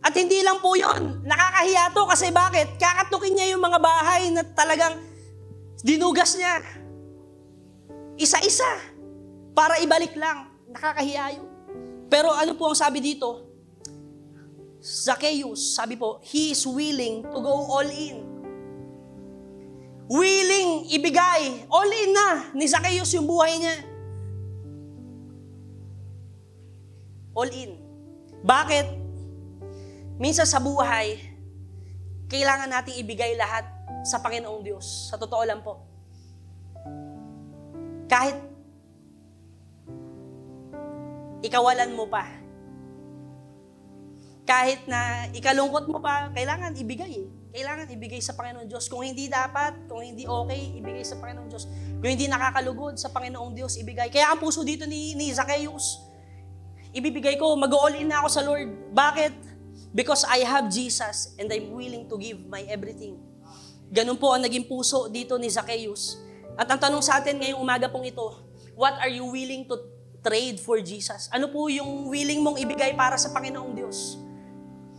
At 0.02 0.18
hindi 0.18 0.42
lang 0.42 0.60
po 0.60 0.74
yun. 0.74 1.22
Nakakahiya 1.24 1.94
to 1.94 2.04
kasi 2.10 2.34
bakit? 2.34 2.76
Kakatukin 2.82 3.38
niya 3.38 3.54
yung 3.54 3.62
mga 3.62 3.78
bahay 3.78 4.34
na 4.34 4.42
talagang 4.42 4.98
dinugas 5.86 6.34
niya. 6.36 6.60
Isa-isa. 8.18 8.82
Para 9.54 9.78
ibalik 9.80 10.18
lang. 10.18 10.50
Nakakahiya 10.74 11.38
yun. 11.38 11.48
Pero 12.10 12.34
ano 12.34 12.58
po 12.58 12.74
ang 12.74 12.78
sabi 12.78 13.00
dito? 13.00 13.48
Zacchaeus, 14.82 15.78
sabi 15.78 15.94
po, 15.94 16.18
he 16.26 16.50
is 16.50 16.66
willing 16.66 17.22
to 17.30 17.38
go 17.38 17.70
all 17.70 17.86
in. 17.86 18.26
Willing 20.12 20.92
ibigay. 20.92 21.72
All 21.72 21.88
in 21.88 22.12
na 22.12 22.52
ni 22.52 22.68
Zacchaeus 22.68 23.16
yung 23.16 23.24
buhay 23.24 23.56
niya. 23.56 23.76
All 27.32 27.48
in. 27.48 27.80
Bakit? 28.44 28.88
Minsan 30.20 30.44
sa 30.44 30.60
buhay, 30.60 31.16
kailangan 32.28 32.68
nating 32.68 33.00
ibigay 33.00 33.40
lahat 33.40 33.64
sa 34.04 34.20
Panginoong 34.20 34.60
Diyos. 34.68 35.08
Sa 35.08 35.16
totoo 35.16 35.48
lang 35.48 35.64
po. 35.64 35.80
Kahit 38.12 38.36
ikawalan 41.40 41.96
mo 41.96 42.12
pa. 42.12 42.28
Kahit 44.44 44.84
na 44.92 45.32
ikalungkot 45.32 45.88
mo 45.88 46.04
pa, 46.04 46.28
kailangan 46.36 46.76
ibigay 46.76 47.16
eh. 47.16 47.41
Kailangan 47.52 47.92
ibigay 47.92 48.24
sa 48.24 48.32
Panginoong 48.32 48.68
Diyos. 48.72 48.88
Kung 48.88 49.04
hindi 49.04 49.28
dapat, 49.28 49.76
kung 49.92 50.00
hindi 50.00 50.24
okay, 50.24 50.80
ibigay 50.80 51.04
sa 51.04 51.20
Panginoong 51.20 51.52
Diyos. 51.52 51.68
Kung 52.00 52.08
hindi 52.08 52.32
nakakalugod 52.32 52.96
sa 52.96 53.12
Panginoong 53.12 53.52
Diyos, 53.52 53.76
ibigay. 53.76 54.08
Kaya 54.08 54.32
ang 54.32 54.40
puso 54.40 54.64
dito 54.64 54.88
ni, 54.88 55.12
ni 55.20 55.28
Zacchaeus, 55.36 56.00
ibibigay 56.96 57.36
ko, 57.36 57.52
mag-all 57.60 57.92
in 58.00 58.08
na 58.08 58.24
ako 58.24 58.28
sa 58.32 58.42
Lord. 58.48 58.72
Bakit? 58.96 59.36
Because 59.92 60.24
I 60.24 60.48
have 60.48 60.72
Jesus 60.72 61.36
and 61.36 61.52
I'm 61.52 61.76
willing 61.76 62.08
to 62.08 62.16
give 62.16 62.40
my 62.48 62.64
everything. 62.72 63.20
Ganun 63.92 64.16
po 64.16 64.32
ang 64.32 64.48
naging 64.48 64.72
puso 64.72 65.12
dito 65.12 65.36
ni 65.36 65.52
Zacchaeus. 65.52 66.16
At 66.56 66.72
ang 66.72 66.80
tanong 66.80 67.04
sa 67.04 67.20
atin 67.20 67.36
ngayong 67.36 67.60
umaga 67.60 67.92
pong 67.92 68.08
ito, 68.08 68.24
what 68.80 68.96
are 69.04 69.12
you 69.12 69.28
willing 69.28 69.68
to 69.68 69.76
trade 70.24 70.56
for 70.64 70.80
Jesus? 70.80 71.28
Ano 71.36 71.52
po 71.52 71.68
yung 71.68 72.08
willing 72.08 72.40
mong 72.40 72.64
ibigay 72.64 72.96
para 72.96 73.20
sa 73.20 73.28
Panginoong 73.36 73.76
Diyos? 73.76 74.16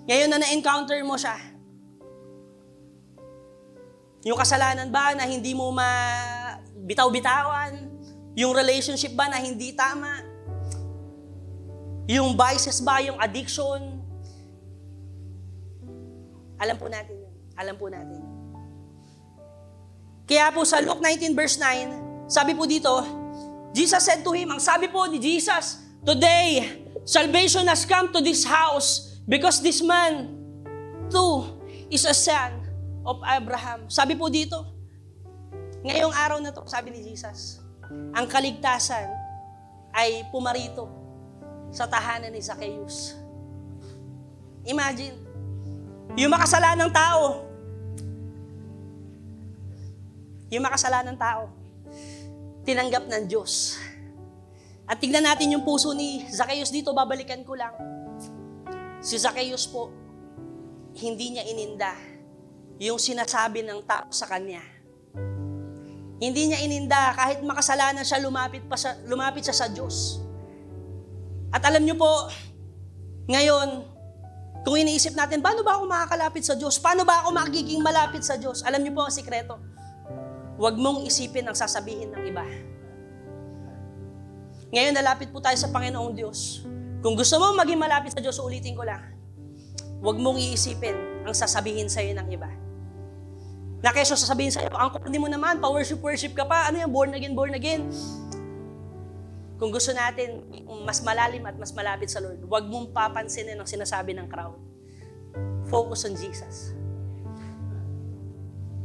Ngayon 0.04 0.28
na 0.28 0.38
na-encounter 0.44 1.00
mo 1.08 1.16
siya, 1.16 1.51
yung 4.22 4.38
kasalanan 4.38 4.86
ba 4.90 5.18
na 5.18 5.26
hindi 5.26 5.50
mo 5.50 5.74
ma 5.74 5.90
bitaw-bitawan? 6.86 7.90
Yung 8.38 8.54
relationship 8.54 9.12
ba 9.18 9.26
na 9.26 9.42
hindi 9.42 9.74
tama? 9.74 10.22
Yung 12.06 12.38
vices 12.38 12.78
ba, 12.78 13.02
yung 13.02 13.18
addiction? 13.18 13.98
Alam 16.62 16.76
po 16.78 16.86
natin 16.86 17.14
yun. 17.18 17.34
Alam 17.58 17.74
po 17.74 17.86
natin. 17.90 18.20
Kaya 20.22 20.54
po 20.54 20.62
sa 20.62 20.78
Luke 20.78 21.02
19 21.02 21.34
verse 21.34 21.58
9, 21.58 22.30
sabi 22.30 22.54
po 22.54 22.62
dito, 22.64 22.94
Jesus 23.74 24.00
said 24.06 24.22
to 24.22 24.30
him, 24.30 24.54
ang 24.54 24.62
sabi 24.62 24.86
po 24.86 25.02
ni 25.10 25.18
Jesus, 25.18 25.82
Today, 26.02 26.82
salvation 27.06 27.66
has 27.70 27.86
come 27.86 28.10
to 28.10 28.18
this 28.22 28.42
house 28.42 29.18
because 29.26 29.62
this 29.62 29.78
man 29.82 30.34
too 31.10 31.46
is 31.90 32.02
a 32.02 32.14
son 32.14 32.61
of 33.02 33.18
Abraham. 33.26 33.90
Sabi 33.90 34.14
po 34.14 34.30
dito, 34.30 34.58
ngayong 35.82 36.14
araw 36.14 36.38
na 36.38 36.54
to, 36.54 36.62
sabi 36.70 36.94
ni 36.94 37.02
Jesus, 37.02 37.58
ang 38.14 38.26
kaligtasan 38.30 39.10
ay 39.92 40.24
pumarito 40.30 40.88
sa 41.74 41.84
tahanan 41.90 42.30
ni 42.32 42.40
Zacchaeus. 42.40 43.18
Imagine, 44.62 45.18
yung 46.14 46.30
makasalanang 46.30 46.92
tao, 46.94 47.48
yung 50.52 50.62
makasalanang 50.62 51.18
tao, 51.18 51.50
tinanggap 52.62 53.10
ng 53.10 53.24
Diyos. 53.26 53.80
At 54.86 55.02
tignan 55.02 55.24
natin 55.24 55.50
yung 55.56 55.64
puso 55.66 55.90
ni 55.96 56.22
Zacchaeus 56.30 56.70
dito, 56.70 56.94
babalikan 56.94 57.42
ko 57.42 57.58
lang. 57.58 57.74
Si 59.02 59.18
Zacchaeus 59.18 59.66
po, 59.66 59.90
hindi 60.94 61.34
niya 61.34 61.48
ininda 61.48 62.11
yung 62.82 62.98
sinasabi 62.98 63.62
ng 63.62 63.86
tao 63.86 64.10
sa 64.10 64.26
kanya. 64.26 64.58
Hindi 66.18 66.50
niya 66.50 66.58
ininda, 66.66 67.14
kahit 67.14 67.38
makasalanan 67.42 68.02
siya, 68.02 68.18
lumapit, 68.18 68.66
pa 68.66 68.74
sa, 68.74 68.98
lumapit 69.06 69.46
siya 69.46 69.54
sa 69.54 69.66
Diyos. 69.70 70.18
At 71.54 71.62
alam 71.62 71.86
niyo 71.86 71.94
po, 71.94 72.10
ngayon, 73.30 73.86
kung 74.66 74.78
iniisip 74.78 75.14
natin, 75.14 75.42
paano 75.42 75.62
ba 75.62 75.78
ako 75.78 75.86
makakalapit 75.86 76.42
sa 76.46 76.54
Diyos? 76.58 76.78
Paano 76.78 77.02
ba 77.06 77.22
ako 77.22 77.34
magiging 77.34 77.82
malapit 77.82 78.22
sa 78.22 78.38
Diyos? 78.38 78.62
Alam 78.66 78.82
niyo 78.82 78.94
po 78.94 79.06
ang 79.06 79.14
sikreto. 79.14 79.58
Huwag 80.58 80.78
mong 80.78 81.06
isipin 81.06 81.46
ang 81.46 81.58
sasabihin 81.58 82.14
ng 82.14 82.22
iba. 82.30 82.46
Ngayon, 84.70 84.94
nalapit 84.94 85.34
po 85.34 85.42
tayo 85.42 85.58
sa 85.58 85.70
Panginoong 85.74 86.14
Diyos. 86.14 86.62
Kung 87.02 87.18
gusto 87.18 87.34
mo 87.42 87.50
maging 87.58 87.82
malapit 87.82 88.14
sa 88.14 88.22
Diyos, 88.22 88.38
ulitin 88.38 88.78
ko 88.78 88.86
lang. 88.86 89.02
Huwag 89.98 90.22
mong 90.22 90.38
iisipin 90.38 91.26
ang 91.26 91.34
sasabihin 91.34 91.90
sa'yo 91.90 92.14
ng 92.14 92.30
iba. 92.30 92.61
Na 93.82 93.90
keso 93.90 94.14
sasabihin 94.14 94.54
sa'yo, 94.54 94.70
ang 94.70 94.94
kundi 94.94 95.18
mo 95.18 95.26
naman, 95.26 95.58
pa-worship-worship 95.58 96.38
ka 96.38 96.46
pa, 96.46 96.70
ano 96.70 96.78
yan, 96.78 96.90
born 96.90 97.10
again, 97.18 97.34
born 97.34 97.54
again. 97.58 97.90
Kung 99.58 99.74
gusto 99.74 99.90
natin 99.94 100.42
mas 100.82 100.98
malalim 101.02 101.46
at 101.46 101.54
mas 101.54 101.70
malapit 101.70 102.10
sa 102.10 102.18
Lord, 102.18 102.42
huwag 102.46 102.66
mong 102.66 102.90
papansinin 102.90 103.54
ang 103.58 103.66
sinasabi 103.66 104.14
ng 104.14 104.26
crowd. 104.26 104.58
Focus 105.70 106.04
on 106.06 106.14
Jesus. 106.18 106.74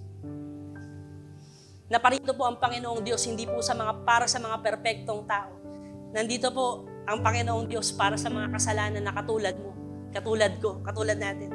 Naparito 1.88 2.36
po 2.36 2.44
ang 2.44 2.60
Panginoong 2.60 3.00
Diyos, 3.00 3.24
hindi 3.24 3.48
po 3.48 3.64
sa 3.64 3.72
mga 3.72 4.04
para 4.04 4.28
sa 4.28 4.36
mga 4.36 4.60
perpektong 4.60 5.24
tao. 5.24 5.61
Nandito 6.12 6.52
po 6.52 6.84
ang 7.08 7.24
Panginoong 7.24 7.72
Diyos 7.72 7.88
para 7.96 8.20
sa 8.20 8.28
mga 8.28 8.52
kasalanan 8.52 9.00
na 9.00 9.16
katulad 9.16 9.56
mo, 9.56 9.72
katulad 10.12 10.52
ko, 10.60 10.84
katulad 10.84 11.16
natin. 11.16 11.48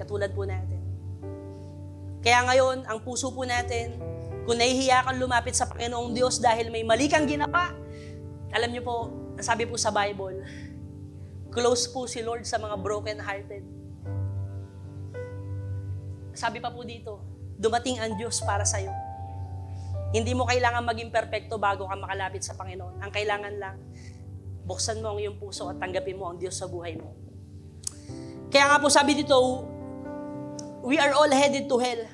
Katulad 0.00 0.32
po 0.32 0.48
natin. 0.48 0.80
Kaya 2.24 2.40
ngayon, 2.48 2.88
ang 2.88 3.04
puso 3.04 3.28
po 3.36 3.44
natin, 3.44 4.00
kung 4.48 4.56
nahihiya 4.56 5.04
kang 5.04 5.20
lumapit 5.20 5.52
sa 5.52 5.68
Panginoong 5.68 6.16
Diyos 6.16 6.40
dahil 6.40 6.72
may 6.72 6.88
mali 6.88 7.06
kang 7.12 7.28
ginawa, 7.28 7.76
alam 8.48 8.72
niyo 8.72 8.80
po, 8.80 9.12
ang 9.36 9.44
sabi 9.44 9.68
po 9.68 9.76
sa 9.76 9.92
Bible, 9.92 10.40
close 11.52 11.84
po 11.92 12.08
si 12.08 12.24
Lord 12.24 12.48
sa 12.48 12.56
mga 12.56 12.80
broken-hearted. 12.80 13.64
Sabi 16.32 16.64
pa 16.64 16.72
po 16.72 16.80
dito, 16.80 17.20
dumating 17.60 18.00
ang 18.00 18.16
Diyos 18.16 18.40
para 18.40 18.64
sa'yo. 18.64 19.11
Hindi 20.12 20.36
mo 20.36 20.44
kailangan 20.44 20.84
maging 20.84 21.08
perpekto 21.08 21.56
bago 21.56 21.88
ka 21.88 21.96
makalapit 21.96 22.44
sa 22.44 22.52
Panginoon. 22.52 23.00
Ang 23.00 23.12
kailangan 23.12 23.54
lang, 23.56 23.76
buksan 24.68 25.00
mo 25.00 25.16
ang 25.16 25.18
iyong 25.18 25.40
puso 25.40 25.72
at 25.72 25.80
tanggapin 25.80 26.20
mo 26.20 26.28
ang 26.28 26.36
Diyos 26.36 26.52
sa 26.52 26.68
buhay 26.68 27.00
mo. 27.00 27.16
Kaya 28.52 28.68
nga 28.68 28.76
po 28.76 28.92
sabi 28.92 29.16
dito, 29.16 29.64
we 30.84 31.00
are 31.00 31.16
all 31.16 31.32
headed 31.32 31.64
to 31.64 31.80
hell. 31.80 32.04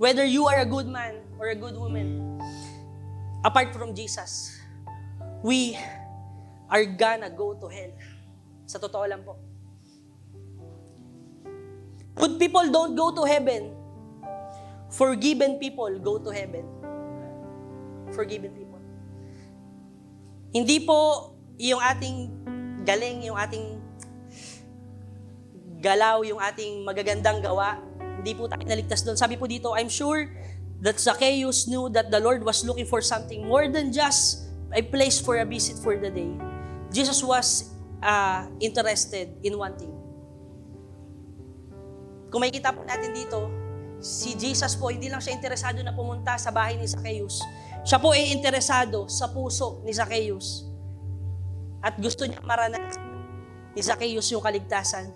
Whether 0.00 0.24
you 0.24 0.48
are 0.48 0.64
a 0.64 0.68
good 0.68 0.88
man 0.88 1.20
or 1.36 1.52
a 1.52 1.56
good 1.56 1.76
woman, 1.76 2.40
apart 3.44 3.76
from 3.76 3.92
Jesus, 3.92 4.56
we 5.44 5.76
are 6.72 6.88
gonna 6.88 7.28
go 7.28 7.52
to 7.52 7.68
hell. 7.68 7.92
Sa 8.64 8.80
totoo 8.80 9.04
lang 9.04 9.20
po. 9.20 9.36
Good 12.16 12.40
people 12.40 12.64
don't 12.72 12.96
go 12.96 13.12
to 13.12 13.28
heaven. 13.28 13.76
Forgiven 14.88 15.60
people 15.60 15.92
go 16.00 16.16
to 16.16 16.32
heaven. 16.32 16.64
Forgiven 18.14 18.52
people. 18.54 18.82
Hindi 20.54 20.84
po 20.84 21.32
yung 21.58 21.80
ating 21.82 22.16
galing, 22.86 23.26
yung 23.26 23.36
ating 23.36 23.82
galaw, 25.82 26.22
yung 26.24 26.40
ating 26.40 26.86
magagandang 26.86 27.44
gawa, 27.44 27.78
hindi 28.22 28.32
po 28.32 28.48
tayo 28.48 28.62
naligtas 28.64 29.04
doon. 29.04 29.18
Sabi 29.18 29.36
po 29.36 29.46
dito, 29.46 29.74
I'm 29.76 29.90
sure 29.90 30.26
that 30.80 30.98
Zacchaeus 30.98 31.68
knew 31.68 31.88
that 31.92 32.10
the 32.10 32.20
Lord 32.20 32.42
was 32.42 32.64
looking 32.64 32.88
for 32.88 33.00
something 33.00 33.44
more 33.44 33.68
than 33.68 33.92
just 33.92 34.48
a 34.74 34.82
place 34.82 35.20
for 35.20 35.38
a 35.38 35.46
visit 35.46 35.78
for 35.78 35.96
the 35.96 36.10
day. 36.10 36.32
Jesus 36.90 37.22
was 37.22 37.70
uh, 38.02 38.48
interested 38.60 39.30
in 39.44 39.56
one 39.56 39.74
thing. 39.78 39.92
Kung 42.30 42.42
makikita 42.42 42.74
po 42.74 42.82
natin 42.82 43.14
dito, 43.14 43.48
si 44.02 44.34
Jesus 44.36 44.76
po, 44.76 44.90
hindi 44.90 45.08
lang 45.08 45.22
siya 45.22 45.36
interesado 45.38 45.80
na 45.80 45.94
pumunta 45.94 46.36
sa 46.36 46.52
bahay 46.52 46.76
ni 46.76 46.84
Zacchaeus. 46.84 47.40
Siya 47.86 48.02
po 48.02 48.10
ay 48.10 48.34
interesado 48.34 49.06
sa 49.06 49.30
puso 49.30 49.78
ni 49.86 49.94
Zacchaeus. 49.94 50.66
At 51.78 51.94
gusto 52.02 52.26
niya 52.26 52.42
maranasan 52.42 53.06
ni 53.78 53.80
Zacchaeus 53.80 54.26
yung 54.34 54.42
kaligtasan. 54.42 55.14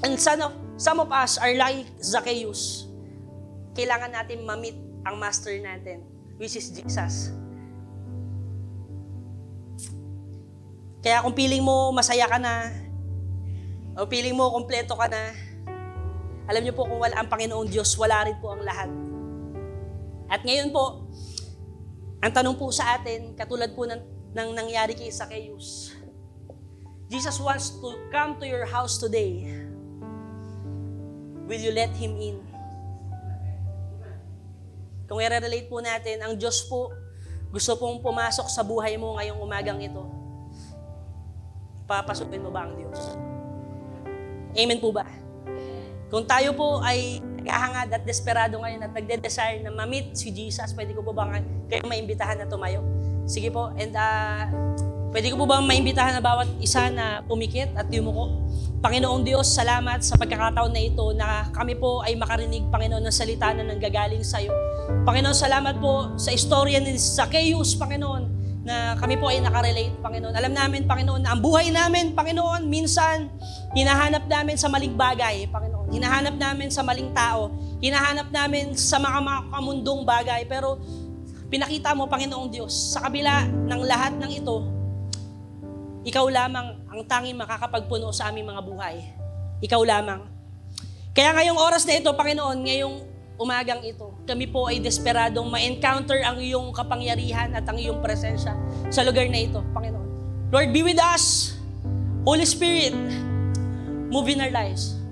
And 0.00 0.16
some 0.16 0.40
of, 0.40 0.52
some 0.80 0.96
of 0.96 1.12
us 1.12 1.36
are 1.36 1.52
like 1.52 1.84
Zacchaeus. 2.00 2.88
Kailangan 3.76 4.16
natin 4.16 4.48
ma-meet 4.48 4.80
ang 5.04 5.20
master 5.20 5.52
natin, 5.60 6.00
which 6.40 6.56
is 6.56 6.72
Jesus. 6.72 7.36
Kaya 11.04 11.20
kung 11.20 11.36
piling 11.36 11.60
mo 11.60 11.92
masaya 11.92 12.24
ka 12.24 12.40
na, 12.40 12.72
o 13.92 14.08
piling 14.08 14.32
mo 14.32 14.48
kompleto 14.56 14.96
ka 14.96 15.04
na, 15.04 15.36
alam 16.48 16.64
niyo 16.64 16.72
po 16.72 16.88
kung 16.88 16.96
wala 16.96 17.12
ang 17.20 17.28
Panginoong 17.28 17.68
Diyos, 17.68 17.92
wala 18.00 18.24
rin 18.24 18.40
po 18.40 18.56
ang 18.56 18.64
lahat. 18.64 18.88
At 20.32 20.40
ngayon 20.40 20.72
po, 20.72 21.03
ang 22.24 22.32
tanong 22.32 22.56
po 22.56 22.72
sa 22.72 22.96
atin, 22.96 23.36
katulad 23.36 23.68
po 23.76 23.84
ng, 23.84 24.00
ng 24.32 24.48
nangyari 24.56 24.96
kay 24.96 25.12
Zacchaeus, 25.12 25.92
Jesus 27.12 27.36
wants 27.36 27.76
to 27.76 28.00
come 28.08 28.40
to 28.40 28.48
your 28.48 28.64
house 28.64 28.96
today. 28.96 29.44
Will 31.44 31.60
you 31.60 31.68
let 31.76 31.92
Him 31.92 32.16
in? 32.16 32.40
Kung 35.04 35.20
i-relate 35.20 35.68
po 35.68 35.84
natin, 35.84 36.24
ang 36.24 36.32
Diyos 36.40 36.64
po 36.64 36.96
gusto 37.52 37.76
pong 37.76 38.00
pumasok 38.00 38.48
sa 38.48 38.64
buhay 38.64 38.96
mo 38.96 39.20
ngayong 39.20 39.44
umagang 39.44 39.84
ito. 39.84 40.08
Papasukin 41.84 42.40
mo 42.40 42.48
ba 42.48 42.64
ang 42.64 42.72
Diyos? 42.72 43.20
Amen 44.56 44.80
po 44.80 44.96
ba? 44.96 45.04
Kung 46.08 46.24
tayo 46.24 46.56
po 46.56 46.80
ay 46.80 47.20
naghahangad 47.44 47.92
at 47.92 48.02
desperado 48.08 48.56
ngayon 48.58 48.80
at 48.88 48.92
nagde-desire 48.96 49.60
na 49.60 49.70
ma-meet 49.70 50.16
si 50.16 50.32
Jesus, 50.32 50.72
pwede 50.72 50.96
ko 50.96 51.04
po 51.04 51.12
ba 51.12 51.28
kayo 51.68 51.84
maimbitahan 51.84 52.40
na 52.40 52.48
tumayo? 52.48 52.80
Sige 53.28 53.52
po, 53.52 53.72
and 53.76 53.92
uh, 53.92 54.48
pwede 55.12 55.28
ko 55.30 55.36
po 55.38 55.44
ba 55.44 55.60
maimbitahan 55.60 56.16
na 56.16 56.22
bawat 56.24 56.48
isa 56.58 56.88
na 56.88 57.20
pumikit 57.28 57.76
at 57.76 57.86
yumuko? 57.92 58.40
Panginoong 58.84 59.24
Diyos, 59.24 59.48
salamat 59.48 60.04
sa 60.04 60.20
pagkakataon 60.20 60.72
na 60.72 60.80
ito 60.80 61.04
na 61.16 61.48
kami 61.56 61.72
po 61.72 62.04
ay 62.04 62.20
makarinig, 62.20 62.68
Panginoon, 62.68 63.00
ng 63.00 63.16
salita 63.16 63.48
na 63.56 63.64
nanggagaling 63.64 64.20
sa 64.20 64.44
iyo. 64.44 64.52
Panginoon, 65.08 65.32
salamat 65.32 65.80
po 65.80 66.12
sa 66.20 66.28
istorya 66.36 66.84
ni 66.84 66.92
Zacchaeus, 67.00 67.80
Panginoon, 67.80 68.28
na 68.64 68.92
kami 69.00 69.16
po 69.16 69.32
ay 69.32 69.40
nakarelate, 69.40 69.96
Panginoon. 70.04 70.36
Alam 70.36 70.52
namin, 70.52 70.84
Panginoon, 70.84 71.24
na 71.24 71.32
ang 71.32 71.40
buhay 71.40 71.72
namin, 71.72 72.12
Panginoon, 72.12 72.68
minsan, 72.68 73.32
hinahanap 73.72 74.28
namin 74.28 74.60
sa 74.60 74.68
maling 74.68 74.92
bagay, 74.92 75.48
Panginoon. 75.48 75.73
Hinahanap 75.92 76.36
namin 76.38 76.68
sa 76.72 76.80
maling 76.80 77.12
tao. 77.12 77.52
Hinahanap 77.80 78.32
namin 78.32 78.72
sa 78.78 78.96
mga 78.96 79.18
makamundong 79.20 80.02
bagay. 80.06 80.48
Pero, 80.48 80.80
pinakita 81.52 81.92
mo, 81.92 82.08
Panginoong 82.08 82.48
Diyos, 82.48 82.72
sa 82.72 83.04
kabila 83.04 83.44
ng 83.44 83.80
lahat 83.84 84.16
ng 84.16 84.30
ito, 84.32 84.56
ikaw 86.04 86.28
lamang 86.28 86.84
ang 86.88 87.00
tanging 87.08 87.36
makakapagpuno 87.36 88.12
sa 88.12 88.28
aming 88.28 88.48
mga 88.48 88.60
buhay. 88.60 88.96
Ikaw 89.64 89.80
lamang. 89.84 90.20
Kaya 91.16 91.32
ngayong 91.32 91.56
oras 91.56 91.88
na 91.88 91.96
ito, 91.96 92.10
Panginoon, 92.12 92.58
ngayong 92.64 92.96
umagang 93.38 93.82
ito, 93.82 94.14
kami 94.28 94.46
po 94.46 94.70
ay 94.70 94.78
desperadong 94.78 95.46
ma-encounter 95.50 96.22
ang 96.22 96.38
iyong 96.38 96.70
kapangyarihan 96.70 97.50
at 97.54 97.66
ang 97.66 97.78
iyong 97.78 97.98
presensya 97.98 98.54
sa 98.90 99.02
lugar 99.02 99.26
na 99.26 99.42
ito, 99.42 99.58
Panginoon. 99.74 100.06
Lord, 100.54 100.70
be 100.70 100.86
with 100.86 101.00
us. 101.02 101.56
Holy 102.22 102.46
Spirit, 102.46 102.94
move 104.08 104.30
in 104.30 104.38
our 104.40 104.54
lives. 104.54 105.03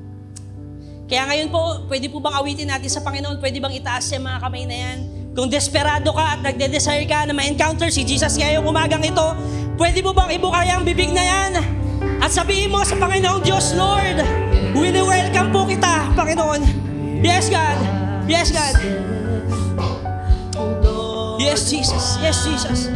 Kaya 1.12 1.28
ngayon 1.28 1.52
po, 1.52 1.84
pwede 1.92 2.08
po 2.08 2.24
bang 2.24 2.40
awitin 2.40 2.72
natin 2.72 2.88
sa 2.88 3.04
Panginoon? 3.04 3.36
Pwede 3.36 3.60
bang 3.60 3.76
itaas 3.76 4.08
yung 4.16 4.24
mga 4.24 4.48
kamay 4.48 4.64
na 4.64 4.76
yan? 4.80 4.98
Kung 5.36 5.52
desperado 5.52 6.08
ka 6.08 6.24
at 6.24 6.40
nagde-desire 6.40 7.04
ka 7.04 7.28
na 7.28 7.36
ma-encounter 7.36 7.92
si 7.92 8.00
Jesus 8.00 8.32
ngayong 8.40 8.64
umagang 8.64 9.04
ito, 9.04 9.28
pwede 9.76 10.00
mo 10.00 10.16
bang 10.16 10.40
ibukay 10.40 10.72
ang 10.72 10.88
bibig 10.88 11.12
na 11.12 11.20
yan? 11.20 11.52
At 12.16 12.32
sabihin 12.32 12.72
mo 12.72 12.80
sa 12.80 12.96
Panginoong 12.96 13.44
Diyos, 13.44 13.76
Lord, 13.76 14.24
wini-welcome 14.72 15.52
po 15.52 15.68
kita, 15.68 16.16
Panginoon. 16.16 16.64
Yes, 17.20 17.52
God. 17.52 17.76
Yes, 18.24 18.48
God. 18.48 18.80
Yes, 21.36 21.60
Jesus. 21.68 22.16
Yes, 22.24 22.40
Jesus. 22.40 22.88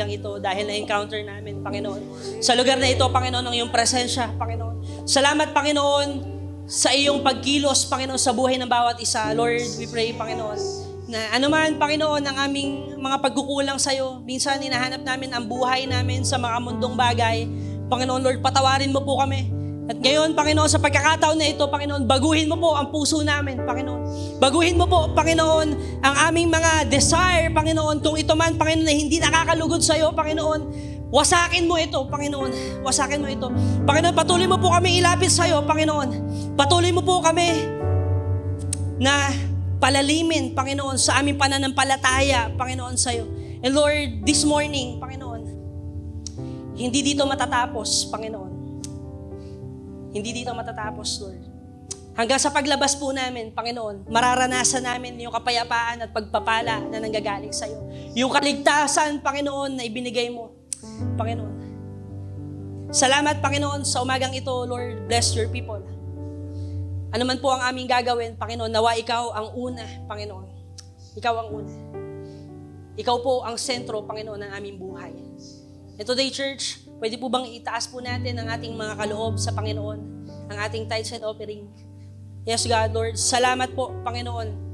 Umagang 0.00 0.16
ito 0.16 0.32
dahil 0.40 0.64
na-encounter 0.64 1.20
namin, 1.20 1.60
Panginoon. 1.60 2.02
Sa 2.40 2.56
lugar 2.56 2.80
na 2.80 2.88
ito, 2.88 3.04
Panginoon, 3.04 3.44
ang 3.44 3.52
iyong 3.52 3.68
presensya, 3.68 4.32
Panginoon. 4.40 5.04
Salamat, 5.04 5.52
Panginoon, 5.52 6.08
sa 6.64 6.88
iyong 6.96 7.20
pagkilos, 7.20 7.84
Panginoon, 7.84 8.16
sa 8.16 8.32
buhay 8.32 8.56
ng 8.56 8.64
bawat 8.64 8.96
isa. 8.96 9.28
Lord, 9.36 9.60
we 9.76 9.84
pray, 9.84 10.16
Panginoon, 10.16 10.56
na 11.12 11.36
anuman, 11.36 11.76
Panginoon, 11.76 12.24
ang 12.24 12.36
aming 12.48 12.96
mga 12.96 13.20
pagkukulang 13.20 13.76
sa 13.76 13.92
iyo. 13.92 14.24
Minsan, 14.24 14.56
hinahanap 14.64 15.04
namin 15.04 15.36
ang 15.36 15.44
buhay 15.44 15.84
namin 15.84 16.24
sa 16.24 16.40
mga 16.40 16.56
mundong 16.64 16.96
bagay. 16.96 17.44
Panginoon, 17.92 18.24
Lord, 18.24 18.40
patawarin 18.40 18.88
mo 18.88 19.04
po 19.04 19.20
kami. 19.20 19.49
Ngayon, 20.00 20.32
Panginoon, 20.32 20.64
sa 20.64 20.80
pagkakataon 20.80 21.36
na 21.36 21.44
ito, 21.52 21.60
Panginoon, 21.68 22.08
baguhin 22.08 22.48
mo 22.48 22.56
po 22.56 22.72
ang 22.72 22.88
puso 22.88 23.20
namin, 23.20 23.60
Panginoon. 23.68 24.00
Baguhin 24.40 24.80
mo 24.80 24.88
po, 24.88 25.12
Panginoon, 25.12 26.00
ang 26.00 26.14
aming 26.24 26.48
mga 26.48 26.88
desire, 26.88 27.52
Panginoon. 27.52 28.00
Kung 28.00 28.16
ito 28.16 28.32
man, 28.32 28.56
Panginoon, 28.56 28.88
na 28.88 28.96
hindi 28.96 29.20
nakakalugod 29.20 29.84
sa 29.84 30.00
iyo, 30.00 30.08
Panginoon, 30.16 30.60
wasakin 31.12 31.68
mo 31.68 31.76
ito, 31.76 32.00
Panginoon. 32.08 32.80
Wasakin 32.80 33.20
mo 33.20 33.28
ito. 33.28 33.52
Panginoon, 33.84 34.16
patuloy 34.16 34.48
mo 34.48 34.56
po 34.56 34.72
kami 34.72 35.04
ilapit 35.04 35.28
sa 35.28 35.44
iyo, 35.44 35.60
Panginoon. 35.68 36.08
Patuloy 36.56 36.96
mo 36.96 37.04
po 37.04 37.20
kami 37.20 37.68
na 38.96 39.28
palalimin, 39.84 40.56
Panginoon, 40.56 40.96
sa 40.96 41.20
aming 41.20 41.36
pananampalataya, 41.36 42.56
Panginoon, 42.56 42.96
sa 42.96 43.12
iyo. 43.12 43.28
And 43.60 43.76
Lord, 43.76 44.24
this 44.24 44.48
morning, 44.48 44.96
Panginoon, 44.96 45.44
hindi 46.80 47.04
dito 47.04 47.28
matatapos, 47.28 48.08
Panginoon. 48.08 48.59
Hindi 50.10 50.42
dito 50.42 50.50
matatapos, 50.50 51.08
Lord. 51.22 51.42
Hanggang 52.18 52.42
sa 52.42 52.50
paglabas 52.50 52.98
po 52.98 53.14
namin, 53.14 53.54
Panginoon, 53.54 54.10
mararanasan 54.10 54.82
namin 54.82 55.16
yung 55.22 55.32
kapayapaan 55.32 56.04
at 56.04 56.10
pagpapala 56.10 56.82
na 56.90 56.98
nanggagaling 56.98 57.54
sa 57.54 57.70
iyo. 57.70 57.80
Yung 58.12 58.30
kaligtasan, 58.34 59.22
Panginoon, 59.22 59.78
na 59.78 59.86
ibinigay 59.86 60.28
mo, 60.28 60.52
Panginoon. 61.14 61.54
Salamat, 62.90 63.38
Panginoon, 63.38 63.86
sa 63.86 64.02
umagang 64.02 64.34
ito, 64.34 64.50
Lord. 64.50 65.06
Bless 65.06 65.30
your 65.38 65.46
people. 65.46 65.78
Ano 67.14 67.22
man 67.22 67.38
po 67.38 67.54
ang 67.54 67.62
aming 67.70 67.86
gagawin, 67.86 68.34
Panginoon, 68.34 68.70
nawa 68.74 68.98
ikaw 68.98 69.30
ang 69.30 69.54
una, 69.54 69.86
Panginoon. 70.10 70.46
Ikaw 71.14 71.34
ang 71.46 71.48
una. 71.54 71.72
Ikaw 72.98 73.16
po 73.22 73.46
ang 73.46 73.54
sentro, 73.54 74.02
Panginoon, 74.02 74.42
ng 74.42 74.52
aming 74.58 74.76
buhay. 74.82 75.14
And 75.96 76.04
today, 76.04 76.34
church, 76.34 76.89
pwede 77.00 77.16
po 77.16 77.32
bang 77.32 77.48
itaas 77.56 77.88
po 77.88 77.98
natin 78.04 78.36
ang 78.36 78.52
ating 78.52 78.76
mga 78.76 78.94
kaloob 79.00 79.40
sa 79.40 79.50
Panginoon, 79.56 79.98
ang 80.52 80.58
ating 80.68 80.84
tithes 80.84 81.16
and 81.16 81.24
offering? 81.24 81.64
Yes, 82.44 82.68
God, 82.68 82.92
Lord. 82.92 83.16
Salamat 83.16 83.72
po, 83.72 83.96
Panginoon. 84.04 84.70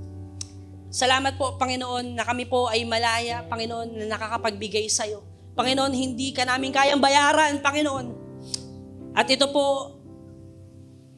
Salamat 0.90 1.38
po, 1.38 1.54
Panginoon, 1.54 2.18
na 2.18 2.26
kami 2.26 2.46
po 2.46 2.66
ay 2.66 2.82
malaya, 2.82 3.46
Panginoon, 3.46 3.94
na 3.94 4.04
nakakapagbigay 4.18 4.90
sa 4.90 5.06
iyo. 5.06 5.22
Panginoon, 5.54 5.94
hindi 5.94 6.34
ka 6.34 6.46
namin 6.46 6.74
kayang 6.74 7.02
bayaran, 7.02 7.62
Panginoon. 7.62 8.06
At 9.14 9.26
ito 9.30 9.48
po, 9.50 9.96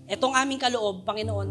itong 0.09 0.33
aming 0.37 0.61
kaloob, 0.61 1.05
Panginoon, 1.05 1.49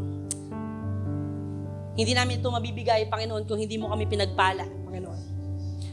hindi 1.97 2.13
namin 2.13 2.41
ito 2.41 2.49
mabibigay, 2.49 3.09
Panginoon, 3.09 3.45
kung 3.49 3.57
hindi 3.57 3.77
mo 3.77 3.89
kami 3.89 4.05
pinagpala, 4.05 4.65
Panginoon. 4.85 5.36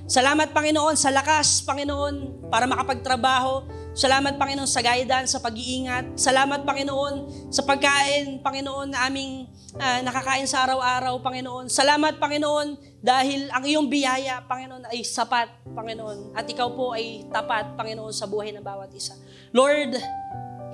Salamat, 0.04 0.52
Panginoon, 0.52 1.00
sa 1.00 1.08
lakas, 1.08 1.64
Panginoon, 1.64 2.44
para 2.52 2.68
makapagtrabaho. 2.68 3.64
Salamat, 3.96 4.36
Panginoon, 4.36 4.68
sa 4.68 4.84
guidance, 4.84 5.32
sa 5.32 5.40
pag-iingat. 5.40 6.20
Salamat, 6.20 6.60
Panginoon, 6.60 7.48
sa 7.48 7.64
pagkain, 7.64 8.36
Panginoon, 8.44 8.92
na 8.92 9.08
aming 9.08 9.48
ah, 9.80 10.04
nakakain 10.04 10.44
sa 10.44 10.68
araw-araw, 10.68 11.24
Panginoon. 11.24 11.72
Salamat, 11.72 12.20
Panginoon, 12.20 13.00
dahil 13.00 13.48
ang 13.48 13.64
iyong 13.64 13.88
biyaya, 13.88 14.44
Panginoon, 14.44 14.92
ay 14.92 15.00
sapat, 15.08 15.48
Panginoon. 15.72 16.36
At 16.36 16.44
ikaw 16.44 16.68
po 16.76 16.92
ay 16.92 17.24
tapat, 17.32 17.72
Panginoon, 17.72 18.12
sa 18.12 18.28
buhay 18.28 18.52
ng 18.52 18.60
bawat 18.60 18.92
isa. 18.92 19.16
Lord, 19.56 19.96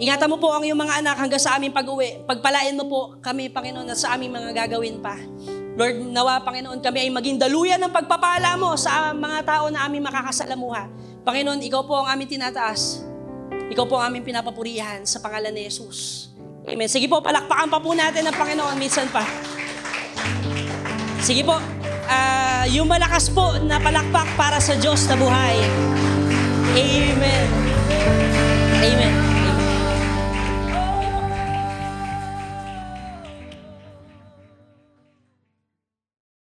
ingatan 0.02 0.26
mo 0.26 0.42
po 0.42 0.50
ang 0.50 0.66
iyong 0.66 0.80
mga 0.82 1.06
anak 1.06 1.16
hanggang 1.22 1.38
sa 1.38 1.54
aming 1.54 1.70
pag-uwi. 1.70 2.26
Pagpalain 2.26 2.74
mo 2.74 2.90
po 2.90 3.00
kami, 3.22 3.46
Panginoon, 3.46 3.94
at 3.94 3.98
sa 4.02 4.18
aming 4.18 4.34
mga 4.34 4.66
gagawin 4.66 4.98
pa. 4.98 5.14
Lord, 5.78 6.02
nawa, 6.10 6.42
Panginoon, 6.42 6.82
kami 6.82 7.06
ay 7.06 7.10
maging 7.14 7.38
daluyan 7.38 7.78
ng 7.78 7.92
pagpapala 7.94 8.58
mo 8.58 8.74
sa 8.74 9.14
mga 9.14 9.38
tao 9.46 9.64
na 9.70 9.86
aming 9.86 10.02
makakasalamuha. 10.02 10.90
Panginoon, 11.22 11.62
ikaw 11.62 11.86
po 11.86 12.02
ang 12.02 12.10
aming 12.10 12.38
tinataas. 12.38 13.06
Ikaw 13.70 13.84
po 13.86 13.94
ang 14.02 14.10
aming 14.10 14.26
pinapapurihan 14.26 15.06
sa 15.06 15.22
pangalan 15.22 15.54
ni 15.54 15.70
Jesus. 15.70 16.30
Amen. 16.66 16.90
Sige 16.90 17.06
po, 17.06 17.22
palakpakan 17.22 17.70
pa 17.70 17.78
po 17.78 17.94
natin 17.94 18.26
ang 18.26 18.34
Panginoon 18.34 18.74
minsan 18.74 19.06
pa. 19.14 19.22
Sige 21.22 21.46
po, 21.46 21.54
ah, 22.10 22.66
yung 22.66 22.90
malakas 22.90 23.30
po 23.30 23.54
na 23.62 23.78
palakpak 23.78 24.26
para 24.34 24.58
sa 24.58 24.74
Diyos 24.74 25.06
na 25.06 25.14
buhay. 25.14 25.56
Amen. 26.74 27.46
Amen. 28.80 29.29